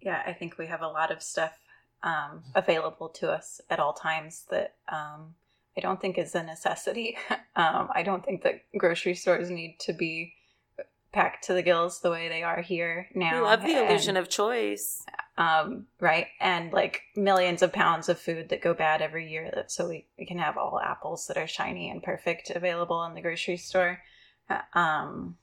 yeah, 0.00 0.22
I 0.26 0.32
think 0.34 0.58
we 0.58 0.66
have 0.66 0.82
a 0.82 0.86
lot 0.88 1.10
of 1.10 1.22
stuff 1.22 1.58
um, 2.02 2.44
available 2.54 3.08
to 3.08 3.30
us 3.32 3.60
at 3.70 3.80
all 3.80 3.92
times 3.94 4.44
that 4.50 4.74
um, 4.92 5.34
I 5.76 5.80
don't 5.80 6.00
think 6.00 6.18
is 6.18 6.34
a 6.34 6.42
necessity. 6.42 7.16
um, 7.56 7.88
I 7.94 8.02
don't 8.04 8.24
think 8.24 8.42
that 8.42 8.60
grocery 8.76 9.14
stores 9.14 9.50
need 9.50 9.78
to 9.80 9.92
be 9.92 10.34
packed 11.10 11.44
to 11.44 11.54
the 11.54 11.62
gills 11.62 12.00
the 12.00 12.10
way 12.10 12.28
they 12.28 12.42
are 12.42 12.60
here 12.60 13.08
now. 13.14 13.36
We 13.36 13.40
love 13.40 13.62
the 13.62 13.74
And- 13.74 13.88
illusion 13.90 14.16
of 14.18 14.28
choice. 14.28 15.04
Um, 15.38 15.86
right? 16.00 16.26
And 16.40 16.72
like 16.72 17.02
millions 17.14 17.62
of 17.62 17.72
pounds 17.72 18.08
of 18.08 18.18
food 18.18 18.48
that 18.48 18.60
go 18.60 18.74
bad 18.74 19.00
every 19.00 19.30
year. 19.30 19.50
That 19.54 19.70
so 19.70 19.88
we, 19.88 20.04
we 20.18 20.26
can 20.26 20.38
have 20.38 20.58
all 20.58 20.80
apples 20.80 21.28
that 21.28 21.38
are 21.38 21.46
shiny 21.46 21.88
and 21.88 22.02
perfect 22.02 22.50
available 22.50 23.04
in 23.04 23.14
the 23.14 23.22
grocery 23.22 23.56
store. 23.56 24.02
Uh, 24.50 24.60
Um, 24.74 25.36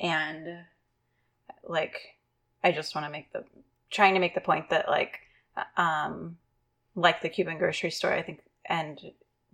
and 0.00 0.64
like, 1.62 2.16
I 2.64 2.72
just 2.72 2.94
want 2.94 3.06
to 3.06 3.12
make 3.12 3.32
the 3.32 3.44
trying 3.90 4.14
to 4.14 4.20
make 4.20 4.34
the 4.34 4.40
point 4.40 4.70
that 4.70 4.88
like, 4.88 5.20
um, 5.76 6.36
like 6.96 7.22
the 7.22 7.28
Cuban 7.28 7.58
grocery 7.58 7.90
store, 7.90 8.12
I 8.12 8.22
think, 8.22 8.40
and 8.66 9.00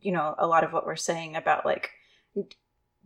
you 0.01 0.13
know, 0.13 0.35
a 0.39 0.47
lot 0.47 0.65
of 0.65 0.73
what 0.73 0.87
we're 0.87 0.97
saying 0.97 1.37
about 1.37 1.67
like 1.67 1.91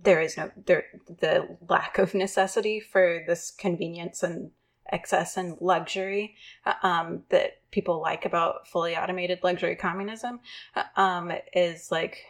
there 0.01 0.21
is 0.21 0.37
no 0.37 0.51
there 0.67 0.85
the 1.07 1.57
lack 1.69 1.99
of 1.99 2.15
necessity 2.15 2.79
for 2.79 3.25
this 3.27 3.51
convenience 3.51 4.23
and 4.23 4.53
excess 4.91 5.37
and 5.37 5.57
luxury 5.61 6.37
uh, 6.67 6.75
um, 6.83 7.23
that 7.29 7.59
people 7.71 8.01
like 8.01 8.25
about 8.25 8.67
fully 8.67 8.97
automated 8.97 9.41
luxury 9.43 9.77
communism 9.77 10.41
uh, 10.75 11.01
um, 11.01 11.33
is 11.55 11.91
like 11.91 12.25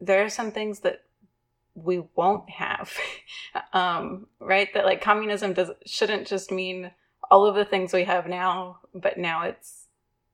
there 0.00 0.24
are 0.24 0.30
some 0.30 0.50
things 0.50 0.80
that 0.80 1.02
we 1.74 2.02
won't 2.14 2.48
have 2.50 2.92
um, 3.72 4.26
right? 4.38 4.72
That 4.74 4.84
like 4.84 5.00
communism 5.00 5.52
does 5.52 5.70
shouldn't 5.86 6.26
just 6.26 6.50
mean 6.50 6.90
all 7.30 7.46
of 7.46 7.54
the 7.54 7.64
things 7.64 7.92
we 7.92 8.04
have 8.04 8.26
now 8.26 8.78
but 8.94 9.18
now 9.18 9.42
it's 9.42 9.86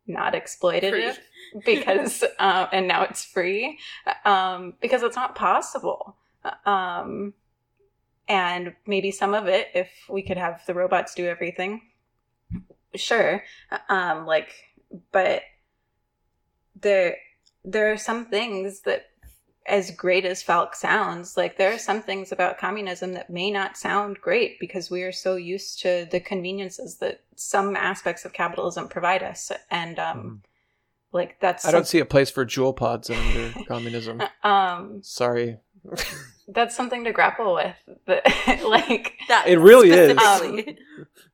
not 0.06 0.34
exploitative 0.34 1.18
because 1.64 2.24
uh, 2.38 2.66
and 2.72 2.88
now 2.88 3.02
it's 3.02 3.24
free 3.24 3.78
um, 4.24 4.74
because 4.80 5.02
it's 5.02 5.16
not 5.16 5.34
possible 5.34 6.16
um, 6.64 7.34
and 8.28 8.74
maybe 8.86 9.10
some 9.10 9.34
of 9.34 9.46
it, 9.46 9.68
if 9.74 9.90
we 10.08 10.22
could 10.22 10.36
have 10.36 10.64
the 10.66 10.74
robots 10.74 11.14
do 11.14 11.26
everything, 11.26 11.80
sure. 12.94 13.42
Um, 13.88 14.26
like, 14.26 14.52
but 15.12 15.42
there, 16.80 17.16
there 17.64 17.92
are 17.92 17.96
some 17.96 18.26
things 18.26 18.80
that, 18.80 19.06
as 19.66 19.90
great 19.90 20.24
as 20.24 20.44
FALC 20.44 20.76
sounds, 20.76 21.36
like 21.36 21.56
there 21.58 21.72
are 21.72 21.78
some 21.78 22.00
things 22.00 22.30
about 22.30 22.58
communism 22.58 23.12
that 23.14 23.30
may 23.30 23.50
not 23.50 23.76
sound 23.76 24.20
great 24.20 24.60
because 24.60 24.90
we 24.92 25.02
are 25.02 25.10
so 25.12 25.34
used 25.34 25.80
to 25.80 26.06
the 26.10 26.20
conveniences 26.20 26.98
that 26.98 27.20
some 27.34 27.74
aspects 27.74 28.24
of 28.24 28.32
capitalism 28.32 28.86
provide 28.88 29.24
us, 29.24 29.50
and 29.70 29.98
um, 29.98 30.18
Mhm. 30.18 30.48
like 31.12 31.40
that's. 31.40 31.64
I 31.64 31.72
don't 31.72 31.86
see 31.86 31.98
a 31.98 32.04
place 32.04 32.30
for 32.30 32.46
Juul 32.46 32.76
pods 32.76 33.10
under 33.10 33.52
communism. 33.66 34.22
Um, 34.44 35.02
Sorry. 35.02 35.58
that's 36.48 36.76
something 36.76 37.04
to 37.04 37.12
grapple 37.12 37.54
with. 37.54 37.76
Like, 38.62 39.14
That 39.28 39.44
It 39.48 39.58
really 39.58 39.90
is. 39.90 40.10
specifically. 40.18 40.78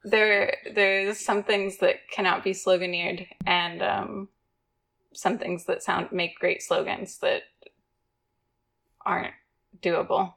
there 0.04 0.56
there's 0.74 1.18
some 1.18 1.42
things 1.44 1.78
that 1.78 1.96
cannot 2.10 2.42
be 2.44 2.52
sloganeered 2.52 3.26
and 3.46 3.82
um 3.82 4.28
some 5.14 5.38
things 5.38 5.66
that 5.66 5.82
sound 5.82 6.10
make 6.12 6.38
great 6.38 6.62
slogans 6.62 7.18
that 7.18 7.42
aren't 9.04 9.34
doable 9.82 10.34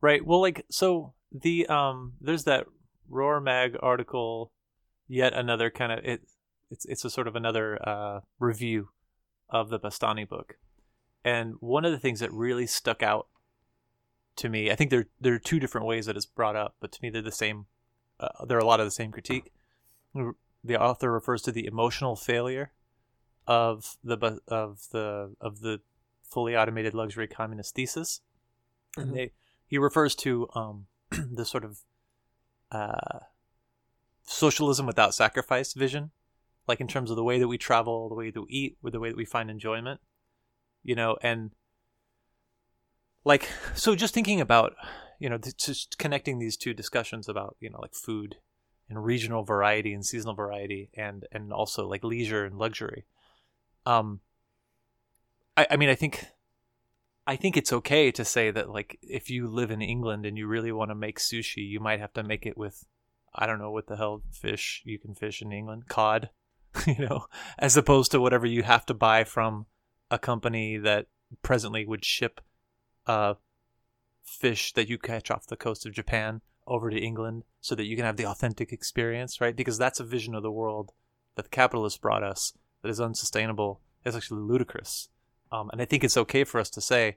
Right. 0.00 0.24
Well, 0.24 0.40
like 0.40 0.64
so 0.70 1.14
the 1.32 1.66
um 1.66 2.14
there's 2.20 2.44
that 2.44 2.66
Roar 3.08 3.40
Mag 3.40 3.76
article, 3.82 4.52
yet 5.08 5.32
another 5.34 5.70
kind 5.70 5.92
of 5.92 6.04
it 6.04 6.22
it's 6.70 6.84
it's 6.86 7.04
a 7.04 7.10
sort 7.10 7.28
of 7.28 7.36
another 7.36 7.78
uh 7.86 8.20
review 8.38 8.90
of 9.48 9.68
the 9.68 9.78
Bastani 9.80 10.28
book. 10.28 10.56
And 11.24 11.54
one 11.60 11.84
of 11.84 11.92
the 11.92 11.98
things 11.98 12.20
that 12.20 12.32
really 12.32 12.66
stuck 12.66 13.02
out 13.02 13.26
to 14.36 14.48
me, 14.48 14.70
I 14.70 14.74
think 14.74 14.90
there 14.90 15.06
there 15.20 15.34
are 15.34 15.38
two 15.38 15.60
different 15.60 15.86
ways 15.86 16.06
that 16.06 16.16
it's 16.16 16.26
brought 16.26 16.56
up, 16.56 16.76
but 16.80 16.92
to 16.92 17.02
me 17.02 17.10
they're 17.10 17.20
the 17.22 17.32
same 17.32 17.66
uh, 18.18 18.44
they're 18.46 18.58
a 18.58 18.64
lot 18.66 18.80
of 18.80 18.86
the 18.86 18.90
same 18.90 19.10
critique. 19.12 19.52
The 20.14 20.78
author 20.78 21.10
refers 21.10 21.42
to 21.42 21.52
the 21.52 21.66
emotional 21.66 22.16
failure 22.16 22.72
of 23.46 23.96
the 24.04 24.40
of 24.48 24.88
the 24.92 25.34
of 25.40 25.60
the 25.60 25.80
fully 26.22 26.56
automated 26.56 26.94
luxury 26.94 27.26
communist 27.26 27.74
thesis. 27.74 28.20
And 28.96 29.10
Mhm. 29.10 29.14
they 29.14 29.32
he 29.70 29.78
refers 29.78 30.16
to 30.16 30.48
um, 30.54 30.86
the 31.10 31.44
sort 31.44 31.64
of 31.64 31.78
uh, 32.72 33.20
socialism 34.24 34.84
without 34.84 35.14
sacrifice 35.14 35.74
vision, 35.74 36.10
like 36.66 36.80
in 36.80 36.88
terms 36.88 37.08
of 37.08 37.16
the 37.16 37.22
way 37.22 37.38
that 37.38 37.46
we 37.46 37.56
travel, 37.56 38.08
the 38.08 38.16
way 38.16 38.30
that 38.30 38.42
we 38.42 38.48
eat, 38.50 38.76
with 38.82 38.92
the 38.92 39.00
way 39.00 39.10
that 39.10 39.16
we 39.16 39.24
find 39.24 39.48
enjoyment, 39.48 40.00
you 40.82 40.96
know, 40.96 41.16
and 41.22 41.52
like 43.24 43.48
so. 43.76 43.94
Just 43.94 44.12
thinking 44.12 44.40
about, 44.40 44.74
you 45.20 45.30
know, 45.30 45.38
just 45.38 45.98
connecting 45.98 46.40
these 46.40 46.56
two 46.56 46.74
discussions 46.74 47.28
about, 47.28 47.56
you 47.60 47.70
know, 47.70 47.78
like 47.80 47.94
food 47.94 48.38
and 48.88 49.04
regional 49.04 49.44
variety 49.44 49.94
and 49.94 50.04
seasonal 50.04 50.34
variety, 50.34 50.90
and 50.94 51.26
and 51.30 51.52
also 51.52 51.86
like 51.86 52.02
leisure 52.02 52.44
and 52.44 52.58
luxury. 52.58 53.04
Um, 53.86 54.18
I, 55.56 55.68
I 55.70 55.76
mean, 55.76 55.90
I 55.90 55.94
think 55.94 56.26
I 57.30 57.36
think 57.36 57.56
it's 57.56 57.72
okay 57.72 58.10
to 58.10 58.24
say 58.24 58.50
that 58.50 58.70
like 58.70 58.98
if 59.02 59.30
you 59.30 59.46
live 59.46 59.70
in 59.70 59.80
England 59.80 60.26
and 60.26 60.36
you 60.36 60.48
really 60.48 60.72
want 60.72 60.90
to 60.90 60.96
make 60.96 61.20
sushi, 61.20 61.64
you 61.64 61.78
might 61.78 62.00
have 62.00 62.12
to 62.14 62.24
make 62.24 62.44
it 62.44 62.58
with 62.58 62.84
I 63.32 63.46
don't 63.46 63.60
know 63.60 63.70
what 63.70 63.86
the 63.86 63.96
hell 63.96 64.22
fish 64.32 64.82
you 64.84 64.98
can 64.98 65.14
fish 65.14 65.40
in 65.40 65.52
England, 65.52 65.86
cod, 65.86 66.30
you 66.88 66.98
know, 66.98 67.26
as 67.56 67.76
opposed 67.76 68.10
to 68.10 68.20
whatever 68.20 68.46
you 68.46 68.64
have 68.64 68.84
to 68.86 68.94
buy 68.94 69.22
from 69.22 69.66
a 70.10 70.18
company 70.18 70.76
that 70.78 71.06
presently 71.40 71.86
would 71.86 72.04
ship 72.04 72.40
uh 73.06 73.34
fish 74.24 74.72
that 74.72 74.88
you 74.88 74.98
catch 74.98 75.30
off 75.30 75.46
the 75.46 75.56
coast 75.56 75.86
of 75.86 75.92
Japan 75.92 76.40
over 76.66 76.90
to 76.90 76.98
England 76.98 77.44
so 77.60 77.76
that 77.76 77.84
you 77.84 77.94
can 77.94 78.06
have 78.06 78.16
the 78.16 78.26
authentic 78.26 78.72
experience, 78.72 79.40
right? 79.40 79.54
Because 79.54 79.78
that's 79.78 80.00
a 80.00 80.04
vision 80.04 80.34
of 80.34 80.42
the 80.42 80.50
world 80.50 80.90
that 81.36 81.44
the 81.44 81.48
capitalists 81.48 82.00
brought 82.00 82.24
us 82.24 82.54
that 82.82 82.88
is 82.88 83.00
unsustainable. 83.00 83.80
It's 84.04 84.16
actually 84.16 84.40
ludicrous. 84.40 85.10
Um, 85.52 85.70
and 85.70 85.82
I 85.82 85.84
think 85.84 86.04
it's 86.04 86.16
okay 86.16 86.44
for 86.44 86.60
us 86.60 86.70
to 86.70 86.80
say 86.80 87.16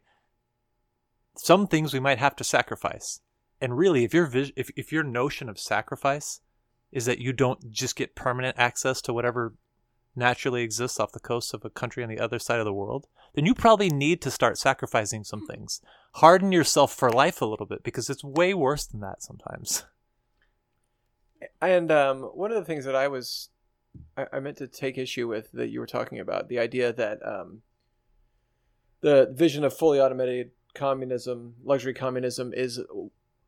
some 1.36 1.68
things 1.68 1.94
we 1.94 2.00
might 2.00 2.20
have 2.20 2.36
to 2.38 2.44
sacrifice. 2.44 3.22
And 3.62 3.78
really, 3.78 4.04
if 4.04 4.14
your 4.14 4.26
vis- 4.26 4.52
if 4.56 4.70
if 4.76 4.92
your 4.92 5.04
notion 5.04 5.50
of 5.50 5.60
sacrifice 5.60 6.42
is 6.92 7.06
that 7.06 7.20
you 7.20 7.34
don't 7.34 7.72
just 7.72 7.96
get 7.96 8.16
permanent 8.16 8.58
access 8.60 9.02
to 9.02 9.14
whatever 9.14 9.54
naturally 10.16 10.62
exists 10.62 11.00
off 11.00 11.12
the 11.12 11.20
coast 11.20 11.54
of 11.54 11.66
a 11.66 11.70
country 11.70 12.04
on 12.04 12.10
the 12.10 12.20
other 12.20 12.40
side 12.40 12.60
of 12.60 12.66
the 12.66 12.74
world, 12.74 13.08
then 13.34 13.46
you 13.46 13.56
probably 13.56 13.90
need 13.90 14.22
to 14.22 14.30
start 14.30 14.58
sacrificing 14.58 15.24
some 15.24 15.46
things. 15.48 15.82
Harden 16.16 16.52
yourself 16.52 16.94
for 16.94 17.10
life 17.10 17.42
a 17.42 17.46
little 17.46 17.66
bit 17.66 17.84
because 17.84 18.10
it's 18.10 18.24
way 18.24 18.54
worse 18.54 18.86
than 18.86 19.00
that 19.02 19.24
sometimes. 19.24 19.86
And 21.62 21.92
um, 21.92 22.22
one 22.22 22.52
of 22.52 22.58
the 22.58 22.64
things 22.64 22.86
that 22.86 22.96
I 22.96 23.10
was, 23.10 23.50
I, 24.16 24.28
I 24.32 24.40
meant 24.40 24.56
to 24.60 24.68
take 24.68 24.98
issue 24.98 25.28
with 25.28 25.52
that 25.52 25.68
you 25.68 25.82
were 25.82 25.86
talking 25.86 26.20
about 26.20 26.48
the 26.48 26.58
idea 26.58 26.94
that 26.94 27.20
um, 27.26 27.64
the 29.04 29.30
vision 29.34 29.64
of 29.66 29.78
fully 29.78 30.00
automated 30.00 30.52
communism, 30.74 31.56
luxury 31.64 31.94
communism, 31.94 32.54
is 32.54 32.80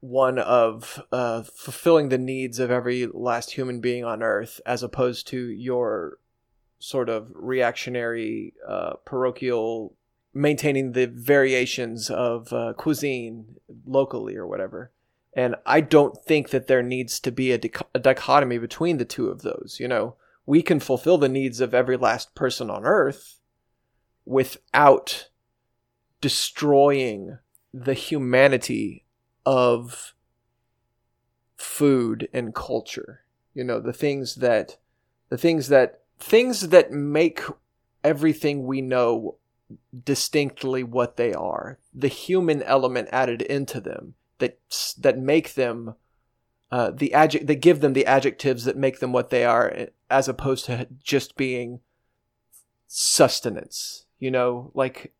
one 0.01 0.37
of 0.37 1.01
uh, 1.11 1.43
fulfilling 1.43 2.09
the 2.09 2.17
needs 2.17 2.59
of 2.59 2.69
every 2.69 3.07
last 3.07 3.51
human 3.51 3.79
being 3.79 4.03
on 4.03 4.21
Earth, 4.21 4.59
as 4.65 4.83
opposed 4.83 5.27
to 5.27 5.49
your 5.49 6.19
sort 6.77 7.09
of 7.09 7.31
reactionary, 7.33 8.53
uh, 8.67 8.93
parochial, 9.05 9.95
maintaining 10.33 10.91
the 10.91 11.07
variations 11.07 12.09
of 12.09 12.51
uh, 12.51 12.73
cuisine 12.73 13.55
locally 13.87 14.35
or 14.35 14.45
whatever. 14.45 14.91
And 15.33 15.55
I 15.65 15.79
don't 15.79 16.17
think 16.25 16.49
that 16.49 16.67
there 16.67 16.83
needs 16.83 17.19
to 17.21 17.31
be 17.31 17.53
a, 17.53 17.59
a 17.93 17.99
dichotomy 17.99 18.57
between 18.57 18.97
the 18.97 19.05
two 19.05 19.29
of 19.29 19.41
those. 19.41 19.77
You 19.79 19.87
know, 19.87 20.15
we 20.45 20.61
can 20.61 20.81
fulfill 20.81 21.17
the 21.17 21.29
needs 21.29 21.61
of 21.61 21.73
every 21.73 21.95
last 21.95 22.35
person 22.35 22.69
on 22.69 22.83
earth 22.83 23.39
without 24.25 25.29
destroying 26.25 27.37
the 27.71 27.93
humanity 27.93 29.05
of 29.45 30.15
food 31.55 32.27
and 32.33 32.55
culture. 32.55 33.21
You 33.53 33.63
know, 33.63 33.79
the 33.79 33.93
things 33.93 34.33
that, 34.37 34.77
the 35.29 35.37
things 35.37 35.67
that, 35.67 36.01
things 36.17 36.69
that 36.69 36.91
make 36.91 37.41
everything 38.03 38.65
we 38.65 38.81
know 38.81 39.35
distinctly 40.03 40.81
what 40.81 41.15
they 41.15 41.31
are. 41.31 41.77
The 41.93 42.07
human 42.07 42.63
element 42.63 43.09
added 43.11 43.43
into 43.43 43.79
them 43.79 44.15
that 44.39 44.57
that 44.97 45.19
make 45.19 45.53
them 45.53 45.93
uh, 46.71 46.89
the 46.89 47.13
adject 47.13 47.45
that 47.45 47.61
give 47.61 47.81
them 47.81 47.93
the 47.93 48.07
adjectives 48.07 48.65
that 48.65 48.77
make 48.77 48.99
them 48.99 49.13
what 49.13 49.29
they 49.29 49.45
are, 49.45 49.89
as 50.09 50.27
opposed 50.27 50.65
to 50.65 50.87
just 51.03 51.35
being 51.35 51.81
sustenance. 52.87 54.07
You 54.17 54.31
know, 54.31 54.71
like 54.73 55.13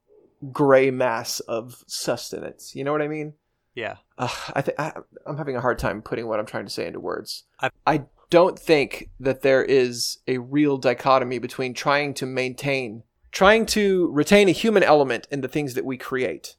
gray 0.52 0.92
mass 0.92 1.40
of 1.42 1.84
sustenance. 1.88 2.76
You 2.76 2.84
know 2.84 2.92
what 2.92 3.02
I 3.02 3.08
mean? 3.08 3.34
Yeah. 3.74 3.98
Uh, 4.18 4.30
I 4.54 4.62
think 4.62 4.80
I'm 4.80 5.38
having 5.38 5.56
a 5.56 5.62
hard 5.62 5.80
time 5.80 6.02
putting 6.02 6.28
what 6.28 6.40
I'm 6.40 6.46
trying 6.46 6.66
to 6.66 6.72
say 6.72 6.88
into 6.88 7.00
words. 7.00 7.44
I- 7.60 7.72
I 7.86 8.06
don't 8.30 8.58
think 8.58 9.10
that 9.20 9.42
there 9.42 9.64
is 9.64 10.18
a 10.28 10.38
real 10.40 10.78
dichotomy 10.78 11.40
between 11.40 11.74
trying 11.74 12.14
to 12.16 12.26
maintain, 12.26 13.04
trying 13.32 13.66
to 13.68 14.10
retain 14.12 14.50
a 14.50 14.54
human 14.54 14.84
element 14.84 15.28
in 15.30 15.42
the 15.42 15.48
things 15.48 15.74
that 15.76 15.86
we 15.86 15.98
create, 15.98 16.56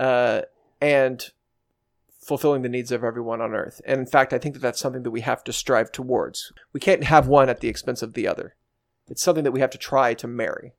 uh, 0.00 0.42
and 0.80 1.30
fulfilling 2.20 2.62
the 2.62 2.68
needs 2.68 2.90
of 2.90 3.04
everyone 3.04 3.40
on 3.40 3.54
Earth. 3.54 3.80
And 3.84 4.00
in 4.00 4.06
fact, 4.06 4.32
I 4.32 4.38
think 4.38 4.54
that 4.54 4.60
that's 4.60 4.80
something 4.80 5.04
that 5.04 5.12
we 5.12 5.20
have 5.20 5.44
to 5.44 5.52
strive 5.52 5.92
towards. 5.92 6.52
We 6.72 6.80
can't 6.80 7.04
have 7.04 7.28
one 7.28 7.48
at 7.48 7.60
the 7.60 7.68
expense 7.68 8.02
of 8.02 8.14
the 8.14 8.26
other. 8.26 8.56
It's 9.08 9.22
something 9.22 9.44
that 9.44 9.52
we 9.52 9.60
have 9.60 9.70
to 9.70 9.78
try 9.78 10.12
to 10.14 10.26
marry. 10.26 10.72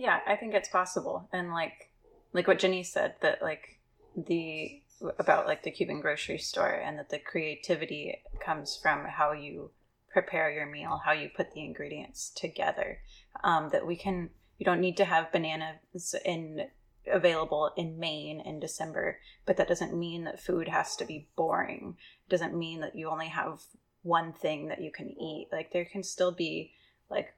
Yeah 0.00 0.18
i 0.26 0.34
think 0.34 0.54
it's 0.54 0.68
possible. 0.68 1.28
And 1.32 1.52
like 1.52 1.90
like 2.32 2.48
what 2.48 2.58
jenny 2.58 2.82
said 2.82 3.14
that 3.20 3.42
like 3.42 3.80
the 4.16 4.82
about 5.18 5.46
like 5.46 5.62
the 5.62 5.70
cuban 5.70 6.00
grocery 6.00 6.38
store 6.38 6.72
and 6.72 6.98
that 6.98 7.10
the 7.10 7.18
creativity 7.18 8.22
comes 8.44 8.78
from 8.80 9.04
how 9.04 9.32
you 9.32 9.70
prepare 10.12 10.50
your 10.50 10.66
meal 10.66 11.00
how 11.04 11.12
you 11.12 11.28
put 11.34 11.52
the 11.52 11.64
ingredients 11.64 12.30
together 12.34 12.98
um, 13.44 13.68
that 13.70 13.86
we 13.86 13.96
can 13.96 14.30
you 14.58 14.64
don't 14.64 14.80
need 14.80 14.96
to 14.96 15.04
have 15.04 15.32
bananas 15.32 16.14
in 16.24 16.66
available 17.10 17.70
in 17.76 17.98
maine 17.98 18.40
in 18.40 18.60
december 18.60 19.18
but 19.46 19.56
that 19.56 19.68
doesn't 19.68 19.98
mean 19.98 20.24
that 20.24 20.40
food 20.40 20.68
has 20.68 20.94
to 20.96 21.04
be 21.04 21.28
boring. 21.36 21.96
It 22.26 22.30
doesn't 22.30 22.56
mean 22.56 22.80
that 22.80 22.94
you 22.94 23.08
only 23.08 23.26
have 23.26 23.60
one 24.02 24.32
thing 24.32 24.68
that 24.68 24.80
you 24.80 24.90
can 24.90 25.10
eat. 25.20 25.48
Like 25.50 25.72
there 25.72 25.84
can 25.84 26.02
still 26.02 26.32
be 26.32 26.72
like 27.10 27.34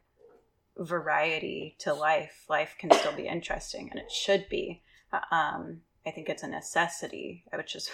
variety 0.78 1.76
to 1.78 1.92
life 1.92 2.44
life 2.48 2.74
can 2.78 2.90
still 2.92 3.12
be 3.12 3.26
interesting 3.26 3.88
and 3.90 4.00
it 4.00 4.10
should 4.10 4.48
be. 4.48 4.82
Um 5.30 5.82
i 6.04 6.10
think 6.10 6.28
it's 6.28 6.42
a 6.42 6.48
necessity 6.48 7.44
which 7.52 7.76
is 7.76 7.90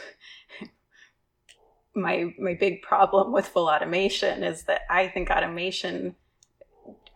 my 1.95 2.33
my 2.39 2.55
big 2.55 2.83
problem 2.83 3.33
with 3.33 3.49
full 3.49 3.69
automation 3.69 4.43
is 4.43 4.65
that 4.65 4.83
I 4.89 5.09
think 5.09 5.31
automation 5.31 6.15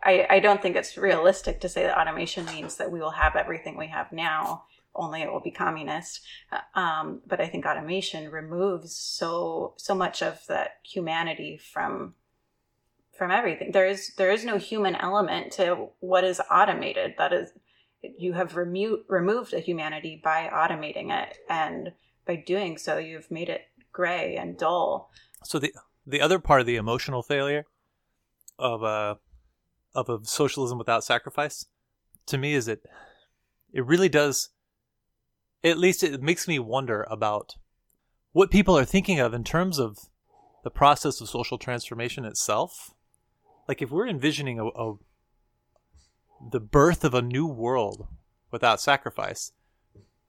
I, 0.05 0.27
I 0.29 0.39
don't 0.39 0.61
think 0.61 0.75
it's 0.75 0.97
realistic 0.97 1.61
to 1.61 1.69
say 1.69 1.83
that 1.83 1.97
automation 1.97 2.45
means 2.45 2.75
that 2.75 2.91
we 2.91 2.99
will 2.99 3.11
have 3.11 3.37
everything 3.37 3.77
we 3.77 3.87
have 3.87 4.11
now 4.11 4.65
only 4.95 5.21
it 5.21 5.31
will 5.31 5.39
be 5.39 5.49
communist. 5.49 6.21
Um, 6.75 7.21
but 7.25 7.41
i 7.41 7.47
think 7.47 7.65
automation 7.65 8.29
removes 8.29 8.95
so 8.95 9.73
so 9.77 9.95
much 9.95 10.21
of 10.21 10.45
that 10.47 10.79
humanity 10.83 11.57
from 11.57 12.15
from 13.17 13.31
everything. 13.31 13.71
There 13.71 13.87
is 13.87 14.13
there 14.17 14.31
is 14.31 14.43
no 14.43 14.57
human 14.57 14.95
element 14.95 15.53
to 15.53 15.89
what 15.99 16.23
is 16.23 16.41
automated. 16.51 17.15
That 17.17 17.33
is 17.33 17.51
you 18.01 18.33
have 18.33 18.55
remo- 18.55 19.03
removed 19.07 19.51
the 19.51 19.59
humanity 19.59 20.19
by 20.23 20.49
automating 20.51 21.11
it. 21.11 21.37
And 21.49 21.93
by 22.25 22.35
doing 22.35 22.77
so 22.77 22.97
you've 22.97 23.31
made 23.31 23.49
it 23.49 23.61
gray 23.91 24.35
and 24.35 24.57
dull. 24.57 25.11
So 25.43 25.59
the 25.59 25.73
the 26.05 26.21
other 26.21 26.39
part 26.39 26.61
of 26.61 26.67
the 26.67 26.75
emotional 26.75 27.23
failure 27.23 27.65
of 28.59 28.83
uh 28.83 29.15
of 29.95 30.09
a 30.09 30.19
socialism 30.23 30.77
without 30.77 31.03
sacrifice 31.03 31.65
to 32.25 32.37
me 32.37 32.53
is 32.53 32.67
it 32.67 32.83
it 33.71 33.85
really 33.85 34.09
does 34.09 34.49
at 35.63 35.77
least 35.77 36.03
it 36.03 36.21
makes 36.21 36.47
me 36.47 36.59
wonder 36.59 37.05
about 37.09 37.55
what 38.31 38.51
people 38.51 38.77
are 38.77 38.85
thinking 38.85 39.19
of 39.19 39.33
in 39.33 39.43
terms 39.43 39.79
of 39.79 40.09
the 40.63 40.71
process 40.71 41.21
of 41.21 41.29
social 41.29 41.57
transformation 41.57 42.25
itself. 42.25 42.93
Like 43.67 43.81
if 43.81 43.89
we're 43.89 44.07
envisioning 44.07 44.59
a, 44.59 44.67
a 44.67 44.95
the 46.51 46.59
birth 46.59 47.03
of 47.03 47.13
a 47.13 47.21
new 47.21 47.47
world 47.47 48.07
without 48.51 48.81
sacrifice, 48.81 49.53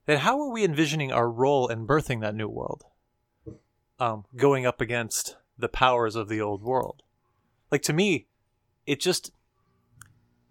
then 0.06 0.18
how 0.18 0.40
are 0.40 0.50
we 0.50 0.64
envisioning 0.64 1.12
our 1.12 1.30
role 1.30 1.68
in 1.68 1.86
birthing 1.86 2.20
that 2.20 2.34
new 2.34 2.48
world? 2.48 2.84
Um, 3.98 4.24
going 4.36 4.66
up 4.66 4.80
against 4.80 5.36
the 5.58 5.68
powers 5.68 6.16
of 6.16 6.28
the 6.28 6.40
old 6.40 6.62
world. 6.62 7.02
Like 7.70 7.82
to 7.82 7.92
me, 7.92 8.26
it 8.86 9.00
just 9.00 9.32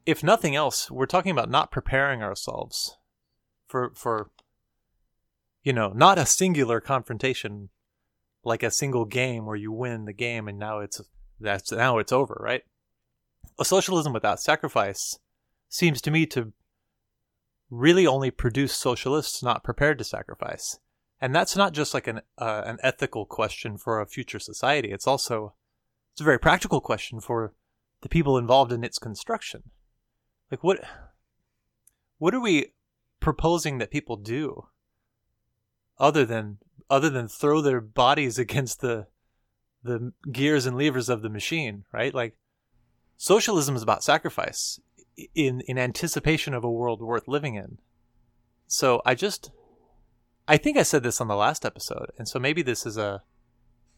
if 0.05 0.23
nothing 0.23 0.55
else, 0.55 0.91
we're 0.91 1.05
talking 1.05 1.31
about 1.31 1.49
not 1.49 1.71
preparing 1.71 2.21
ourselves 2.21 2.97
for 3.67 3.91
for 3.95 4.29
you 5.63 5.71
know, 5.71 5.93
not 5.93 6.17
a 6.17 6.25
singular 6.25 6.81
confrontation 6.81 7.69
like 8.43 8.63
a 8.63 8.71
single 8.71 9.05
game 9.05 9.45
where 9.45 9.55
you 9.55 9.71
win 9.71 10.03
the 10.03 10.13
game 10.13 10.49
and 10.49 10.59
now 10.59 10.79
it's 10.79 11.01
that's 11.39 11.71
now 11.71 11.97
it's 11.97 12.11
over, 12.11 12.37
right? 12.39 12.63
A 13.59 13.65
socialism 13.65 14.13
without 14.13 14.41
sacrifice 14.41 15.19
seems 15.69 16.01
to 16.01 16.11
me 16.11 16.25
to 16.27 16.53
really 17.69 18.05
only 18.05 18.31
produce 18.31 18.73
socialists 18.73 19.41
not 19.41 19.63
prepared 19.63 19.97
to 19.97 20.03
sacrifice. 20.03 20.79
And 21.19 21.33
that's 21.33 21.55
not 21.55 21.73
just 21.73 21.93
like 21.93 22.07
an 22.07 22.21
uh, 22.37 22.63
an 22.65 22.77
ethical 22.83 23.25
question 23.25 23.77
for 23.77 24.01
a 24.01 24.05
future 24.05 24.39
society. 24.39 24.91
It's 24.91 25.07
also 25.07 25.53
it's 26.11 26.21
a 26.21 26.25
very 26.25 26.39
practical 26.39 26.81
question 26.81 27.19
for 27.19 27.53
the 28.01 28.09
people 28.09 28.37
involved 28.37 28.71
in 28.71 28.83
its 28.83 28.99
construction. 28.99 29.63
Like 30.51 30.63
what 30.63 30.83
what 32.17 32.33
are 32.33 32.41
we 32.41 32.73
proposing 33.19 33.77
that 33.77 33.89
people 33.89 34.17
do 34.17 34.67
other 35.97 36.25
than 36.25 36.57
other 36.89 37.09
than 37.09 37.27
throw 37.27 37.61
their 37.61 37.81
bodies 37.81 38.37
against 38.45 38.81
the 38.81 39.07
the 39.81 40.13
gears 40.31 40.65
and 40.65 40.77
levers 40.77 41.09
of 41.09 41.21
the 41.21 41.29
machine, 41.29 41.85
right? 41.91 42.13
Like 42.13 42.35
socialism 43.17 43.75
is 43.75 43.83
about 43.83 44.03
sacrifice 44.03 44.79
in 45.35 45.61
in 45.61 45.77
anticipation 45.77 46.53
of 46.53 46.63
a 46.63 46.71
world 46.71 47.01
worth 47.01 47.27
living 47.27 47.55
in. 47.55 47.77
So 48.67 49.01
I 49.05 49.15
just 49.15 49.51
I 50.47 50.57
think 50.57 50.77
I 50.77 50.83
said 50.83 51.03
this 51.03 51.21
on 51.21 51.27
the 51.27 51.35
last 51.35 51.65
episode, 51.65 52.11
and 52.17 52.27
so 52.27 52.39
maybe 52.39 52.61
this 52.61 52.85
is 52.85 52.97
a 52.97 53.23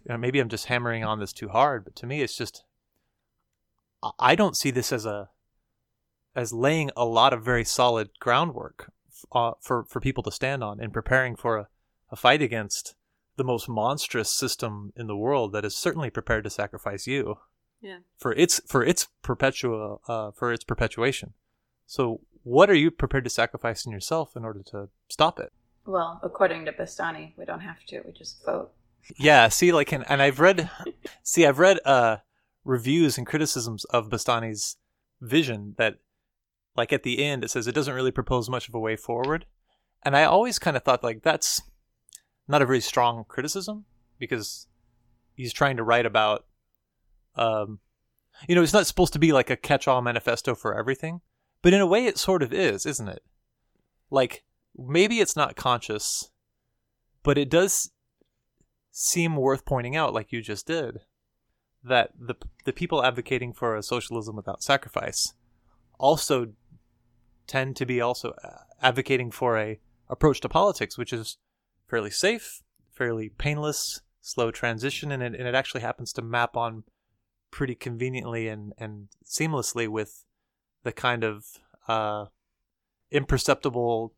you 0.04 0.14
know, 0.14 0.18
maybe 0.18 0.40
I'm 0.40 0.50
just 0.50 0.68
hammering 0.68 1.04
on 1.04 1.20
this 1.20 1.34
too 1.34 1.50
hard, 1.50 1.84
but 1.84 1.96
to 1.98 2.06
me 2.06 2.22
it's 2.22 2.38
just 2.38 2.64
I 4.20 4.36
don't 4.36 4.58
see 4.58 4.72
this 4.72 4.92
as 4.92 5.06
a 5.06 5.30
as 6.36 6.54
laying 6.54 6.92
a 6.98 7.06
lot 7.06 7.34
of 7.34 7.44
very 7.44 7.64
solid 7.64 8.10
groundwork 8.20 8.92
uh, 9.32 9.52
for 9.62 9.86
for 9.86 10.00
people 10.00 10.24
to 10.24 10.32
stand 10.32 10.64
on 10.64 10.82
in 10.82 10.92
preparing 10.92 11.36
for 11.36 11.58
a, 11.58 11.68
a 12.12 12.16
fight 12.16 12.42
against 12.42 12.96
the 13.38 13.44
most 13.44 13.68
monstrous 13.68 14.32
system 14.32 14.94
in 14.96 15.08
the 15.08 15.16
world 15.16 15.54
that 15.54 15.66
is 15.66 15.76
certainly 15.76 16.10
prepared 16.10 16.44
to 16.44 16.50
sacrifice 16.50 17.08
you 17.08 17.38
Yeah. 17.86 18.00
for 18.18 18.32
its 18.34 18.56
for 18.68 18.82
its 18.92 19.08
perpetual 19.22 20.02
uh, 20.08 20.32
for 20.32 20.48
its 20.56 20.64
perpetuation. 20.72 21.34
So 21.86 22.22
what 22.44 22.70
are 22.72 22.80
you 22.84 22.90
prepared 22.92 23.26
to 23.26 23.30
sacrifice 23.42 23.86
in 23.86 23.92
yourself 23.92 24.36
in 24.36 24.44
order 24.44 24.64
to 24.72 24.90
stop 25.08 25.40
it? 25.40 25.52
well 25.88 26.20
according 26.24 26.66
to 26.66 26.72
bastani 26.80 27.26
we 27.38 27.46
don't 27.46 27.66
have 27.72 27.82
to 27.90 28.02
we 28.06 28.12
just 28.12 28.44
vote 28.44 28.72
Yeah, 29.30 29.50
see, 29.50 29.72
like, 29.72 29.92
and, 29.96 30.04
and 30.10 30.20
I've 30.26 30.40
read, 30.40 30.68
see, 31.24 31.46
I've 31.46 31.60
read 31.60 31.78
uh 31.86 32.18
reviews 32.64 33.18
and 33.20 33.28
criticisms 33.28 33.86
of 33.98 34.10
Bastani's 34.10 34.78
vision 35.22 35.76
that, 35.78 35.94
like, 36.76 36.92
at 36.92 37.04
the 37.04 37.24
end 37.24 37.44
it 37.44 37.50
says 37.52 37.68
it 37.68 37.76
doesn't 37.76 37.94
really 37.94 38.10
propose 38.20 38.50
much 38.50 38.68
of 38.68 38.74
a 38.74 38.80
way 38.88 38.96
forward, 38.96 39.46
and 40.04 40.18
I 40.18 40.24
always 40.24 40.58
kind 40.58 40.76
of 40.76 40.84
thought 40.84 41.04
like 41.04 41.22
that's 41.22 41.62
not 42.48 42.64
a 42.64 42.66
very 42.66 42.82
strong 42.82 43.24
criticism 43.28 43.86
because 44.18 44.66
he's 45.36 45.54
trying 45.54 45.78
to 45.78 45.84
write 45.84 46.08
about, 46.08 46.46
um, 47.36 47.80
you 48.48 48.56
know, 48.56 48.62
it's 48.62 48.74
not 48.74 48.88
supposed 48.88 49.14
to 49.14 49.20
be 49.20 49.32
like 49.32 49.50
a 49.50 49.56
catch-all 49.56 50.02
manifesto 50.02 50.56
for 50.56 50.78
everything, 50.78 51.22
but 51.62 51.74
in 51.74 51.82
a 51.82 51.88
way 51.88 52.06
it 52.06 52.18
sort 52.18 52.44
of 52.44 52.54
is, 52.54 52.86
isn't 52.86 53.10
it? 53.10 53.24
Like, 54.10 54.44
maybe 54.78 55.20
it's 55.20 55.36
not 55.36 55.56
conscious, 55.56 56.30
but 57.24 57.38
it 57.38 57.50
does 57.50 57.92
seem 58.92 59.36
worth 59.36 59.66
pointing 59.66 59.96
out, 59.96 60.14
like 60.14 60.32
you 60.32 60.42
just 60.42 60.68
did, 60.68 61.00
that 61.84 62.12
the 62.20 62.36
the 62.64 62.74
people 62.74 63.04
advocating 63.04 63.54
for 63.54 63.76
a 63.76 63.84
socialism 63.84 64.36
without 64.36 64.64
sacrifice 64.64 65.34
also 66.00 66.54
tend 67.48 67.76
to 67.76 67.86
be 67.86 68.02
also 68.02 68.34
advocating 68.82 69.32
for 69.32 69.58
a 69.58 69.80
approach 70.10 70.40
to 70.42 70.50
politics 70.50 70.98
which 70.98 71.14
is 71.14 71.38
fairly 71.88 72.10
safe, 72.10 72.62
fairly 72.92 73.30
painless, 73.30 74.02
slow 74.22 74.50
transition, 74.50 75.12
and 75.12 75.22
it, 75.22 75.36
and 75.36 75.48
it 75.48 75.56
actually 75.56 75.82
happens 75.82 76.12
to 76.14 76.22
map 76.22 76.58
on 76.58 76.84
pretty 77.56 77.74
conveniently 77.74 78.50
and, 78.50 78.74
and 78.78 79.08
seamlessly 79.26 79.88
with 79.88 80.26
the 80.84 80.92
kind 80.92 81.24
of 81.24 81.46
uh, 81.88 82.26
imperceptible 83.12 84.14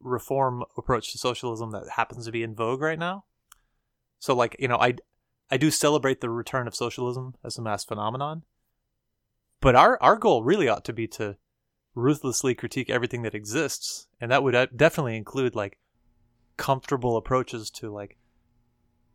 reform 0.00 0.62
approach 0.76 1.10
to 1.10 1.16
socialism 1.16 1.70
that 1.70 1.88
happens 1.96 2.26
to 2.26 2.30
be 2.30 2.42
in 2.42 2.54
vogue 2.54 2.82
right 2.82 2.98
now. 2.98 3.24
So 4.18 4.34
like, 4.34 4.54
you 4.58 4.68
know, 4.68 4.76
I 4.76 4.96
I 5.50 5.56
do 5.56 5.70
celebrate 5.70 6.20
the 6.20 6.28
return 6.28 6.66
of 6.66 6.74
socialism 6.74 7.36
as 7.42 7.56
a 7.56 7.62
mass 7.62 7.86
phenomenon. 7.86 8.42
But 9.62 9.74
our 9.74 9.96
our 10.02 10.16
goal 10.16 10.44
really 10.44 10.68
ought 10.68 10.84
to 10.84 10.92
be 10.92 11.06
to 11.08 11.38
ruthlessly 11.94 12.54
critique 12.54 12.90
everything 12.90 13.22
that 13.22 13.34
exists, 13.34 14.08
and 14.20 14.30
that 14.30 14.42
would 14.42 14.54
uh, 14.54 14.66
definitely 14.76 15.16
include 15.16 15.54
like 15.54 15.78
comfortable 16.58 17.16
approaches 17.16 17.70
to 17.70 17.90
like 17.90 18.18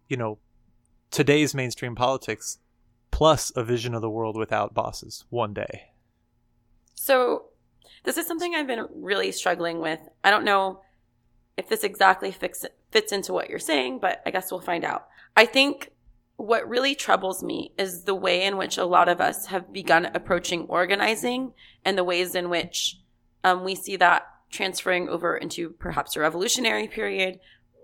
you 0.08 0.18
know, 0.18 0.40
today's 1.12 1.54
mainstream 1.54 1.94
politics 1.94 2.58
plus 3.20 3.52
a 3.54 3.64
vision 3.66 3.94
of 3.94 4.02
the 4.02 4.10
world 4.10 4.38
without 4.38 4.74
bosses 4.74 5.26
one 5.30 5.54
day. 5.54 5.90
So, 6.96 7.48
this 8.06 8.16
is 8.16 8.26
something 8.26 8.56
I've 8.56 8.66
been 8.66 8.88
really 8.96 9.34
struggling 9.34 9.82
with. 9.82 10.00
I 10.24 10.32
don't 10.32 10.46
know 10.46 10.80
if 11.58 11.68
this 11.68 11.84
exactly 11.84 12.32
fix, 12.32 12.66
fits 12.92 13.12
into 13.12 13.34
what 13.34 13.50
you're 13.50 13.60
saying, 13.60 14.00
but 14.00 14.22
I 14.26 14.32
guess 14.32 14.50
we'll 14.50 14.62
find 14.62 14.86
out. 14.86 15.10
I 15.36 15.46
think 15.46 15.92
what 16.38 16.70
really 16.70 16.96
troubles 16.96 17.44
me 17.44 17.74
is 17.78 18.04
the 18.04 18.16
way 18.16 18.46
in 18.46 18.56
which 18.56 18.78
a 18.78 18.86
lot 18.86 19.10
of 19.10 19.20
us 19.20 19.48
have 19.48 19.74
begun 19.74 20.06
approaching 20.06 20.62
organizing 20.70 21.52
and 21.84 21.98
the 21.98 22.06
ways 22.06 22.36
in 22.36 22.50
which 22.50 23.02
um, 23.44 23.66
we 23.66 23.76
see 23.76 23.98
that 23.98 24.28
transferring 24.50 25.10
over 25.10 25.36
into 25.36 25.72
perhaps 25.72 26.16
a 26.16 26.22
revolutionary 26.22 26.88
period 26.88 27.42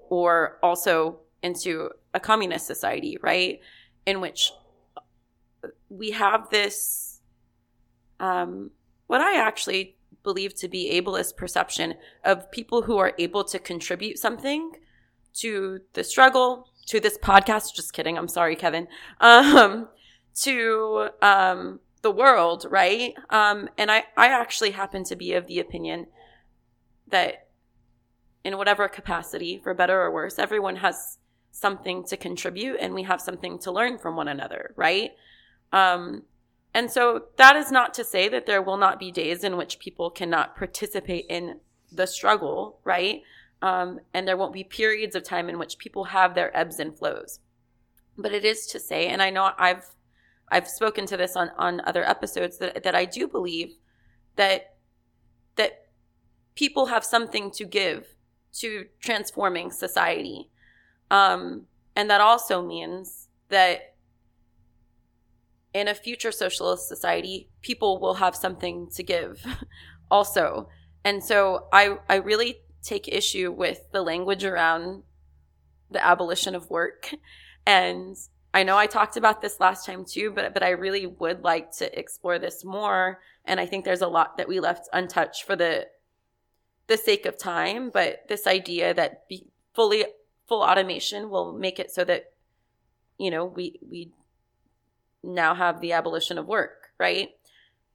or 0.10 0.60
also 0.64 1.20
into 1.44 1.90
a 2.14 2.22
communist 2.22 2.66
society, 2.66 3.18
right? 3.22 3.60
In 4.06 4.22
which 4.22 4.54
we 5.89 6.11
have 6.11 6.49
this, 6.49 7.22
um, 8.20 8.72
what 9.07 9.22
I 9.22 9.39
actually 9.39 9.95
believe 10.24 10.55
to 10.55 10.68
be 10.68 10.99
ableist 10.99 11.38
perception 11.38 11.95
of 12.24 12.51
people 12.51 12.84
who 12.84 12.97
are 12.97 13.13
able 13.18 13.43
to 13.45 13.59
contribute 13.59 14.18
something 14.20 14.72
to 15.36 15.82
the 15.93 16.03
struggle, 16.03 16.68
to 16.88 16.99
this 16.99 17.18
podcast. 17.18 17.76
Just 17.76 17.93
kidding. 17.93 18.18
I'm 18.18 18.28
sorry, 18.28 18.55
Kevin. 18.55 18.88
Um, 19.22 19.88
to 20.41 21.09
um, 21.22 21.80
the 22.01 22.11
world, 22.11 22.66
right? 22.70 23.13
Um, 23.30 23.70
and 23.78 23.89
I, 23.89 24.03
I 24.18 24.28
actually 24.28 24.72
happen 24.72 25.03
to 25.05 25.16
be 25.16 25.34
of 25.34 25.47
the 25.47 25.59
opinion 25.59 26.07
that 27.07 27.47
in 28.43 28.57
whatever 28.57 28.88
capacity, 28.88 29.59
for 29.63 29.74
better 29.74 30.01
or 30.01 30.11
worse, 30.11 30.38
everyone 30.38 30.78
has 30.78 31.18
something 31.51 32.03
to 32.03 32.18
contribute 32.18 32.78
and 32.80 32.93
we 32.93 33.03
have 33.03 33.22
something 33.22 33.57
to 33.57 33.72
learn 33.72 33.97
from 33.97 34.16
one 34.16 34.28
another, 34.28 34.74
right? 34.76 35.11
Um, 35.76 36.23
and 36.73 36.89
so 36.89 37.26
that 37.38 37.55
is 37.55 37.71
not 37.71 37.93
to 37.95 38.03
say 38.03 38.28
that 38.30 38.47
there 38.47 38.61
will 38.61 38.78
not 38.78 38.99
be 38.99 39.11
days 39.11 39.43
in 39.43 39.57
which 39.57 39.80
people 39.80 40.09
cannot 40.09 40.55
participate 40.55 41.26
in 41.30 41.59
the 41.91 42.07
struggle, 42.07 42.80
right? 42.84 43.21
Um, 43.61 43.99
and 44.13 44.28
there 44.28 44.38
won't 44.38 44.53
be 44.53 44.63
periods 44.63 45.15
of 45.15 45.23
time 45.23 45.49
in 45.49 45.59
which 45.59 45.78
people 45.78 46.05
have 46.05 46.34
their 46.34 46.55
ebbs 46.57 46.80
and 46.80 46.97
flows. 46.97 47.39
but 48.17 48.34
it 48.34 48.45
is 48.45 48.65
to 48.67 48.80
say, 48.80 49.07
and 49.07 49.21
I 49.21 49.30
know 49.30 49.51
I've 49.57 49.86
I've 50.49 50.67
spoken 50.67 51.05
to 51.07 51.17
this 51.17 51.36
on 51.36 51.51
on 51.57 51.82
other 51.86 52.03
episodes 52.03 52.57
that 52.59 52.84
that 52.84 52.95
I 52.95 53.05
do 53.05 53.28
believe 53.28 53.76
that 54.36 54.76
that 55.55 55.88
people 56.55 56.88
have 56.88 57.03
something 57.03 57.51
to 57.51 57.65
give 57.65 58.15
to 58.53 58.86
transforming 58.99 59.71
society, 59.71 60.49
um, 61.11 61.67
and 61.95 62.09
that 62.09 62.21
also 62.21 62.61
means 62.65 63.28
that 63.49 63.95
in 65.76 65.89
a 65.89 65.93
future 65.93 66.32
socialist 66.32 66.88
society, 66.88 67.49
people 67.61 67.99
will 67.99 68.13
have 68.15 68.34
something 68.34 68.88
to 68.95 69.03
give, 69.03 69.45
also. 70.09 70.69
And 71.03 71.21
so 71.21 71.67
I 71.73 71.97
I 72.07 72.15
really 72.15 72.61
take 72.82 73.09
issue 73.09 73.51
with 73.51 73.91
the 73.91 74.01
language 74.01 74.45
around 74.45 75.03
the 75.91 76.03
abolition 76.03 76.55
of 76.55 76.69
work 76.69 77.13
and 77.65 78.15
I 78.53 78.63
know 78.63 78.78
I 78.78 78.88
talked 78.88 79.17
about 79.17 79.41
this 79.41 79.59
last 79.59 79.86
time 79.86 80.05
too, 80.05 80.32
but 80.32 80.53
but 80.53 80.63
I 80.63 80.69
really 80.69 81.05
would 81.05 81.43
like 81.43 81.71
to 81.73 81.99
explore 81.99 82.39
this 82.39 82.63
more. 82.63 83.19
And 83.43 83.59
I 83.59 83.65
think 83.65 83.84
there's 83.84 84.01
a 84.01 84.07
lot 84.07 84.38
that 84.38 84.47
we 84.47 84.61
left 84.61 84.88
untouched 84.93 85.43
for 85.43 85.57
the 85.57 85.88
the 86.88 86.95
sake 86.95 87.26
of 87.26 87.38
time. 87.38 87.89
But 87.89 88.30
this 88.30 88.47
idea 88.47 88.93
that 88.93 89.26
fully 89.73 90.05
full 90.47 90.61
automation 90.61 91.30
will 91.30 91.51
make 91.51 91.80
it 91.80 91.91
so 91.91 92.05
that 92.05 92.32
you 93.17 93.30
know 93.30 93.43
we 93.43 93.78
we 93.91 94.11
now 95.26 95.55
have 95.55 95.82
the 95.82 95.93
abolition 95.93 96.38
of 96.38 96.47
work, 96.47 96.89
right? 96.99 97.30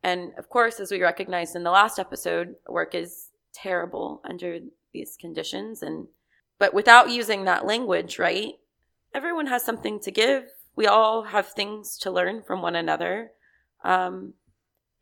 And 0.03 0.33
of 0.39 0.49
course, 0.49 0.81
as 0.81 0.91
we 0.91 1.03
recognized 1.03 1.55
in 1.57 1.63
the 1.63 1.71
last 1.71 1.99
episode, 1.99 2.57
work 2.69 2.95
is 2.95 3.29
terrible 3.53 4.21
under 4.25 4.61
these 4.93 5.17
conditions 5.21 5.83
and 5.83 6.09
but 6.59 6.75
without 6.75 7.09
using 7.09 7.45
that 7.45 7.65
language, 7.65 8.19
right? 8.19 8.55
everyone 9.15 9.47
has 9.47 9.65
something 9.65 10.01
to 10.01 10.11
give. 10.11 10.45
We 10.77 10.87
all 10.87 11.25
have 11.25 11.49
things 11.49 11.99
to 11.99 12.11
learn 12.11 12.43
from 12.43 12.63
one 12.63 12.77
another. 12.77 13.33
Um, 13.85 14.35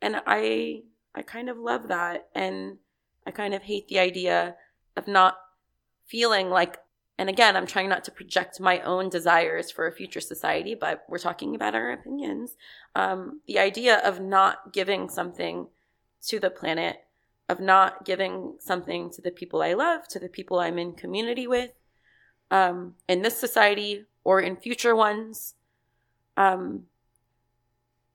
and 0.01 0.21
I, 0.25 0.81
I 1.13 1.21
kind 1.21 1.49
of 1.49 1.57
love 1.57 1.87
that. 1.89 2.29
And 2.33 2.77
I 3.25 3.31
kind 3.31 3.53
of 3.53 3.63
hate 3.63 3.87
the 3.87 3.99
idea 3.99 4.55
of 4.95 5.07
not 5.07 5.37
feeling 6.07 6.49
like, 6.49 6.77
and 7.19 7.27
again, 7.27 7.57
I'm 7.57 7.67
trying 7.67 7.89
not 7.89 8.05
to 8.05 8.11
project 8.11 8.61
my 8.61 8.79
own 8.79 9.09
desires 9.09 9.69
for 9.69 9.85
a 9.85 9.91
future 9.91 10.21
society, 10.21 10.73
but 10.73 11.03
we're 11.09 11.17
talking 11.17 11.53
about 11.53 11.75
our 11.75 11.91
opinions. 11.91 12.55
Um, 12.95 13.41
the 13.45 13.59
idea 13.59 13.97
of 13.97 14.21
not 14.21 14.71
giving 14.71 15.09
something 15.09 15.67
to 16.27 16.39
the 16.39 16.49
planet, 16.49 17.03
of 17.49 17.59
not 17.59 18.05
giving 18.05 18.55
something 18.59 19.09
to 19.11 19.21
the 19.21 19.31
people 19.31 19.61
I 19.61 19.73
love, 19.73 20.07
to 20.07 20.19
the 20.19 20.29
people 20.29 20.61
I'm 20.61 20.79
in 20.79 20.93
community 20.93 21.45
with, 21.45 21.71
um, 22.51 22.93
in 23.09 23.21
this 23.21 23.37
society 23.37 24.05
or 24.23 24.39
in 24.39 24.55
future 24.55 24.95
ones 24.95 25.55
um, 26.37 26.83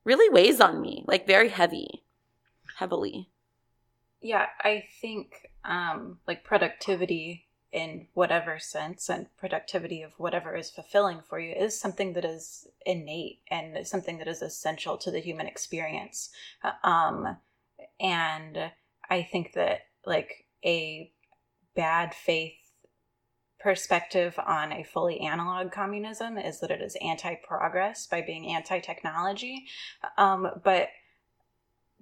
really 0.03 0.33
weighs 0.33 0.63
on 0.63 0.81
me, 0.81 1.05
like 1.07 1.27
very 1.27 1.51
heavy, 1.51 2.05
heavily. 2.79 3.29
Yeah, 4.23 4.47
I 4.63 4.85
think 5.03 5.51
um, 5.63 6.21
like 6.27 6.43
productivity 6.43 7.45
in 7.75 8.07
whatever 8.15 8.59
sense 8.61 9.11
and 9.11 9.27
productivity 9.37 10.01
of 10.01 10.13
whatever 10.17 10.55
is 10.55 10.71
fulfilling 10.71 11.21
for 11.21 11.41
you 11.41 11.53
is 11.53 11.79
something 11.79 12.13
that 12.13 12.25
is 12.25 12.69
innate 12.87 13.41
and 13.51 13.85
something 13.85 14.19
that 14.19 14.29
is 14.29 14.43
essential 14.43 14.97
to 14.97 15.11
the 15.11 15.19
human 15.19 15.49
experience. 15.49 16.31
Um, 16.85 17.37
and 17.99 18.71
I 19.11 19.23
think 19.25 19.55
that 19.55 19.81
like 20.07 20.47
a 20.65 21.11
bad 21.75 22.15
faith 22.15 22.55
perspective 23.59 24.39
on 24.47 24.73
a 24.73 24.85
fully 24.85 25.19
analog 25.21 25.73
communism 25.73 26.39
is 26.39 26.61
that 26.61 26.71
it 26.71 26.81
is 26.81 26.97
anti-progress 27.03 28.07
by 28.07 28.21
being 28.21 28.55
anti-technology 28.55 29.65
um, 30.19 30.47
but 30.63 30.89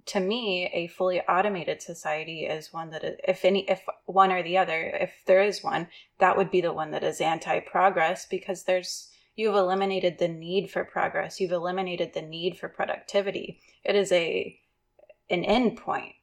to 0.05 0.19
me 0.19 0.69
a 0.73 0.87
fully 0.87 1.21
automated 1.21 1.81
society 1.81 2.45
is 2.45 2.73
one 2.73 2.89
that 2.91 3.03
is, 3.03 3.17
if 3.27 3.45
any 3.45 3.69
if 3.69 3.83
one 4.05 4.31
or 4.31 4.43
the 4.43 4.57
other 4.57 4.97
if 4.99 5.11
there 5.25 5.41
is 5.41 5.63
one 5.63 5.87
that 6.19 6.37
would 6.37 6.51
be 6.51 6.61
the 6.61 6.73
one 6.73 6.91
that 6.91 7.03
is 7.03 7.21
anti-progress 7.21 8.25
because 8.25 8.63
there's 8.63 9.09
you've 9.35 9.55
eliminated 9.55 10.19
the 10.19 10.27
need 10.27 10.69
for 10.69 10.83
progress. 10.83 11.39
You've 11.39 11.51
eliminated 11.51 12.13
the 12.13 12.21
need 12.21 12.57
for 12.57 12.69
productivity. 12.69 13.59
It 13.83 13.95
is 13.95 14.11
a 14.11 14.59
an 15.29 15.43
end 15.45 15.77
point 15.77 16.13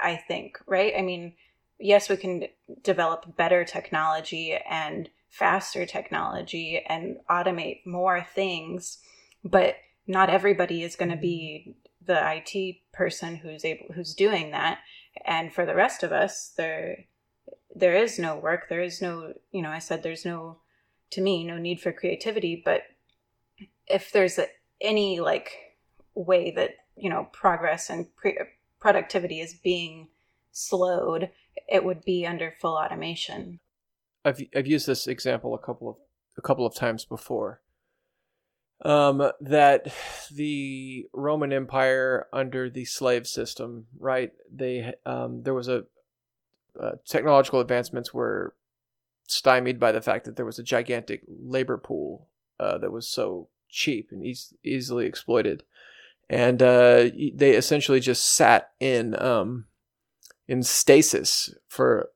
i 0.00 0.14
think 0.16 0.58
right? 0.66 0.92
I 0.96 1.02
mean 1.02 1.34
yes, 1.80 2.08
we 2.08 2.16
can 2.16 2.44
develop 2.82 3.36
better 3.36 3.64
technology 3.64 4.56
and 4.68 5.08
faster 5.28 5.86
technology 5.86 6.82
and 6.86 7.16
automate 7.28 7.86
more 7.86 8.26
things, 8.34 8.98
but 9.42 9.76
not 10.06 10.30
everybody 10.30 10.82
is 10.82 10.96
going 10.96 11.10
to 11.10 11.16
be 11.16 11.74
the 12.04 12.42
IT 12.46 12.76
person 12.92 13.36
who's 13.36 13.64
able 13.64 13.86
who's 13.94 14.14
doing 14.14 14.50
that. 14.50 14.78
And 15.24 15.52
for 15.52 15.66
the 15.66 15.74
rest 15.74 16.02
of 16.02 16.12
us, 16.12 16.52
there 16.56 17.04
there 17.74 17.94
is 17.94 18.18
no 18.18 18.36
work. 18.36 18.68
There 18.68 18.82
is 18.82 19.00
no, 19.00 19.34
you 19.52 19.62
know, 19.62 19.70
I 19.70 19.78
said 19.78 20.02
there's 20.02 20.24
no 20.24 20.58
to 21.10 21.20
me 21.20 21.44
no 21.44 21.58
need 21.58 21.80
for 21.80 21.92
creativity, 21.92 22.60
but 22.64 22.82
if 23.86 24.12
there's 24.12 24.38
a, 24.38 24.46
any 24.80 25.20
like 25.20 25.52
way 26.14 26.50
that 26.52 26.70
you 26.96 27.10
know 27.10 27.28
progress 27.32 27.90
and 27.90 28.14
pre- 28.16 28.38
productivity 28.80 29.40
is 29.40 29.54
being 29.54 30.08
slowed 30.52 31.30
it 31.68 31.84
would 31.84 32.04
be 32.04 32.26
under 32.26 32.54
full 32.60 32.76
automation. 32.76 33.60
I've 34.24 34.42
I've 34.54 34.66
used 34.66 34.86
this 34.86 35.06
example 35.06 35.54
a 35.54 35.58
couple 35.58 35.88
of 35.88 35.96
a 36.36 36.42
couple 36.42 36.66
of 36.66 36.74
times 36.74 37.04
before. 37.04 37.60
Um, 38.82 39.30
that 39.42 39.92
the 40.32 41.06
Roman 41.12 41.52
Empire 41.52 42.26
under 42.32 42.70
the 42.70 42.86
slave 42.86 43.26
system, 43.26 43.88
right? 43.98 44.32
They 44.50 44.94
um, 45.04 45.42
there 45.42 45.52
was 45.52 45.68
a 45.68 45.84
uh, 46.80 46.92
technological 47.06 47.60
advancements 47.60 48.14
were 48.14 48.54
stymied 49.26 49.78
by 49.78 49.92
the 49.92 50.00
fact 50.00 50.24
that 50.24 50.36
there 50.36 50.46
was 50.46 50.58
a 50.58 50.62
gigantic 50.64 51.22
labor 51.28 51.76
pool 51.76 52.28
uh, 52.58 52.78
that 52.78 52.90
was 52.90 53.06
so 53.06 53.48
cheap 53.68 54.08
and 54.12 54.24
e- 54.24 54.36
easily 54.64 55.04
exploited, 55.04 55.62
and 56.30 56.62
uh, 56.62 57.10
they 57.34 57.50
essentially 57.56 58.00
just 58.00 58.24
sat 58.24 58.70
in 58.80 59.20
um, 59.20 59.66
in 60.48 60.62
stasis 60.62 61.54
for 61.68 62.08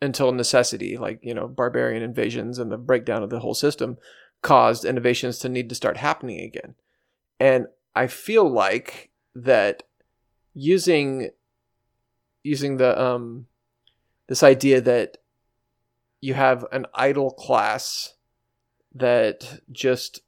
until 0.00 0.32
necessity, 0.32 0.96
like 0.96 1.20
you 1.22 1.34
know, 1.34 1.48
barbarian 1.48 2.02
invasions 2.02 2.58
and 2.58 2.70
the 2.70 2.76
breakdown 2.76 3.22
of 3.22 3.30
the 3.30 3.40
whole 3.40 3.54
system, 3.54 3.98
caused 4.42 4.84
innovations 4.84 5.38
to 5.38 5.48
need 5.48 5.68
to 5.68 5.74
start 5.74 5.96
happening 5.96 6.40
again. 6.40 6.74
And 7.40 7.66
I 7.94 8.06
feel 8.06 8.48
like 8.48 9.10
that 9.34 9.84
using 10.54 11.30
using 12.42 12.76
the 12.76 13.00
um 13.00 13.46
this 14.28 14.42
idea 14.42 14.80
that 14.80 15.18
you 16.20 16.34
have 16.34 16.64
an 16.72 16.86
idle 16.94 17.30
class 17.30 18.14
that 18.94 19.60
just 19.70 20.22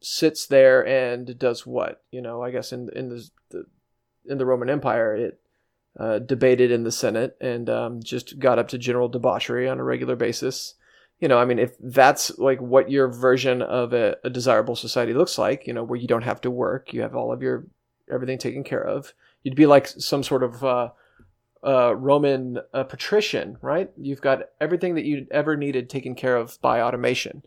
sits 0.00 0.46
there 0.46 0.86
and 0.86 1.38
does 1.38 1.66
what 1.66 2.02
you 2.10 2.20
know 2.20 2.42
i 2.42 2.50
guess 2.50 2.72
in 2.72 2.88
in 2.94 3.08
the, 3.08 3.28
the 3.50 3.64
in 4.24 4.38
the 4.38 4.46
roman 4.46 4.70
empire 4.70 5.14
it 5.14 5.40
uh, 5.98 6.18
debated 6.18 6.70
in 6.70 6.84
the 6.84 6.92
Senate 6.92 7.36
and 7.40 7.70
um, 7.70 8.02
just 8.02 8.38
got 8.38 8.58
up 8.58 8.68
to 8.68 8.78
general 8.78 9.08
debauchery 9.08 9.68
on 9.68 9.80
a 9.80 9.84
regular 9.84 10.16
basis. 10.16 10.74
You 11.20 11.28
know, 11.28 11.38
I 11.38 11.44
mean, 11.46 11.58
if 11.58 11.74
that's 11.80 12.38
like 12.38 12.60
what 12.60 12.90
your 12.90 13.08
version 13.08 13.62
of 13.62 13.94
a, 13.94 14.16
a 14.22 14.30
desirable 14.30 14.76
society 14.76 15.14
looks 15.14 15.38
like, 15.38 15.66
you 15.66 15.72
know, 15.72 15.82
where 15.82 15.98
you 15.98 16.06
don't 16.06 16.22
have 16.22 16.42
to 16.42 16.50
work, 16.50 16.92
you 16.92 17.00
have 17.00 17.16
all 17.16 17.32
of 17.32 17.42
your 17.42 17.64
everything 18.12 18.38
taken 18.38 18.62
care 18.62 18.84
of, 18.84 19.14
you'd 19.42 19.56
be 19.56 19.66
like 19.66 19.86
some 19.86 20.22
sort 20.22 20.42
of 20.42 20.62
uh, 20.62 20.90
uh, 21.64 21.94
Roman 21.96 22.58
uh, 22.72 22.84
patrician, 22.84 23.56
right? 23.60 23.90
You've 23.96 24.20
got 24.20 24.42
everything 24.60 24.94
that 24.94 25.04
you 25.04 25.26
ever 25.30 25.56
needed 25.56 25.88
taken 25.88 26.14
care 26.14 26.36
of 26.36 26.60
by 26.60 26.80
automation. 26.80 27.44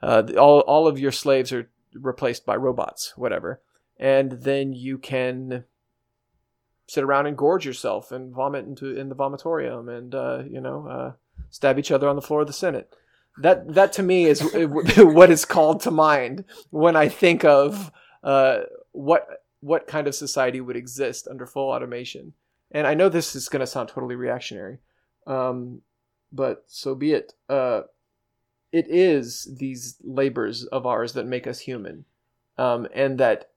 Uh, 0.00 0.22
all 0.38 0.60
all 0.60 0.86
of 0.86 0.98
your 0.98 1.12
slaves 1.12 1.52
are 1.52 1.68
replaced 1.94 2.46
by 2.46 2.54
robots, 2.56 3.14
whatever, 3.16 3.60
and 3.98 4.32
then 4.32 4.72
you 4.72 4.96
can 4.96 5.64
sit 6.86 7.04
around 7.04 7.26
and 7.26 7.36
gorge 7.36 7.66
yourself 7.66 8.10
and 8.10 8.32
vomit 8.32 8.64
into 8.64 8.96
in 8.96 9.08
the 9.08 9.16
vomitorium 9.16 9.94
and 9.94 10.14
uh, 10.14 10.42
you 10.48 10.60
know 10.60 10.86
uh, 10.86 11.12
stab 11.50 11.78
each 11.78 11.90
other 11.90 12.08
on 12.08 12.16
the 12.16 12.22
floor 12.22 12.42
of 12.42 12.46
the 12.46 12.52
Senate. 12.52 12.94
That 13.40 13.74
that 13.74 13.92
to 13.94 14.02
me 14.02 14.26
is 14.26 14.40
what 14.98 15.30
is 15.30 15.44
called 15.44 15.80
to 15.82 15.90
mind 15.90 16.44
when 16.70 16.96
I 16.96 17.08
think 17.08 17.44
of 17.44 17.90
uh, 18.22 18.60
what 18.92 19.26
what 19.60 19.86
kind 19.86 20.06
of 20.06 20.14
society 20.14 20.60
would 20.60 20.76
exist 20.76 21.28
under 21.28 21.46
full 21.46 21.70
automation. 21.70 22.32
And 22.70 22.86
I 22.86 22.94
know 22.94 23.08
this 23.08 23.34
is 23.34 23.48
going 23.48 23.60
to 23.60 23.66
sound 23.66 23.88
totally 23.88 24.14
reactionary, 24.14 24.78
um, 25.26 25.80
but 26.32 26.64
so 26.66 26.94
be 26.94 27.12
it. 27.12 27.32
Uh, 27.48 27.82
it 28.72 28.86
is 28.88 29.48
these 29.58 29.96
labors 30.02 30.64
of 30.64 30.84
ours 30.84 31.14
that 31.14 31.26
make 31.26 31.46
us 31.46 31.60
human, 31.60 32.04
um, 32.58 32.86
and 32.94 33.18
that 33.18 33.50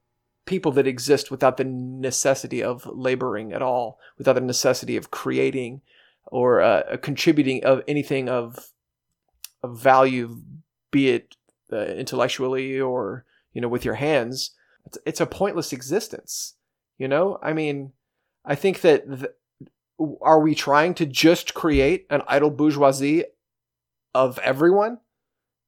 people 0.46 0.72
that 0.72 0.88
exist 0.88 1.30
without 1.30 1.58
the 1.58 1.66
necessity 1.66 2.64
of 2.64 2.86
laboring 2.86 3.52
at 3.52 3.62
all, 3.62 4.00
without 4.18 4.34
the 4.34 4.42
necessity 4.42 4.96
of 4.96 5.12
creating 5.12 5.82
or 6.28 6.62
uh, 6.62 6.98
contributing 7.02 7.64
of 7.64 7.84
anything 7.88 8.30
of 8.30 8.72
of 9.64 9.80
value, 9.80 10.41
be 10.91 11.09
it 11.09 11.36
uh, 11.72 11.86
intellectually 11.86 12.80
or 12.80 13.26
you 13.53 13.62
know, 13.62 13.68
with 13.68 13.86
your 13.86 13.95
hands, 13.95 14.51
it's, 14.86 14.97
it's 15.05 15.22
a 15.22 15.26
pointless 15.26 15.74
existence. 15.74 16.55
You 16.97 17.07
know, 17.07 17.39
I 17.41 17.53
mean, 17.53 17.93
I 18.45 18.55
think 18.55 18.82
that 18.82 19.07
th- 19.07 19.32
are 20.22 20.39
we 20.39 20.55
trying 20.55 20.93
to 20.95 21.05
just 21.05 21.53
create 21.53 22.05
an 22.09 22.22
idle 22.28 22.49
bourgeoisie 22.49 23.26
of 24.14 24.39
everyone? 24.39 24.99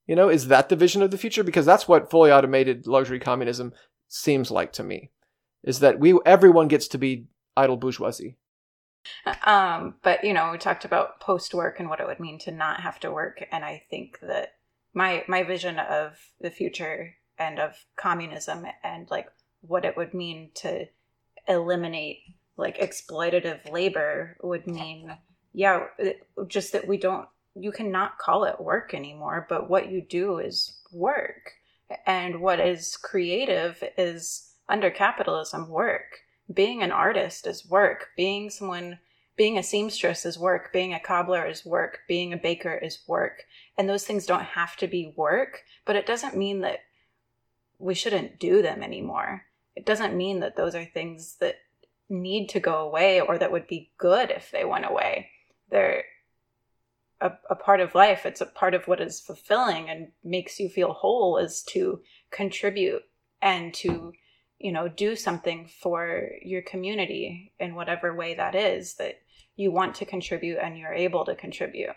You 0.07 0.15
know, 0.15 0.29
is 0.29 0.47
that 0.47 0.69
the 0.69 0.75
vision 0.75 1.01
of 1.01 1.11
the 1.11 1.17
future? 1.17 1.43
Because 1.43 1.65
that's 1.65 1.87
what 1.87 2.09
fully 2.11 2.31
automated 2.31 2.87
luxury 2.87 3.19
communism 3.19 3.73
seems 4.07 4.51
like 4.51 4.73
to 4.73 4.83
me. 4.83 5.11
Is 5.63 5.79
that 5.79 5.99
we 5.99 6.17
everyone 6.25 6.67
gets 6.67 6.87
to 6.89 6.97
be 6.97 7.25
idle 7.55 7.77
bourgeoisie. 7.77 8.37
Um, 9.45 9.95
but 10.03 10.23
you 10.23 10.33
know, 10.33 10.51
we 10.51 10.57
talked 10.57 10.85
about 10.85 11.19
post 11.19 11.53
work 11.53 11.79
and 11.79 11.89
what 11.89 11.99
it 11.99 12.07
would 12.07 12.19
mean 12.19 12.39
to 12.39 12.51
not 12.51 12.81
have 12.81 12.99
to 13.01 13.11
work, 13.11 13.43
and 13.51 13.63
I 13.63 13.83
think 13.89 14.19
that 14.21 14.55
my 14.93 15.23
my 15.27 15.43
vision 15.43 15.79
of 15.79 16.17
the 16.39 16.51
future 16.51 17.15
and 17.37 17.59
of 17.59 17.85
communism 17.95 18.65
and 18.83 19.09
like 19.09 19.27
what 19.61 19.85
it 19.85 19.97
would 19.97 20.13
mean 20.13 20.51
to 20.55 20.85
eliminate 21.47 22.19
like 22.57 22.77
exploitative 22.77 23.71
labor 23.71 24.37
would 24.43 24.67
mean 24.67 25.17
yeah 25.51 25.87
just 26.47 26.71
that 26.71 26.87
we 26.87 26.95
don't 26.95 27.27
you 27.55 27.71
cannot 27.71 28.19
call 28.19 28.43
it 28.43 28.61
work 28.61 28.93
anymore 28.93 29.47
but 29.49 29.67
what 29.67 29.89
you 29.89 29.99
do 29.99 30.37
is 30.37 30.77
work. 30.93 31.53
And 32.05 32.41
what 32.41 32.59
is 32.59 32.97
creative 32.97 33.83
is 33.97 34.53
under 34.69 34.89
capitalism 34.89 35.69
work 35.69 36.19
being 36.51 36.81
an 36.81 36.91
artist 36.91 37.47
is 37.47 37.69
work 37.69 38.09
being 38.17 38.49
someone 38.49 38.99
being 39.35 39.57
a 39.57 39.63
seamstress 39.63 40.25
is 40.25 40.37
work 40.37 40.71
being 40.73 40.93
a 40.93 40.99
cobbler 40.99 41.45
is 41.47 41.65
work 41.65 41.99
being 42.07 42.33
a 42.33 42.37
baker 42.37 42.75
is 42.75 42.99
work 43.07 43.43
and 43.77 43.87
those 43.87 44.03
things 44.03 44.25
don't 44.25 44.43
have 44.43 44.75
to 44.75 44.87
be 44.87 45.13
work 45.15 45.63
but 45.85 45.95
it 45.95 46.05
doesn't 46.05 46.37
mean 46.37 46.61
that 46.61 46.79
we 47.79 47.93
shouldn't 47.93 48.39
do 48.39 48.61
them 48.61 48.83
anymore 48.83 49.43
it 49.75 49.85
doesn't 49.85 50.15
mean 50.15 50.39
that 50.41 50.55
those 50.55 50.75
are 50.75 50.85
things 50.85 51.37
that 51.39 51.55
need 52.09 52.49
to 52.49 52.59
go 52.59 52.75
away 52.75 53.19
or 53.19 53.37
that 53.37 53.51
would 53.51 53.67
be 53.67 53.91
good 53.97 54.29
if 54.29 54.51
they 54.51 54.65
went 54.65 54.85
away. 54.85 55.29
They're 55.69 56.03
a, 57.19 57.31
a, 57.49 57.55
part 57.55 57.79
of 57.79 57.95
life. 57.95 58.25
It's 58.25 58.41
a 58.41 58.45
part 58.45 58.73
of 58.73 58.87
what 58.87 59.01
is 59.01 59.19
fulfilling 59.19 59.89
and 59.89 60.09
makes 60.23 60.59
you 60.59 60.69
feel 60.69 60.93
whole 60.93 61.37
is 61.37 61.63
to 61.69 62.01
contribute 62.31 63.03
and 63.41 63.73
to, 63.75 64.13
you 64.63 64.71
know, 64.71 64.87
do 64.87 65.13
something 65.13 65.67
for 65.81 66.29
your 66.41 66.61
community 66.61 67.51
in 67.59 67.75
whatever 67.75 68.15
way 68.15 68.33
that 68.33 68.55
is 68.55 68.93
that 68.95 69.15
you 69.57 69.71
want 69.71 69.93
to 69.95 70.05
contribute 70.05 70.57
and 70.57 70.77
you're 70.77 70.93
able 70.93 71.25
to 71.25 71.35
contribute. 71.35 71.89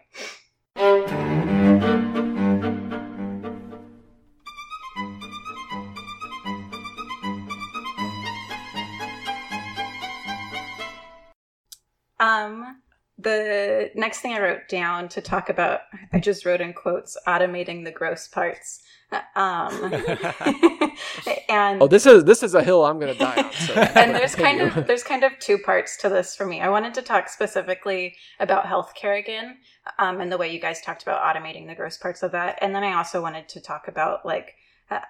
Um, 12.19 12.81
the 13.17 13.93
next 13.95 14.21
thing 14.21 14.35
I 14.35 14.41
wrote 14.41 14.69
down 14.69 15.09
to 15.11 15.21
talk 15.21 15.51
about, 15.51 15.83
I 16.13 16.19
just 16.19 16.45
wrote 16.45 16.61
in 16.61 16.73
quotes, 16.73 17.17
automating 17.29 17.85
the 17.85 17.93
gross 17.93 18.27
parts. 18.27 18.83
Um, 19.13 19.93
and 21.49 21.81
oh, 21.81 21.87
this 21.89 22.07
is 22.07 22.25
this 22.25 22.43
is 22.43 22.55
a 22.55 22.63
hill 22.63 22.85
I'm 22.85 22.99
going 22.99 23.13
to 23.13 23.19
die 23.19 23.43
on. 23.43 23.53
So 23.53 23.75
and 23.95 24.15
there's 24.15 24.35
kind 24.35 24.61
of 24.61 24.87
there's 24.87 25.05
kind 25.05 25.23
of 25.23 25.39
two 25.39 25.59
parts 25.59 25.97
to 25.99 26.09
this 26.09 26.35
for 26.35 26.45
me. 26.45 26.61
I 26.61 26.69
wanted 26.69 26.95
to 26.95 27.03
talk 27.03 27.29
specifically 27.29 28.17
about 28.41 28.65
healthcare 28.65 29.19
again, 29.19 29.59
um, 29.99 30.21
and 30.21 30.31
the 30.31 30.39
way 30.39 30.53
you 30.53 30.61
guys 30.61 30.81
talked 30.81 31.03
about 31.03 31.23
automating 31.23 31.67
the 31.67 31.75
gross 31.75 31.97
parts 31.97 32.23
of 32.23 32.33
that, 32.33 32.59
and 32.61 32.75
then 32.75 32.83
I 32.83 32.95
also 32.95 33.23
wanted 33.23 33.49
to 33.51 33.61
talk 33.61 33.89
about 33.89 34.27
like 34.27 34.55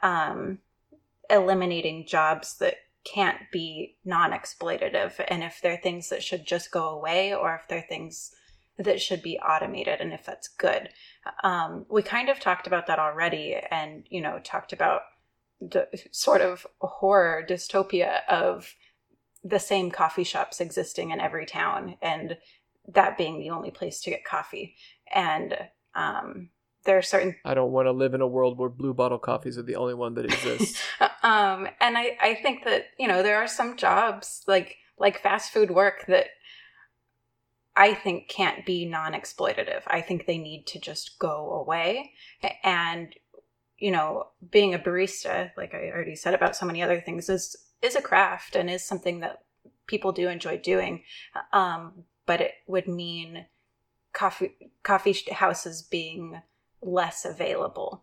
um, 0.02 0.58
eliminating 1.30 2.06
jobs 2.06 2.58
that 2.58 2.74
can't 3.04 3.38
be 3.52 3.96
non-exploitative 4.04 5.24
and 5.28 5.44
if 5.44 5.60
they're 5.62 5.76
things 5.76 6.08
that 6.08 6.24
should 6.24 6.44
just 6.44 6.72
go 6.72 6.88
away 6.88 7.32
or 7.32 7.54
if 7.54 7.68
they're 7.68 7.86
things 7.88 8.34
that 8.78 9.00
should 9.00 9.22
be 9.22 9.38
automated 9.38 10.00
and 10.00 10.12
if 10.12 10.24
that's 10.24 10.48
good 10.48 10.88
um, 11.42 11.86
we 11.88 12.02
kind 12.02 12.28
of 12.28 12.38
talked 12.38 12.66
about 12.66 12.86
that 12.86 12.98
already 12.98 13.56
and 13.70 14.06
you 14.10 14.20
know 14.20 14.38
talked 14.42 14.72
about 14.72 15.02
the 15.60 15.88
sort 16.10 16.40
of 16.40 16.66
horror 16.80 17.44
dystopia 17.48 18.20
of 18.28 18.74
the 19.42 19.58
same 19.58 19.90
coffee 19.90 20.24
shops 20.24 20.60
existing 20.60 21.10
in 21.10 21.20
every 21.20 21.46
town 21.46 21.96
and 22.02 22.36
that 22.88 23.16
being 23.16 23.38
the 23.38 23.50
only 23.50 23.70
place 23.70 24.00
to 24.00 24.10
get 24.10 24.24
coffee 24.24 24.76
and 25.12 25.56
um, 25.94 26.50
there 26.86 26.96
are 26.96 27.02
certain 27.02 27.36
I 27.44 27.54
don't 27.54 27.72
want 27.72 27.86
to 27.86 27.92
live 27.92 28.14
in 28.14 28.20
a 28.20 28.26
world 28.26 28.58
where 28.58 28.68
blue 28.68 28.94
bottle 28.94 29.18
coffees 29.18 29.58
are 29.58 29.62
the 29.62 29.76
only 29.76 29.94
one 29.94 30.14
that 30.14 30.24
exists. 30.24 30.80
um 31.22 31.68
and 31.80 31.98
I 31.98 32.16
I 32.20 32.34
think 32.40 32.64
that, 32.64 32.86
you 32.98 33.08
know, 33.08 33.22
there 33.22 33.38
are 33.38 33.48
some 33.48 33.76
jobs 33.76 34.44
like 34.46 34.76
like 34.98 35.20
fast 35.20 35.52
food 35.52 35.70
work 35.70 36.06
that 36.06 36.28
I 37.76 37.94
think 37.94 38.28
can't 38.28 38.64
be 38.64 38.86
non-exploitative. 38.86 39.82
I 39.86 40.00
think 40.00 40.26
they 40.26 40.38
need 40.38 40.66
to 40.68 40.80
just 40.80 41.18
go 41.18 41.52
away 41.52 42.12
and 42.64 43.14
you 43.78 43.90
know, 43.90 44.28
being 44.50 44.72
a 44.72 44.78
barista, 44.78 45.50
like 45.54 45.74
I 45.74 45.90
already 45.90 46.16
said 46.16 46.32
about 46.32 46.56
so 46.56 46.64
many 46.64 46.82
other 46.82 47.00
things 47.00 47.28
is 47.28 47.56
is 47.82 47.94
a 47.94 48.00
craft 48.00 48.56
and 48.56 48.70
is 48.70 48.82
something 48.82 49.20
that 49.20 49.42
people 49.86 50.12
do 50.12 50.28
enjoy 50.28 50.58
doing. 50.58 51.02
Um 51.52 52.04
but 52.24 52.40
it 52.40 52.52
would 52.66 52.88
mean 52.88 53.46
coffee 54.12 54.72
coffee 54.82 55.14
houses 55.30 55.82
being 55.82 56.40
less 56.82 57.24
available. 57.24 58.02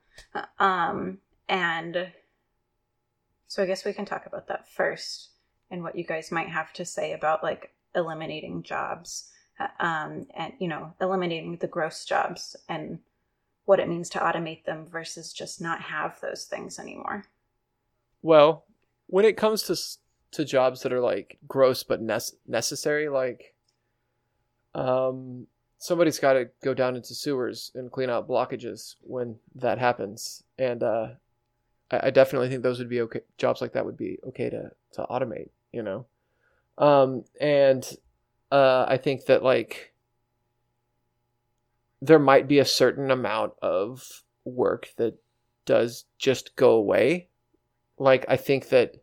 Um, 0.59 1.19
and 1.49 2.11
so 3.47 3.63
I 3.63 3.65
guess 3.65 3.85
we 3.85 3.93
can 3.93 4.05
talk 4.05 4.25
about 4.25 4.47
that 4.47 4.69
first 4.69 5.29
and 5.69 5.83
what 5.83 5.95
you 5.95 6.03
guys 6.03 6.31
might 6.31 6.49
have 6.49 6.71
to 6.73 6.85
say 6.85 7.13
about 7.13 7.43
like 7.43 7.73
eliminating 7.95 8.63
jobs 8.63 9.31
um, 9.79 10.27
and, 10.35 10.53
you 10.59 10.67
know, 10.67 10.93
eliminating 11.01 11.57
the 11.57 11.67
gross 11.67 12.05
jobs 12.05 12.55
and 12.69 12.99
what 13.65 13.79
it 13.79 13.87
means 13.87 14.09
to 14.09 14.19
automate 14.19 14.65
them 14.65 14.85
versus 14.85 15.31
just 15.31 15.61
not 15.61 15.81
have 15.81 16.19
those 16.21 16.45
things 16.45 16.79
anymore. 16.79 17.23
Well, 18.21 18.65
when 19.07 19.25
it 19.25 19.37
comes 19.37 19.63
to 19.63 19.75
to 20.31 20.43
jobs 20.43 20.81
that 20.81 20.91
are 20.91 20.99
like 20.99 21.37
gross 21.47 21.83
but 21.83 22.01
ne- 22.01 22.37
necessary, 22.47 23.07
like 23.07 23.53
um, 24.73 25.47
somebody's 25.77 26.19
got 26.19 26.33
to 26.33 26.49
go 26.63 26.73
down 26.73 26.95
into 26.95 27.13
sewers 27.13 27.71
and 27.75 27.91
clean 27.91 28.09
out 28.09 28.27
blockages 28.27 28.95
when 29.01 29.35
that 29.55 29.77
happens. 29.77 30.43
And 30.57 30.81
uh, 30.81 31.09
I, 31.91 32.07
I, 32.07 32.09
definitely 32.09 32.49
think 32.49 32.63
those 32.63 32.79
would 32.79 32.89
be 32.89 33.01
okay. 33.01 33.21
Jobs 33.37 33.61
like 33.61 33.73
that 33.73 33.85
would 33.85 33.97
be 33.97 34.17
okay 34.27 34.49
to 34.49 34.71
to 34.93 35.05
automate. 35.09 35.49
You 35.71 35.83
know, 35.83 36.05
um, 36.77 37.25
and 37.39 37.85
uh, 38.53 38.85
I 38.87 38.97
think 38.97 39.25
that 39.25 39.41
like 39.41 39.93
there 42.01 42.19
might 42.19 42.47
be 42.47 42.59
a 42.59 42.65
certain 42.65 43.09
amount 43.09 43.53
of 43.63 44.23
work 44.45 44.89
that 44.97 45.15
does 45.65 46.05
just 46.19 46.55
go 46.55 46.73
away. 46.73 47.29
Like 47.97 48.25
I 48.29 48.37
think 48.37 48.69
that 48.69 48.97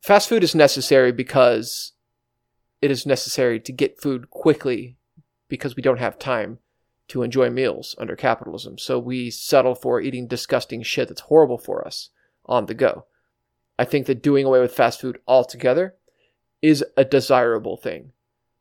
fast 0.00 0.28
food 0.28 0.44
is 0.44 0.54
necessary 0.54 1.10
because 1.10 1.92
it 2.80 2.92
is 2.92 3.04
necessary 3.04 3.58
to 3.58 3.72
get 3.72 4.00
food 4.00 4.30
quickly 4.30 4.96
because 5.48 5.74
we 5.74 5.82
don't 5.82 5.98
have 5.98 6.16
time 6.16 6.60
to 7.08 7.24
enjoy 7.24 7.50
meals 7.50 7.96
under 7.98 8.14
capitalism. 8.14 8.78
So 8.78 8.96
we 9.00 9.30
settle 9.30 9.74
for 9.74 10.00
eating 10.00 10.28
disgusting 10.28 10.84
shit 10.84 11.08
that's 11.08 11.22
horrible 11.22 11.58
for 11.58 11.84
us 11.84 12.10
on 12.46 12.66
the 12.66 12.74
go. 12.74 13.06
I 13.76 13.84
think 13.84 14.06
that 14.06 14.22
doing 14.22 14.46
away 14.46 14.60
with 14.60 14.72
fast 14.72 15.00
food 15.00 15.18
altogether 15.26 15.96
is 16.62 16.84
a 16.96 17.04
desirable 17.04 17.76
thing. 17.76 18.12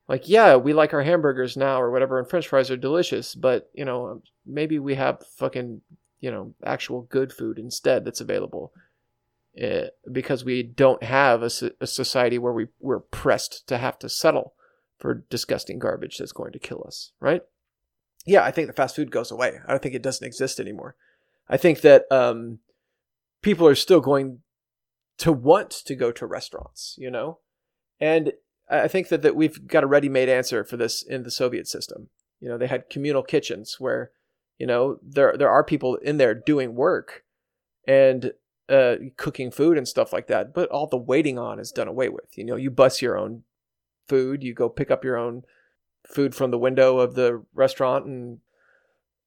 Like, 0.10 0.28
yeah, 0.28 0.55
we 0.55 0.74
like 0.74 0.91
our 0.93 1.03
hamburgers 1.03 1.55
now 1.55 1.80
or 1.80 1.91
whatever, 1.91 2.18
and 2.18 2.28
french 2.28 2.47
fries 2.47 2.72
are 2.72 2.78
delicious, 2.78 3.36
but, 3.36 3.70
you 3.74 3.86
know, 3.86 4.24
maybe 4.43 4.80
we 4.80 4.95
have 4.95 5.24
fucking, 5.38 5.82
you 6.20 6.32
know, 6.32 6.55
actual 6.66 7.03
good 7.03 7.32
food 7.32 7.60
instead 7.60 8.03
that's 8.03 8.20
available. 8.20 8.74
Uh, 9.62 9.88
because 10.12 10.43
we 10.43 10.64
don't 10.64 11.03
have 11.03 11.43
a, 11.43 11.51
a 11.80 11.88
society 11.88 12.39
where 12.39 12.53
we, 12.53 12.68
we're 12.80 12.99
pressed 12.99 13.68
to 13.68 13.78
have 13.78 13.99
to 13.99 14.10
settle 14.10 14.53
for 14.97 15.26
disgusting 15.30 15.78
garbage 15.78 16.18
that's 16.18 16.32
going 16.32 16.53
to 16.53 16.60
kill 16.60 16.84
us, 16.88 17.12
right? 17.20 17.43
Yeah, 18.26 18.43
I 18.43 18.51
think 18.51 18.68
the 18.68 18.74
fast 18.74 18.95
food 18.95 19.12
goes 19.12 19.32
away. 19.32 19.60
I 19.68 19.72
don't 19.72 19.82
think 19.82 19.95
it 19.95 20.03
doesn't 20.03 20.26
exist 20.26 20.60
anymore. 20.60 20.95
I 21.47 21.57
think 21.57 21.82
that 21.82 22.05
um, 22.12 22.60
people 23.41 23.68
are 23.68 23.76
still 23.76 24.01
going 24.01 24.39
to 25.20 25.32
want 25.32 25.72
to 25.72 25.95
go 25.95 26.12
to 26.12 26.26
restaurants, 26.26 26.95
you 26.97 27.12
know? 27.12 27.39
And 27.99 28.34
I 28.70 28.88
think 28.88 29.07
that, 29.09 29.22
that 29.24 29.36
we've 29.36 29.67
got 29.67 29.84
a 29.84 29.88
ready 29.88 30.09
made 30.09 30.30
answer 30.30 30.63
for 30.63 30.78
this 30.78 31.01
in 31.01 31.24
the 31.24 31.32
Soviet 31.32 31.67
system. 31.67 32.09
You 32.39 32.49
know, 32.49 32.57
they 32.57 32.67
had 32.67 32.89
communal 32.89 33.24
kitchens 33.24 33.78
where, 33.80 34.11
you 34.57 34.67
know, 34.67 34.99
there 35.01 35.36
there 35.38 35.49
are 35.49 35.63
people 35.63 35.95
in 35.95 36.17
there 36.17 36.34
doing 36.34 36.76
work 36.76 37.24
and 37.88 38.34
uh, 38.70 38.95
cooking 39.17 39.51
food 39.51 39.78
and 39.78 39.88
stuff 39.88 40.13
like 40.13 40.28
that, 40.28 40.53
but 40.53 40.70
all 40.70 40.88
the 40.88 40.97
waiting 40.97 41.39
on 41.39 41.59
is 41.59 41.72
done 41.72 41.88
away 41.88 42.09
with. 42.09 42.38
You 42.38 42.45
know, 42.45 42.55
you 42.55 42.70
bus 42.70 43.01
your 43.01 43.17
own 43.17 43.43
food. 44.07 44.43
You 44.43 44.53
go 44.53 44.70
pick 44.70 44.91
up 44.91 45.03
your 45.03 45.17
own 45.17 45.43
food 46.07 46.36
from 46.36 46.51
the 46.51 46.57
window 46.57 46.99
of 46.99 47.15
the 47.15 47.43
restaurant 47.53 48.05
and 48.05 48.39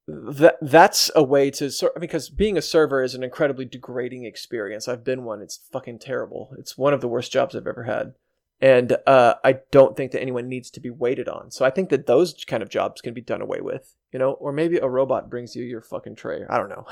that 0.08 0.56
that's 0.60 1.10
a 1.14 1.22
way 1.22 1.50
to 1.50 1.70
sort 1.70 1.98
because 2.00 2.28
being 2.28 2.58
a 2.58 2.62
server 2.62 3.02
is 3.02 3.14
an 3.14 3.22
incredibly 3.22 3.64
degrading 3.64 4.24
experience. 4.24 4.88
I've 4.88 5.04
been 5.04 5.24
one. 5.24 5.40
It's 5.40 5.60
fucking 5.70 6.00
terrible. 6.00 6.54
It's 6.58 6.76
one 6.76 6.92
of 6.92 7.00
the 7.00 7.08
worst 7.08 7.30
jobs 7.30 7.54
I've 7.54 7.68
ever 7.68 7.84
had. 7.84 8.14
And 8.62 8.96
uh, 9.08 9.34
I 9.42 9.56
don't 9.72 9.96
think 9.96 10.12
that 10.12 10.22
anyone 10.22 10.48
needs 10.48 10.70
to 10.70 10.80
be 10.80 10.88
waited 10.88 11.28
on. 11.28 11.50
So 11.50 11.64
I 11.64 11.70
think 11.70 11.90
that 11.90 12.06
those 12.06 12.44
kind 12.46 12.62
of 12.62 12.68
jobs 12.68 13.00
can 13.00 13.12
be 13.12 13.20
done 13.20 13.42
away 13.42 13.60
with, 13.60 13.96
you 14.12 14.20
know, 14.20 14.32
or 14.34 14.52
maybe 14.52 14.76
a 14.76 14.88
robot 14.88 15.28
brings 15.28 15.56
you 15.56 15.64
your 15.64 15.82
fucking 15.82 16.14
tray. 16.14 16.42
I 16.48 16.58
don't 16.58 16.68
know. 16.68 16.86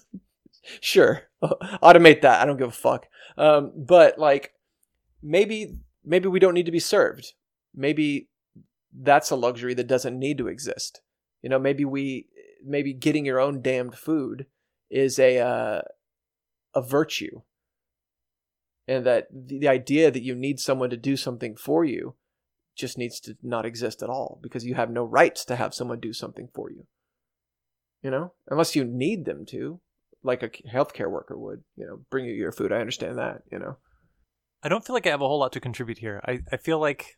sure, 0.80 1.22
automate 1.44 2.22
that. 2.22 2.42
I 2.42 2.44
don't 2.44 2.56
give 2.56 2.68
a 2.68 2.72
fuck. 2.72 3.06
Um, 3.38 3.72
but 3.76 4.18
like, 4.18 4.54
maybe 5.22 5.78
maybe 6.04 6.26
we 6.26 6.40
don't 6.40 6.54
need 6.54 6.66
to 6.66 6.72
be 6.72 6.80
served. 6.80 7.34
Maybe 7.72 8.28
that's 8.92 9.30
a 9.30 9.36
luxury 9.36 9.74
that 9.74 9.86
doesn't 9.86 10.18
need 10.18 10.38
to 10.38 10.48
exist. 10.48 11.02
You 11.40 11.50
know, 11.50 11.60
maybe 11.60 11.84
we 11.84 12.26
maybe 12.64 12.92
getting 12.92 13.24
your 13.24 13.38
own 13.38 13.62
damned 13.62 13.96
food 13.96 14.46
is 14.90 15.20
a 15.20 15.38
uh, 15.38 15.82
a 16.74 16.82
virtue, 16.82 17.42
and 18.88 19.04
that 19.04 19.26
the, 19.32 19.68
idea 19.68 20.10
that 20.10 20.22
you 20.22 20.34
need 20.34 20.60
someone 20.60 20.90
to 20.90 20.96
do 20.96 21.16
something 21.16 21.56
for 21.56 21.84
you 21.84 22.14
just 22.76 22.98
needs 22.98 23.18
to 23.20 23.34
not 23.42 23.66
exist 23.66 24.02
at 24.02 24.10
all 24.10 24.38
because 24.42 24.64
you 24.64 24.74
have 24.74 24.90
no 24.90 25.02
rights 25.02 25.44
to 25.46 25.56
have 25.56 25.74
someone 25.74 25.98
do 25.98 26.12
something 26.12 26.48
for 26.54 26.70
you. 26.70 26.86
You 28.02 28.10
know, 28.10 28.32
unless 28.48 28.76
you 28.76 28.84
need 28.84 29.24
them 29.24 29.44
to, 29.46 29.80
like 30.22 30.42
a 30.42 30.48
healthcare 30.48 31.10
worker 31.10 31.36
would. 31.38 31.64
You 31.76 31.86
know, 31.86 32.00
bring 32.10 32.26
you 32.26 32.34
your 32.34 32.52
food. 32.52 32.72
I 32.72 32.76
understand 32.76 33.18
that. 33.18 33.42
You 33.50 33.58
know. 33.58 33.78
I 34.62 34.68
don't 34.68 34.84
feel 34.84 34.94
like 34.94 35.06
I 35.06 35.10
have 35.10 35.22
a 35.22 35.28
whole 35.28 35.40
lot 35.40 35.52
to 35.52 35.60
contribute 35.60 35.98
here. 35.98 36.20
I, 36.26 36.40
I 36.52 36.56
feel 36.56 36.80
like 36.80 37.16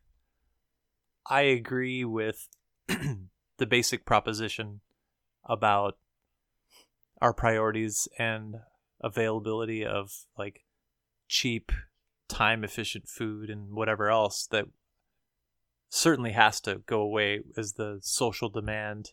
I 1.28 1.42
agree 1.42 2.04
with 2.04 2.48
the 2.88 3.66
basic 3.66 4.04
proposition 4.04 4.80
about 5.44 5.96
our 7.20 7.32
priorities 7.32 8.06
and 8.18 8.56
availability 9.00 9.84
of 9.84 10.10
like 10.36 10.64
cheap, 11.28 11.70
time 12.28 12.64
efficient 12.64 13.08
food 13.08 13.50
and 13.50 13.72
whatever 13.72 14.10
else 14.10 14.46
that 14.50 14.66
certainly 15.90 16.32
has 16.32 16.60
to 16.60 16.82
go 16.86 17.00
away 17.00 17.40
as 17.56 17.74
the 17.74 17.98
social 18.02 18.48
demand, 18.48 19.12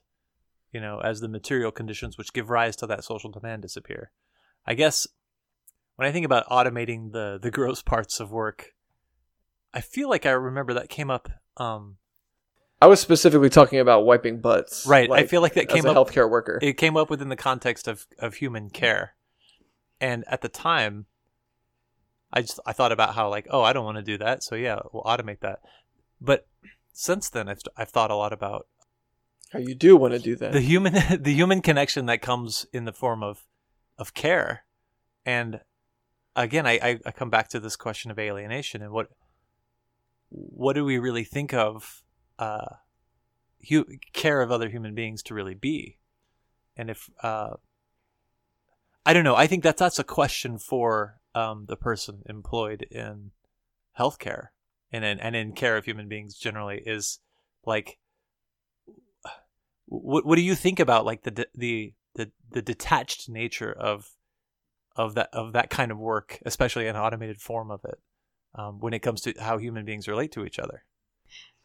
you 0.72 0.82
know, 0.82 0.99
as 0.99 1.22
the 1.22 1.28
material 1.28 1.72
conditions 1.72 2.18
which 2.18 2.34
give 2.34 2.49
rise 2.49 2.76
to 2.78 2.88
that 2.88 3.03
social 3.03 3.32
demand 3.32 3.61
disappear. 3.61 4.11
I 4.66 4.74
guess 4.74 5.07
when 5.95 6.07
I 6.07 6.11
think 6.11 6.26
about 6.26 6.47
automating 6.47 7.11
the 7.11 7.39
the 7.41 7.51
gross 7.51 7.82
parts 7.84 8.20
of 8.20 8.32
work, 8.32 8.74
I 9.74 9.82
feel 9.82 10.09
like 10.09 10.26
I 10.26 10.32
remember 10.32 10.74
that 10.74 10.89
came 10.89 11.09
up 11.09 11.30
um, 11.57 11.97
I 12.82 12.88
was 12.88 12.99
specifically 12.99 13.49
talking 13.49 13.80
about 13.80 14.05
wiping 14.05 14.41
butts. 14.41 14.86
Right. 14.86 15.09
I 15.09 15.26
feel 15.26 15.41
like 15.41 15.53
that 15.53 15.70
came 15.70 15.80
as 15.80 15.86
a 15.86 15.91
up 15.91 16.09
healthcare 16.09 16.30
worker. 16.30 16.59
it 16.61 16.74
came 16.74 16.97
up 16.97 17.09
within 17.09 17.30
the 17.30 17.36
context 17.36 17.88
of, 17.88 18.05
of 18.20 18.36
human 18.36 18.70
care. 18.70 19.16
And 20.01 20.26
at 20.28 20.41
the 20.41 20.49
time 20.49 21.05
I 22.36 22.41
just 22.41 22.59
I 22.65 22.73
thought 22.73 22.91
about 22.91 23.15
how 23.15 23.29
like, 23.29 23.47
oh, 23.49 23.61
I 23.61 23.71
don't 23.73 23.86
want 23.86 23.97
to 23.97 24.03
do 24.03 24.17
that, 24.17 24.43
so 24.43 24.55
yeah, 24.55 24.79
we'll 24.91 25.03
automate 25.03 25.39
that. 25.39 25.59
But 26.19 26.47
since 26.93 27.29
then 27.29 27.47
I've 27.47 27.61
I've 27.77 27.89
thought 27.89 28.11
a 28.11 28.15
lot 28.15 28.33
about 28.33 28.67
How 29.51 29.59
you 29.59 29.73
do 29.73 29.95
want 29.95 30.13
to 30.13 30.19
do 30.19 30.36
that. 30.36 30.51
the 30.51 30.61
human 30.61 30.93
the 31.21 31.33
human 31.33 31.61
connection 31.61 32.05
that 32.07 32.21
comes 32.21 32.65
in 32.73 32.86
the 32.86 32.93
form 32.93 33.23
of 33.23 33.45
of 33.97 34.13
care. 34.13 34.65
And 35.25 35.61
again, 36.36 36.67
I, 36.67 36.99
I, 37.05 37.11
come 37.11 37.29
back 37.29 37.47
to 37.49 37.59
this 37.59 37.75
question 37.75 38.11
of 38.11 38.19
alienation 38.19 38.81
and 38.81 38.91
what 38.91 39.07
what 40.29 40.73
do 40.73 40.83
we 40.83 40.99
really 40.99 41.23
think 41.23 41.53
of 41.53 42.03
uh, 42.38 42.75
hu- 43.69 43.88
care 44.13 44.41
of 44.41 44.51
other 44.51 44.69
human 44.69 44.93
beings 44.93 45.23
to 45.23 45.33
really 45.33 45.55
be? 45.55 45.97
And 46.75 46.89
if 46.89 47.09
uh, 47.23 47.55
I 49.05 49.13
don't 49.13 49.23
know, 49.23 49.36
I 49.36 49.47
think 49.47 49.63
that 49.63 49.77
that's 49.77 49.99
a 49.99 50.03
question 50.03 50.57
for 50.57 51.19
um, 51.36 51.65
the 51.67 51.77
person 51.77 52.23
employed 52.27 52.83
in 52.89 53.31
healthcare 53.99 54.47
and 54.91 55.05
in, 55.05 55.19
and 55.19 55.36
in 55.36 55.51
care 55.53 55.77
of 55.77 55.86
human 55.86 56.07
beings 56.07 56.36
generally 56.36 56.81
is 56.86 57.19
like 57.65 57.97
what 59.88 60.25
what 60.25 60.36
do 60.36 60.41
you 60.41 60.55
think 60.55 60.79
about 60.79 61.05
like 61.05 61.23
the 61.23 61.47
the 61.53 61.93
the, 62.15 62.31
the 62.49 62.61
detached 62.61 63.29
nature 63.29 63.71
of 63.71 64.09
of 64.95 65.15
that 65.15 65.29
of 65.33 65.53
that 65.53 65.69
kind 65.69 65.91
of 65.91 65.99
work, 65.99 66.39
especially 66.45 66.88
an 66.88 66.95
automated 66.95 67.41
form 67.41 67.69
of 67.69 67.81
it, 67.83 67.99
um, 68.55 68.79
when 68.79 68.93
it 68.93 68.99
comes 68.99 69.21
to 69.21 69.33
how 69.39 69.57
human 69.57 69.86
beings 69.86 70.07
relate 70.07 70.31
to 70.31 70.45
each 70.45 70.57
other? 70.57 70.86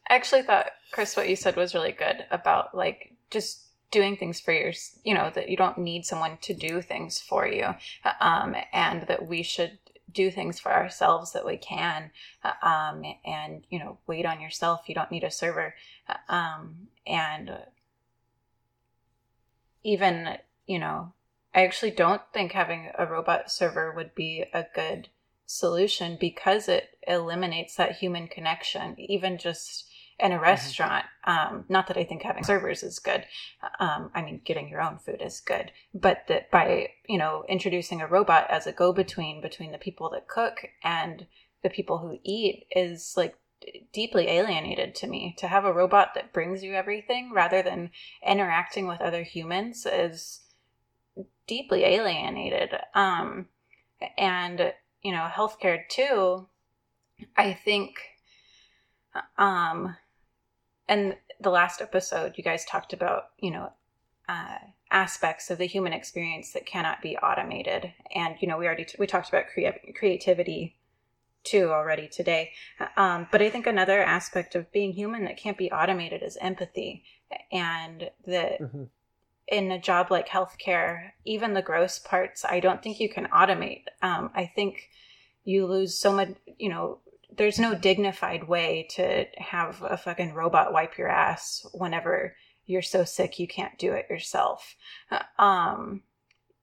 I 0.09 0.15
actually 0.15 0.41
thought, 0.41 0.67
Chris, 0.91 1.15
what 1.15 1.29
you 1.29 1.37
said 1.37 1.55
was 1.55 1.73
really 1.73 1.93
good 1.93 2.25
about 2.31 2.75
like 2.75 3.13
just 3.29 3.70
doing 3.91 4.15
things 4.17 4.39
for 4.39 4.53
your, 4.53 4.71
you 5.03 5.13
know, 5.13 5.29
that 5.35 5.49
you 5.49 5.57
don't 5.57 5.77
need 5.77 6.05
someone 6.05 6.37
to 6.41 6.53
do 6.53 6.81
things 6.81 7.19
for 7.19 7.45
you, 7.47 7.75
um, 8.19 8.55
and 8.73 9.07
that 9.07 9.27
we 9.27 9.43
should 9.43 9.77
do 10.11 10.31
things 10.31 10.59
for 10.59 10.73
ourselves 10.73 11.31
that 11.33 11.45
we 11.45 11.57
can, 11.57 12.11
um, 12.61 13.03
and 13.25 13.63
you 13.69 13.79
know, 13.79 13.97
wait 14.07 14.25
on 14.25 14.41
yourself. 14.41 14.81
You 14.87 14.95
don't 14.95 15.11
need 15.11 15.23
a 15.23 15.31
server, 15.31 15.75
um, 16.27 16.87
and 17.05 17.51
even 19.83 20.37
you 20.65 20.79
know, 20.79 21.13
I 21.53 21.65
actually 21.65 21.91
don't 21.91 22.21
think 22.33 22.53
having 22.53 22.91
a 22.97 23.05
robot 23.05 23.51
server 23.51 23.91
would 23.91 24.15
be 24.15 24.45
a 24.53 24.65
good 24.73 25.09
solution 25.45 26.17
because 26.19 26.69
it 26.69 26.97
eliminates 27.05 27.75
that 27.75 27.97
human 27.97 28.27
connection, 28.27 28.95
even 28.97 29.37
just 29.37 29.89
in 30.19 30.31
a 30.31 30.39
restaurant. 30.39 31.05
Mm-hmm. 31.27 31.55
Um, 31.55 31.65
not 31.69 31.87
that 31.87 31.97
I 31.97 32.03
think 32.03 32.23
having 32.23 32.43
servers 32.43 32.83
is 32.83 32.99
good. 32.99 33.25
Um, 33.79 34.11
I 34.13 34.21
mean, 34.21 34.41
getting 34.43 34.69
your 34.69 34.81
own 34.81 34.97
food 34.97 35.21
is 35.21 35.39
good, 35.39 35.71
but 35.93 36.23
that 36.27 36.51
by 36.51 36.89
you 37.07 37.17
know 37.17 37.43
introducing 37.47 38.01
a 38.01 38.07
robot 38.07 38.49
as 38.49 38.67
a 38.67 38.71
go-between 38.71 39.41
between 39.41 39.71
the 39.71 39.77
people 39.77 40.09
that 40.11 40.27
cook 40.27 40.67
and 40.83 41.25
the 41.63 41.69
people 41.69 41.99
who 41.99 42.19
eat 42.23 42.65
is 42.71 43.13
like 43.15 43.35
deeply 43.93 44.27
alienated 44.27 44.95
to 44.95 45.07
me. 45.07 45.35
To 45.39 45.47
have 45.47 45.65
a 45.65 45.73
robot 45.73 46.13
that 46.15 46.33
brings 46.33 46.63
you 46.63 46.73
everything 46.73 47.31
rather 47.33 47.61
than 47.61 47.91
interacting 48.25 48.87
with 48.87 49.01
other 49.01 49.23
humans 49.23 49.85
is 49.85 50.41
deeply 51.47 51.83
alienated. 51.83 52.69
Um, 52.95 53.47
and 54.17 54.73
you 55.01 55.11
know, 55.11 55.27
healthcare 55.31 55.87
too. 55.89 56.47
I 57.37 57.53
think 57.53 57.95
um 59.37 59.95
and 60.87 61.15
the 61.39 61.49
last 61.49 61.81
episode 61.81 62.33
you 62.37 62.43
guys 62.43 62.65
talked 62.65 62.93
about 62.93 63.29
you 63.39 63.51
know 63.51 63.71
uh, 64.31 64.57
aspects 64.91 65.49
of 65.49 65.57
the 65.57 65.65
human 65.65 65.93
experience 65.93 66.51
that 66.51 66.65
cannot 66.65 67.01
be 67.01 67.17
automated. 67.17 67.93
And 68.13 68.35
you 68.39 68.47
know 68.47 68.57
we 68.57 68.65
already 68.65 68.85
t- 68.85 68.97
we 68.99 69.07
talked 69.07 69.29
about 69.29 69.45
crea- 69.53 69.93
creativity 69.97 70.77
too 71.43 71.71
already 71.71 72.07
today. 72.07 72.51
Um, 72.97 73.27
but 73.31 73.41
i 73.41 73.49
think 73.49 73.65
another 73.65 74.01
aspect 74.01 74.55
of 74.55 74.71
being 74.71 74.93
human 74.93 75.23
that 75.25 75.37
can't 75.37 75.57
be 75.57 75.71
automated 75.71 76.21
is 76.23 76.37
empathy. 76.39 77.03
And 77.51 78.11
that 78.25 78.61
mm-hmm. 78.61 78.83
in 79.47 79.71
a 79.71 79.79
job 79.79 80.11
like 80.11 80.27
healthcare 80.27 81.11
even 81.25 81.53
the 81.53 81.61
gross 81.61 81.97
parts 81.99 82.43
i 82.45 82.59
don't 82.59 82.83
think 82.83 82.99
you 82.99 83.09
can 83.09 83.27
automate. 83.27 83.83
Um, 84.01 84.31
i 84.35 84.45
think 84.45 84.89
you 85.43 85.65
lose 85.65 85.97
so 85.97 86.11
much 86.11 86.29
you 86.57 86.69
know 86.69 86.99
there's 87.35 87.59
no 87.59 87.75
dignified 87.75 88.47
way 88.47 88.87
to 88.91 89.25
have 89.37 89.81
a 89.81 89.97
fucking 89.97 90.33
robot 90.33 90.73
wipe 90.73 90.97
your 90.97 91.07
ass 91.07 91.65
whenever 91.73 92.35
you're 92.65 92.81
so 92.81 93.03
sick 93.03 93.39
you 93.39 93.47
can't 93.47 93.77
do 93.77 93.93
it 93.93 94.09
yourself. 94.09 94.75
Um, 95.39 96.03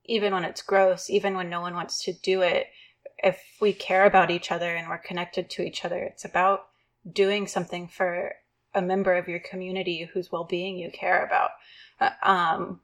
even 0.05 0.33
when 0.33 0.45
it's 0.45 0.63
gross, 0.63 1.11
even 1.11 1.37
when 1.37 1.51
no 1.51 1.61
one 1.61 1.75
wants 1.75 2.05
to 2.05 2.13
do 2.13 2.43
it, 2.43 2.67
if 3.23 3.43
we 3.61 3.73
care 3.73 4.07
about 4.07 4.31
each 4.31 4.53
other 4.53 4.75
and 4.75 4.89
we're 4.89 4.99
connected 4.99 5.51
to 5.51 5.63
each 5.63 5.85
other, 5.85 5.99
it's 5.99 6.25
about 6.25 6.69
doing 7.11 7.47
something 7.47 7.89
for 7.89 8.35
a 8.75 8.83
member 8.83 9.15
of 9.15 9.29
your 9.29 9.41
community 9.41 10.09
whose 10.13 10.31
well-being 10.31 10.79
you 10.79 10.91
care 10.91 11.25
about. 11.25 11.51
Um, 12.23 12.81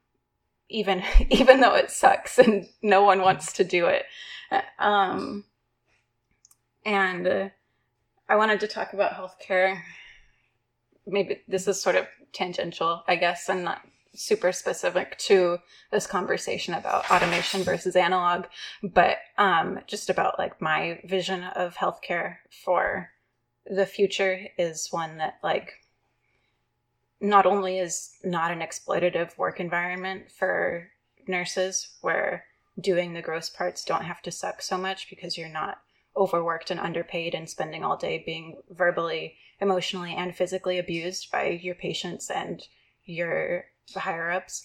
even 0.69 1.03
even 1.31 1.61
though 1.61 1.75
it 1.75 1.91
sucks 1.91 2.39
and 2.39 2.67
no 2.83 3.03
one 3.03 3.21
wants 3.23 3.53
to 3.55 3.65
do 3.65 3.87
it. 3.87 4.05
Um, 4.79 5.45
and 6.85 7.27
uh, 7.27 7.49
I 8.29 8.37
wanted 8.37 8.61
to 8.61 8.69
talk 8.69 8.93
about 8.93 9.13
healthcare. 9.13 9.81
Maybe 11.07 11.43
this 11.47 11.69
is 11.69 11.81
sort 11.81 11.97
of 11.97 12.07
tangential, 12.33 13.03
I 13.07 13.17
guess, 13.17 13.49
and 13.49 13.65
not 13.65 13.83
super 14.15 14.53
specific 14.53 15.19
to 15.19 15.59
this 15.91 16.07
conversation 16.07 16.75
about 16.75 17.11
automation 17.11 17.63
versus 17.63 17.97
analog, 17.97 18.47
but 18.83 19.19
um, 19.39 19.81
just 19.87 20.09
about 20.09 20.39
like 20.39 20.61
my 20.61 21.01
vision 21.05 21.45
of 21.45 21.77
healthcare 21.77 22.37
for 22.65 23.11
the 23.67 23.87
future 23.87 24.47
is 24.59 24.89
one 24.91 25.19
that 25.19 25.39
like 25.43 25.73
not 27.21 27.47
only 27.47 27.79
is 27.79 28.17
not 28.23 28.51
an 28.51 28.61
exploitative 28.61 29.37
work 29.39 29.59
environment 29.59 30.31
for 30.31 30.89
nurses 31.27 31.97
where 32.03 32.45
doing 32.81 33.15
the 33.15 33.23
gross 33.23 33.49
parts 33.49 33.85
don't 33.85 34.05
have 34.05 34.21
to 34.21 34.31
suck 34.31 34.61
so 34.61 34.77
much 34.77 35.09
because 35.09 35.39
you're 35.39 35.49
not 35.49 35.79
overworked 36.17 36.71
and 36.71 36.81
underpaid 36.81 37.35
and 37.35 37.49
spending 37.49 37.85
all 37.85 37.97
day 37.97 38.23
being 38.25 38.61
verbally, 38.71 39.37
emotionally, 39.61 40.15
and 40.15 40.37
physically 40.37 40.79
abused 40.79 41.31
by 41.31 41.49
your 41.63 41.75
patients 41.75 42.31
and 42.31 42.63
your 43.05 43.65
higher 43.97 44.31
ups. 44.31 44.65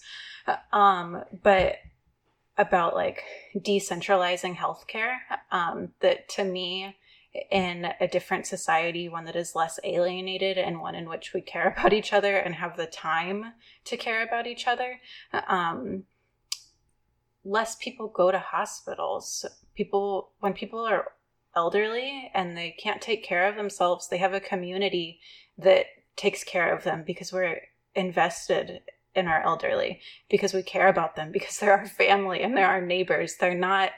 Um, 0.72 1.24
but 1.44 1.78
about 2.58 2.96
like 2.96 3.24
decentralizing 3.58 4.56
healthcare, 4.56 5.18
um, 5.52 5.90
that 6.02 6.28
to 6.30 6.44
me, 6.44 6.96
in 7.52 7.88
a 8.00 8.08
different 8.08 8.48
society, 8.48 9.08
one 9.08 9.26
that 9.26 9.36
is 9.36 9.56
less 9.56 9.80
alienated 9.84 10.58
and 10.58 10.82
one 10.82 10.96
in 10.96 11.08
which 11.08 11.34
we 11.34 11.42
care 11.42 11.68
about 11.78 11.94
each 11.94 12.12
other 12.12 12.36
and 12.36 12.56
have 12.56 12.76
the 12.78 12.88
time 12.88 13.54
to 13.86 13.98
care 13.98 14.24
about 14.24 14.48
each 14.48 14.68
other, 14.68 15.00
um, 15.48 16.04
less 17.44 17.76
people 17.76 18.08
go 18.08 18.32
to 18.32 18.40
hospitals. 18.40 19.46
People, 19.76 20.32
when 20.40 20.54
people 20.54 20.80
are 20.80 21.14
elderly 21.60 22.32
and 22.34 22.56
they 22.56 22.72
can't 22.72 23.02
take 23.02 23.22
care 23.22 23.46
of 23.50 23.58
themselves, 23.58 24.08
they 24.08 24.18
have 24.18 24.34
a 24.34 24.40
community 24.40 25.20
that 25.58 25.88
takes 26.16 26.42
care 26.46 26.74
of 26.74 26.86
them 26.86 27.04
because 27.06 27.34
we're 27.34 27.60
invested 27.96 28.80
in 29.14 29.28
our 29.28 29.42
elderly, 29.42 30.00
because 30.30 30.54
we 30.54 30.64
care 30.64 30.88
about 30.88 31.18
them, 31.18 31.32
because 31.38 31.58
they're 31.58 31.78
our 31.78 31.86
family 31.86 32.42
and 32.42 32.56
they're 32.56 32.66
our 32.66 32.82
neighbors. 32.82 33.36
They're 33.36 33.54
not, 33.54 33.92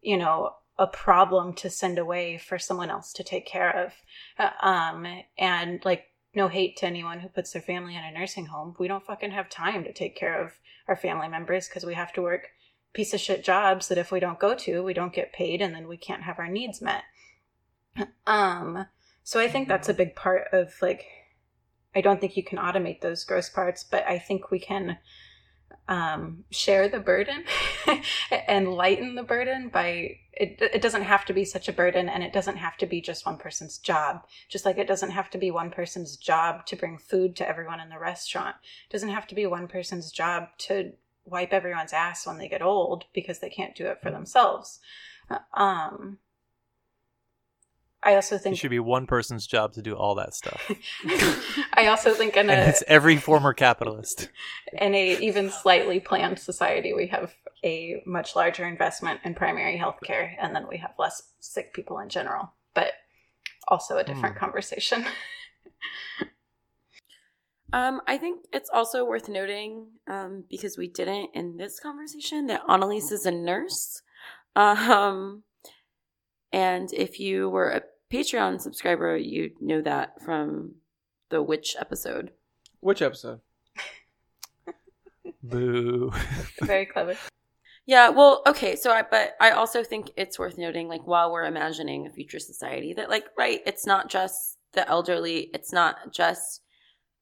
you 0.00 0.16
know, 0.16 0.54
a 0.78 0.86
problem 0.86 1.52
to 1.56 1.68
send 1.68 1.98
away 1.98 2.38
for 2.38 2.58
someone 2.58 2.88
else 2.88 3.12
to 3.12 3.22
take 3.22 3.46
care 3.46 3.84
of. 3.84 3.92
Uh, 4.38 4.66
um, 4.66 5.06
and 5.36 5.84
like, 5.84 6.04
no 6.34 6.48
hate 6.48 6.78
to 6.78 6.86
anyone 6.86 7.20
who 7.20 7.28
puts 7.28 7.52
their 7.52 7.62
family 7.62 7.94
in 7.96 8.02
a 8.02 8.10
nursing 8.10 8.46
home. 8.46 8.74
We 8.78 8.88
don't 8.88 9.04
fucking 9.04 9.30
have 9.32 9.48
time 9.50 9.84
to 9.84 9.92
take 9.92 10.16
care 10.16 10.42
of 10.42 10.52
our 10.88 10.96
family 10.96 11.28
members 11.28 11.68
because 11.68 11.84
we 11.84 11.94
have 11.94 12.12
to 12.14 12.22
work 12.22 12.48
piece 12.94 13.12
of 13.12 13.20
shit 13.20 13.44
jobs 13.44 13.88
that 13.88 13.98
if 13.98 14.10
we 14.10 14.20
don't 14.20 14.38
go 14.38 14.54
to, 14.54 14.82
we 14.82 14.94
don't 14.94 15.12
get 15.12 15.32
paid 15.32 15.60
and 15.60 15.74
then 15.74 15.88
we 15.88 15.96
can't 15.96 16.22
have 16.22 16.38
our 16.38 16.48
needs 16.48 16.80
met. 16.80 17.02
Um, 18.26 18.86
so 19.22 19.38
I 19.38 19.48
think 19.48 19.68
that's 19.68 19.88
a 19.88 19.94
big 19.94 20.16
part 20.16 20.48
of 20.52 20.72
like, 20.80 21.04
I 21.94 22.00
don't 22.00 22.20
think 22.20 22.36
you 22.36 22.44
can 22.44 22.58
automate 22.58 23.00
those 23.00 23.24
gross 23.24 23.48
parts, 23.48 23.84
but 23.84 24.06
I 24.06 24.18
think 24.18 24.50
we 24.50 24.58
can 24.58 24.98
um, 25.88 26.44
share 26.50 26.88
the 26.88 27.00
burden 27.00 27.44
and 28.48 28.72
lighten 28.72 29.14
the 29.14 29.22
burden 29.22 29.68
by 29.68 30.18
it, 30.32 30.58
it 30.60 30.82
doesn't 30.82 31.02
have 31.02 31.24
to 31.26 31.32
be 31.32 31.44
such 31.44 31.68
a 31.68 31.72
burden 31.72 32.08
and 32.08 32.22
it 32.22 32.32
doesn't 32.32 32.56
have 32.56 32.76
to 32.78 32.86
be 32.86 33.00
just 33.00 33.26
one 33.26 33.36
person's 33.36 33.78
job 33.78 34.22
just 34.48 34.64
like 34.64 34.78
it 34.78 34.88
doesn't 34.88 35.10
have 35.10 35.28
to 35.30 35.38
be 35.38 35.50
one 35.50 35.70
person's 35.70 36.16
job 36.16 36.64
to 36.66 36.76
bring 36.76 36.96
food 36.96 37.36
to 37.36 37.46
everyone 37.46 37.80
in 37.80 37.90
the 37.90 37.98
restaurant 37.98 38.56
it 38.88 38.92
doesn't 38.92 39.10
have 39.10 39.26
to 39.26 39.34
be 39.34 39.46
one 39.46 39.68
person's 39.68 40.10
job 40.10 40.48
to 40.56 40.92
wipe 41.24 41.52
everyone's 41.52 41.92
ass 41.92 42.26
when 42.26 42.38
they 42.38 42.48
get 42.48 42.62
old 42.62 43.04
because 43.14 43.38
they 43.38 43.50
can't 43.50 43.74
do 43.74 43.86
it 43.86 44.00
for 44.02 44.10
themselves. 44.10 44.80
Um, 45.54 46.18
I 48.04 48.16
also 48.16 48.36
think 48.36 48.54
it 48.54 48.58
should 48.58 48.70
be 48.70 48.78
one 48.78 49.06
person's 49.06 49.46
job 49.46 49.72
to 49.74 49.82
do 49.82 49.94
all 49.94 50.14
that 50.16 50.34
stuff. 50.34 50.70
I 51.74 51.86
also 51.86 52.12
think 52.12 52.36
in 52.36 52.50
and 52.50 52.68
it's 52.68 52.84
every 52.86 53.16
former 53.16 53.54
capitalist. 53.54 54.28
In 54.74 54.94
a 54.94 55.18
even 55.18 55.50
slightly 55.50 56.00
planned 56.00 56.38
society, 56.38 56.92
we 56.92 57.06
have 57.06 57.34
a 57.64 58.02
much 58.04 58.36
larger 58.36 58.66
investment 58.66 59.20
in 59.24 59.34
primary 59.34 59.78
health 59.78 59.96
care, 60.04 60.36
and 60.38 60.54
then 60.54 60.68
we 60.68 60.76
have 60.78 60.92
less 60.98 61.22
sick 61.40 61.72
people 61.72 61.98
in 61.98 62.10
general. 62.10 62.52
But 62.74 62.92
also 63.66 63.96
a 63.96 64.04
different 64.04 64.36
mm. 64.36 64.40
conversation. 64.40 65.06
Um, 67.74 68.02
I 68.06 68.18
think 68.18 68.44
it's 68.52 68.70
also 68.72 69.04
worth 69.04 69.28
noting, 69.28 69.88
um, 70.06 70.44
because 70.48 70.78
we 70.78 70.86
didn't 70.86 71.30
in 71.34 71.56
this 71.56 71.80
conversation, 71.80 72.46
that 72.46 72.64
Annaliese 72.68 73.10
is 73.10 73.26
a 73.26 73.32
nurse. 73.32 74.00
Um, 74.54 75.42
and 76.52 76.92
if 76.92 77.18
you 77.18 77.50
were 77.50 77.70
a 77.70 77.82
Patreon 78.12 78.60
subscriber, 78.60 79.16
you'd 79.16 79.60
know 79.60 79.82
that 79.82 80.22
from 80.22 80.76
the 81.30 81.42
witch 81.42 81.74
episode. 81.76 82.30
Which 82.78 83.02
episode? 83.02 83.40
Boo. 85.42 86.12
Very 86.62 86.86
clever. 86.86 87.16
Yeah, 87.86 88.10
well, 88.10 88.42
okay, 88.46 88.76
so 88.76 88.92
I 88.92 89.02
but 89.02 89.34
I 89.40 89.50
also 89.50 89.82
think 89.82 90.12
it's 90.16 90.38
worth 90.38 90.58
noting 90.58 90.86
like 90.86 91.08
while 91.08 91.32
we're 91.32 91.42
imagining 91.42 92.06
a 92.06 92.10
future 92.10 92.38
society 92.38 92.92
that 92.92 93.10
like 93.10 93.24
right, 93.36 93.62
it's 93.66 93.84
not 93.84 94.08
just 94.08 94.58
the 94.74 94.88
elderly, 94.88 95.50
it's 95.52 95.72
not 95.72 96.12
just 96.12 96.60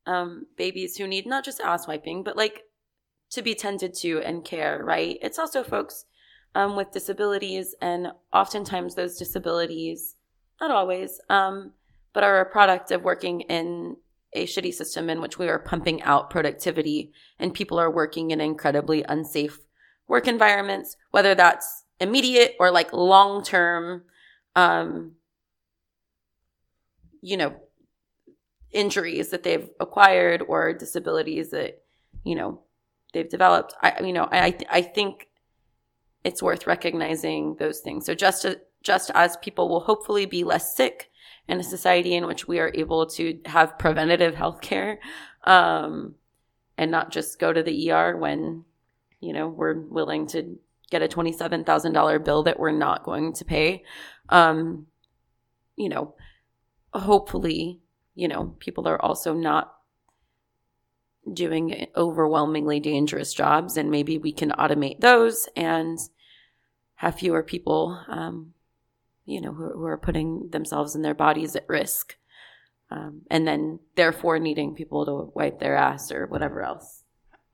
um, 0.07 0.47
babies 0.57 0.97
who 0.97 1.07
need 1.07 1.27
not 1.27 1.45
just 1.45 1.61
ass 1.61 1.87
wiping, 1.87 2.23
but 2.23 2.37
like 2.37 2.63
to 3.31 3.43
be 3.43 3.55
tended 3.55 3.95
to 3.95 4.21
and 4.21 4.45
care, 4.45 4.83
right? 4.85 5.19
It's 5.23 5.39
also 5.39 5.63
folks 5.63 6.05
um, 6.55 6.77
with 6.77 6.91
disabilities, 6.93 7.75
and 7.81 8.09
oftentimes 8.33 8.95
those 8.95 9.17
disabilities, 9.17 10.17
not 10.61 10.71
always, 10.71 11.21
um, 11.31 11.73
but 12.13 12.25
are 12.25 12.41
a 12.41 12.51
product 12.51 12.91
of 12.91 13.03
working 13.03 13.41
in 13.43 13.97
a 14.35 14.47
shitty 14.47 14.73
system 14.73 15.11
in 15.11 15.21
which 15.21 15.39
we 15.39 15.49
are 15.49 15.59
pumping 15.59 16.03
out 16.03 16.31
productivity 16.31 17.13
and 17.39 17.53
people 17.53 17.79
are 17.79 17.91
working 17.91 18.31
in 18.31 18.41
incredibly 18.41 19.03
unsafe 19.09 19.59
work 20.09 20.27
environments, 20.27 20.97
whether 21.11 21.35
that's 21.35 21.85
immediate 22.01 22.55
or 22.59 22.71
like 22.71 22.93
long 22.93 23.43
term, 23.43 24.03
um, 24.57 25.13
you 27.21 27.37
know, 27.37 27.55
injuries 28.73 29.31
that 29.31 29.43
they've 29.43 29.69
acquired 29.81 30.43
or 30.49 30.73
disabilities 30.73 31.51
that 31.51 31.83
you 32.25 32.35
know 32.35 32.61
they've 33.13 33.29
developed. 33.29 33.75
I 33.83 34.01
you 34.03 34.13
know 34.13 34.29
i 34.31 34.57
i 34.71 34.83
think 34.83 35.29
it's 36.25 36.43
worth 36.43 36.67
recognizing 36.67 37.57
those 37.57 37.81
things. 37.81 38.07
So 38.07 38.15
just 38.15 38.43
to, 38.43 38.61
just 38.83 39.11
as 39.15 39.37
people 39.39 39.69
will 39.69 39.81
hopefully 39.81 40.27
be 40.27 40.45
less 40.45 40.77
sick 40.77 41.11
in 41.49 41.59
a 41.59 41.65
society 41.65 42.15
in 42.15 42.27
which 42.27 42.47
we 42.47 42.61
are 42.61 42.71
able 42.75 43.07
to 43.07 43.41
have 43.47 43.79
preventative 43.79 44.35
health 44.35 44.61
care 44.61 45.01
um, 45.45 46.15
and 46.79 46.91
not 46.91 47.11
just 47.11 47.41
go 47.41 47.53
to 47.53 47.63
the 47.63 47.91
ER 47.91 48.17
when 48.17 48.65
you 49.21 49.33
know 49.33 49.49
we're 49.49 49.81
willing 49.81 50.27
to 50.29 50.59
get 50.91 51.03
a 51.03 51.09
$27,000 51.09 52.25
bill 52.25 52.43
that 52.43 52.61
we're 52.61 52.71
not 52.71 53.03
going 53.03 53.33
to 53.33 53.45
pay. 53.45 53.83
Um, 54.29 54.87
you 55.77 55.89
know 55.89 56.15
hopefully 56.95 57.81
you 58.15 58.29
know, 58.29 58.55
people 58.59 58.89
are 58.89 59.01
also 59.01 59.35
not 59.35 59.75
doing 61.33 61.87
overwhelmingly 61.97 62.81
dangerous 62.81 63.33
jobs, 63.33 63.77
and 63.77 63.91
maybe 63.91 64.19
we 64.19 64.33
can 64.33 64.51
automate 64.51 65.01
those 65.01 65.49
and 65.57 65.99
have 66.97 67.19
fewer 67.19 67.43
people, 67.43 68.01
um, 68.09 68.55
you 69.25 69.41
know, 69.41 69.53
who, 69.53 69.71
who, 69.71 69.85
are 69.85 69.99
putting 69.99 70.49
themselves 70.51 70.95
and 70.95 71.05
their 71.05 71.15
bodies 71.15 71.55
at 71.55 71.69
risk, 71.69 72.17
um, 72.91 73.23
and 73.31 73.47
then 73.47 73.79
therefore 73.97 74.39
needing 74.39 74.75
people 74.75 75.07
to 75.07 75.33
wipe 75.35 75.59
their 75.59 75.77
ass 75.77 76.11
or 76.11 76.27
whatever 76.27 76.63
else. 76.63 77.03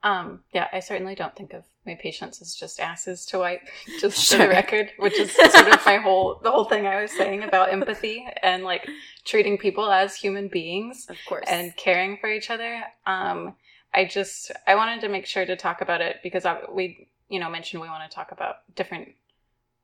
Um, 0.01 0.41
yeah, 0.53 0.67
I 0.71 0.79
certainly 0.79 1.15
don't 1.15 1.35
think 1.35 1.53
of 1.53 1.63
my 1.85 1.95
patients 1.95 2.41
is 2.41 2.55
just 2.55 2.79
asses 2.79 3.25
to 3.27 3.39
wipe, 3.39 3.67
just 3.99 4.23
sure. 4.23 4.37
for 4.37 4.43
the 4.43 4.49
record, 4.49 4.91
which 4.97 5.17
is 5.17 5.31
sort 5.31 5.73
of 5.73 5.85
my 5.85 5.97
whole 5.97 6.39
the 6.43 6.51
whole 6.51 6.65
thing 6.65 6.85
I 6.85 7.01
was 7.01 7.11
saying 7.11 7.43
about 7.43 7.71
empathy 7.71 8.27
and 8.43 8.63
like 8.63 8.87
treating 9.25 9.57
people 9.57 9.91
as 9.91 10.15
human 10.15 10.47
beings, 10.47 11.07
of 11.09 11.17
course, 11.27 11.45
and 11.47 11.75
caring 11.75 12.17
for 12.17 12.29
each 12.29 12.49
other. 12.49 12.83
Um, 13.05 13.55
I 13.93 14.05
just 14.05 14.51
I 14.67 14.75
wanted 14.75 15.01
to 15.01 15.09
make 15.09 15.25
sure 15.25 15.45
to 15.45 15.55
talk 15.55 15.81
about 15.81 16.01
it 16.01 16.17
because 16.21 16.45
I, 16.45 16.59
we 16.71 17.07
you 17.29 17.39
know 17.39 17.49
mentioned 17.49 17.81
we 17.81 17.89
want 17.89 18.09
to 18.09 18.13
talk 18.13 18.31
about 18.31 18.57
different 18.75 19.09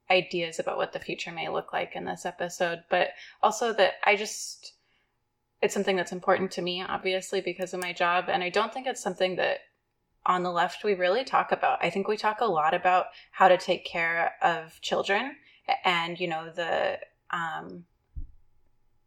ideas 0.10 0.60
about 0.60 0.78
what 0.78 0.94
the 0.94 1.00
future 1.00 1.32
may 1.32 1.50
look 1.50 1.74
like 1.74 1.96
in 1.96 2.06
this 2.06 2.26
episode, 2.26 2.84
but 2.90 3.10
also 3.42 3.74
that 3.74 3.94
I 4.04 4.16
just 4.16 4.74
it's 5.62 5.74
something 5.74 5.96
that's 5.96 6.12
important 6.12 6.52
to 6.52 6.62
me, 6.62 6.84
obviously, 6.84 7.42
because 7.42 7.74
of 7.74 7.82
my 7.82 7.94
job, 7.94 8.26
and 8.28 8.44
I 8.44 8.50
don't 8.50 8.74
think 8.74 8.86
it's 8.86 9.02
something 9.02 9.38
that 9.38 9.60
on 10.26 10.44
the 10.44 10.52
left 10.52 10.84
we 10.84 10.94
really 10.94 11.24
talk 11.24 11.52
about. 11.52 11.84
I 11.84 11.90
think 11.90 12.08
we 12.08 12.18
talk 12.18 12.42
a 12.42 12.46
lot 12.46 12.74
about 12.74 13.08
how 13.32 13.48
to 13.48 13.58
take 13.58 13.86
care 13.86 14.34
of 14.42 14.80
children 14.82 15.36
and, 15.84 16.20
you 16.20 16.28
know, 16.28 16.52
the 16.56 17.00
um, 17.32 17.86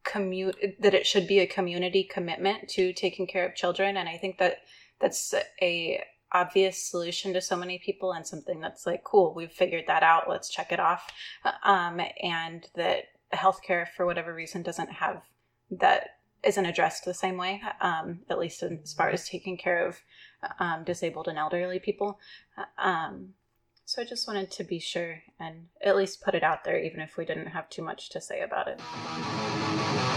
commute 0.04 0.56
that 0.80 0.94
it 0.94 1.06
should 1.06 1.26
be 1.26 1.40
a 1.40 1.46
community 1.46 2.04
commitment 2.04 2.68
to 2.70 2.92
taking 2.92 3.26
care 3.26 3.46
of 3.46 3.54
children. 3.54 3.96
And 3.96 4.08
I 4.08 4.16
think 4.16 4.38
that 4.38 4.58
that's 5.00 5.34
a 5.60 6.02
obvious 6.32 6.76
solution 6.82 7.32
to 7.32 7.40
so 7.40 7.56
many 7.56 7.78
people 7.78 8.12
and 8.12 8.26
something 8.26 8.60
that's 8.60 8.86
like 8.86 9.02
cool 9.02 9.32
we've 9.34 9.50
figured 9.50 9.84
that 9.86 10.02
out 10.02 10.28
let's 10.28 10.50
check 10.50 10.72
it 10.72 10.80
off 10.80 11.10
um, 11.64 12.00
and 12.22 12.66
that 12.74 13.04
healthcare 13.32 13.86
for 13.96 14.04
whatever 14.04 14.34
reason 14.34 14.62
doesn't 14.62 14.92
have 14.92 15.22
that 15.70 16.18
isn't 16.44 16.66
addressed 16.66 17.04
the 17.04 17.14
same 17.14 17.38
way 17.38 17.62
um, 17.80 18.20
at 18.28 18.38
least 18.38 18.62
as 18.62 18.92
far 18.92 19.08
as 19.08 19.26
taking 19.26 19.56
care 19.56 19.86
of 19.86 20.00
um, 20.58 20.84
disabled 20.84 21.28
and 21.28 21.38
elderly 21.38 21.78
people. 21.78 22.18
Um, 22.76 23.34
so 23.84 24.02
I 24.02 24.04
just 24.04 24.28
wanted 24.28 24.50
to 24.52 24.64
be 24.64 24.78
sure 24.78 25.22
and 25.40 25.68
at 25.82 25.96
least 25.96 26.20
put 26.22 26.34
it 26.34 26.42
out 26.42 26.64
there, 26.64 26.78
even 26.78 27.00
if 27.00 27.16
we 27.16 27.24
didn't 27.24 27.46
have 27.46 27.70
too 27.70 27.82
much 27.82 28.10
to 28.10 28.20
say 28.20 28.42
about 28.42 28.68
it. 28.68 30.07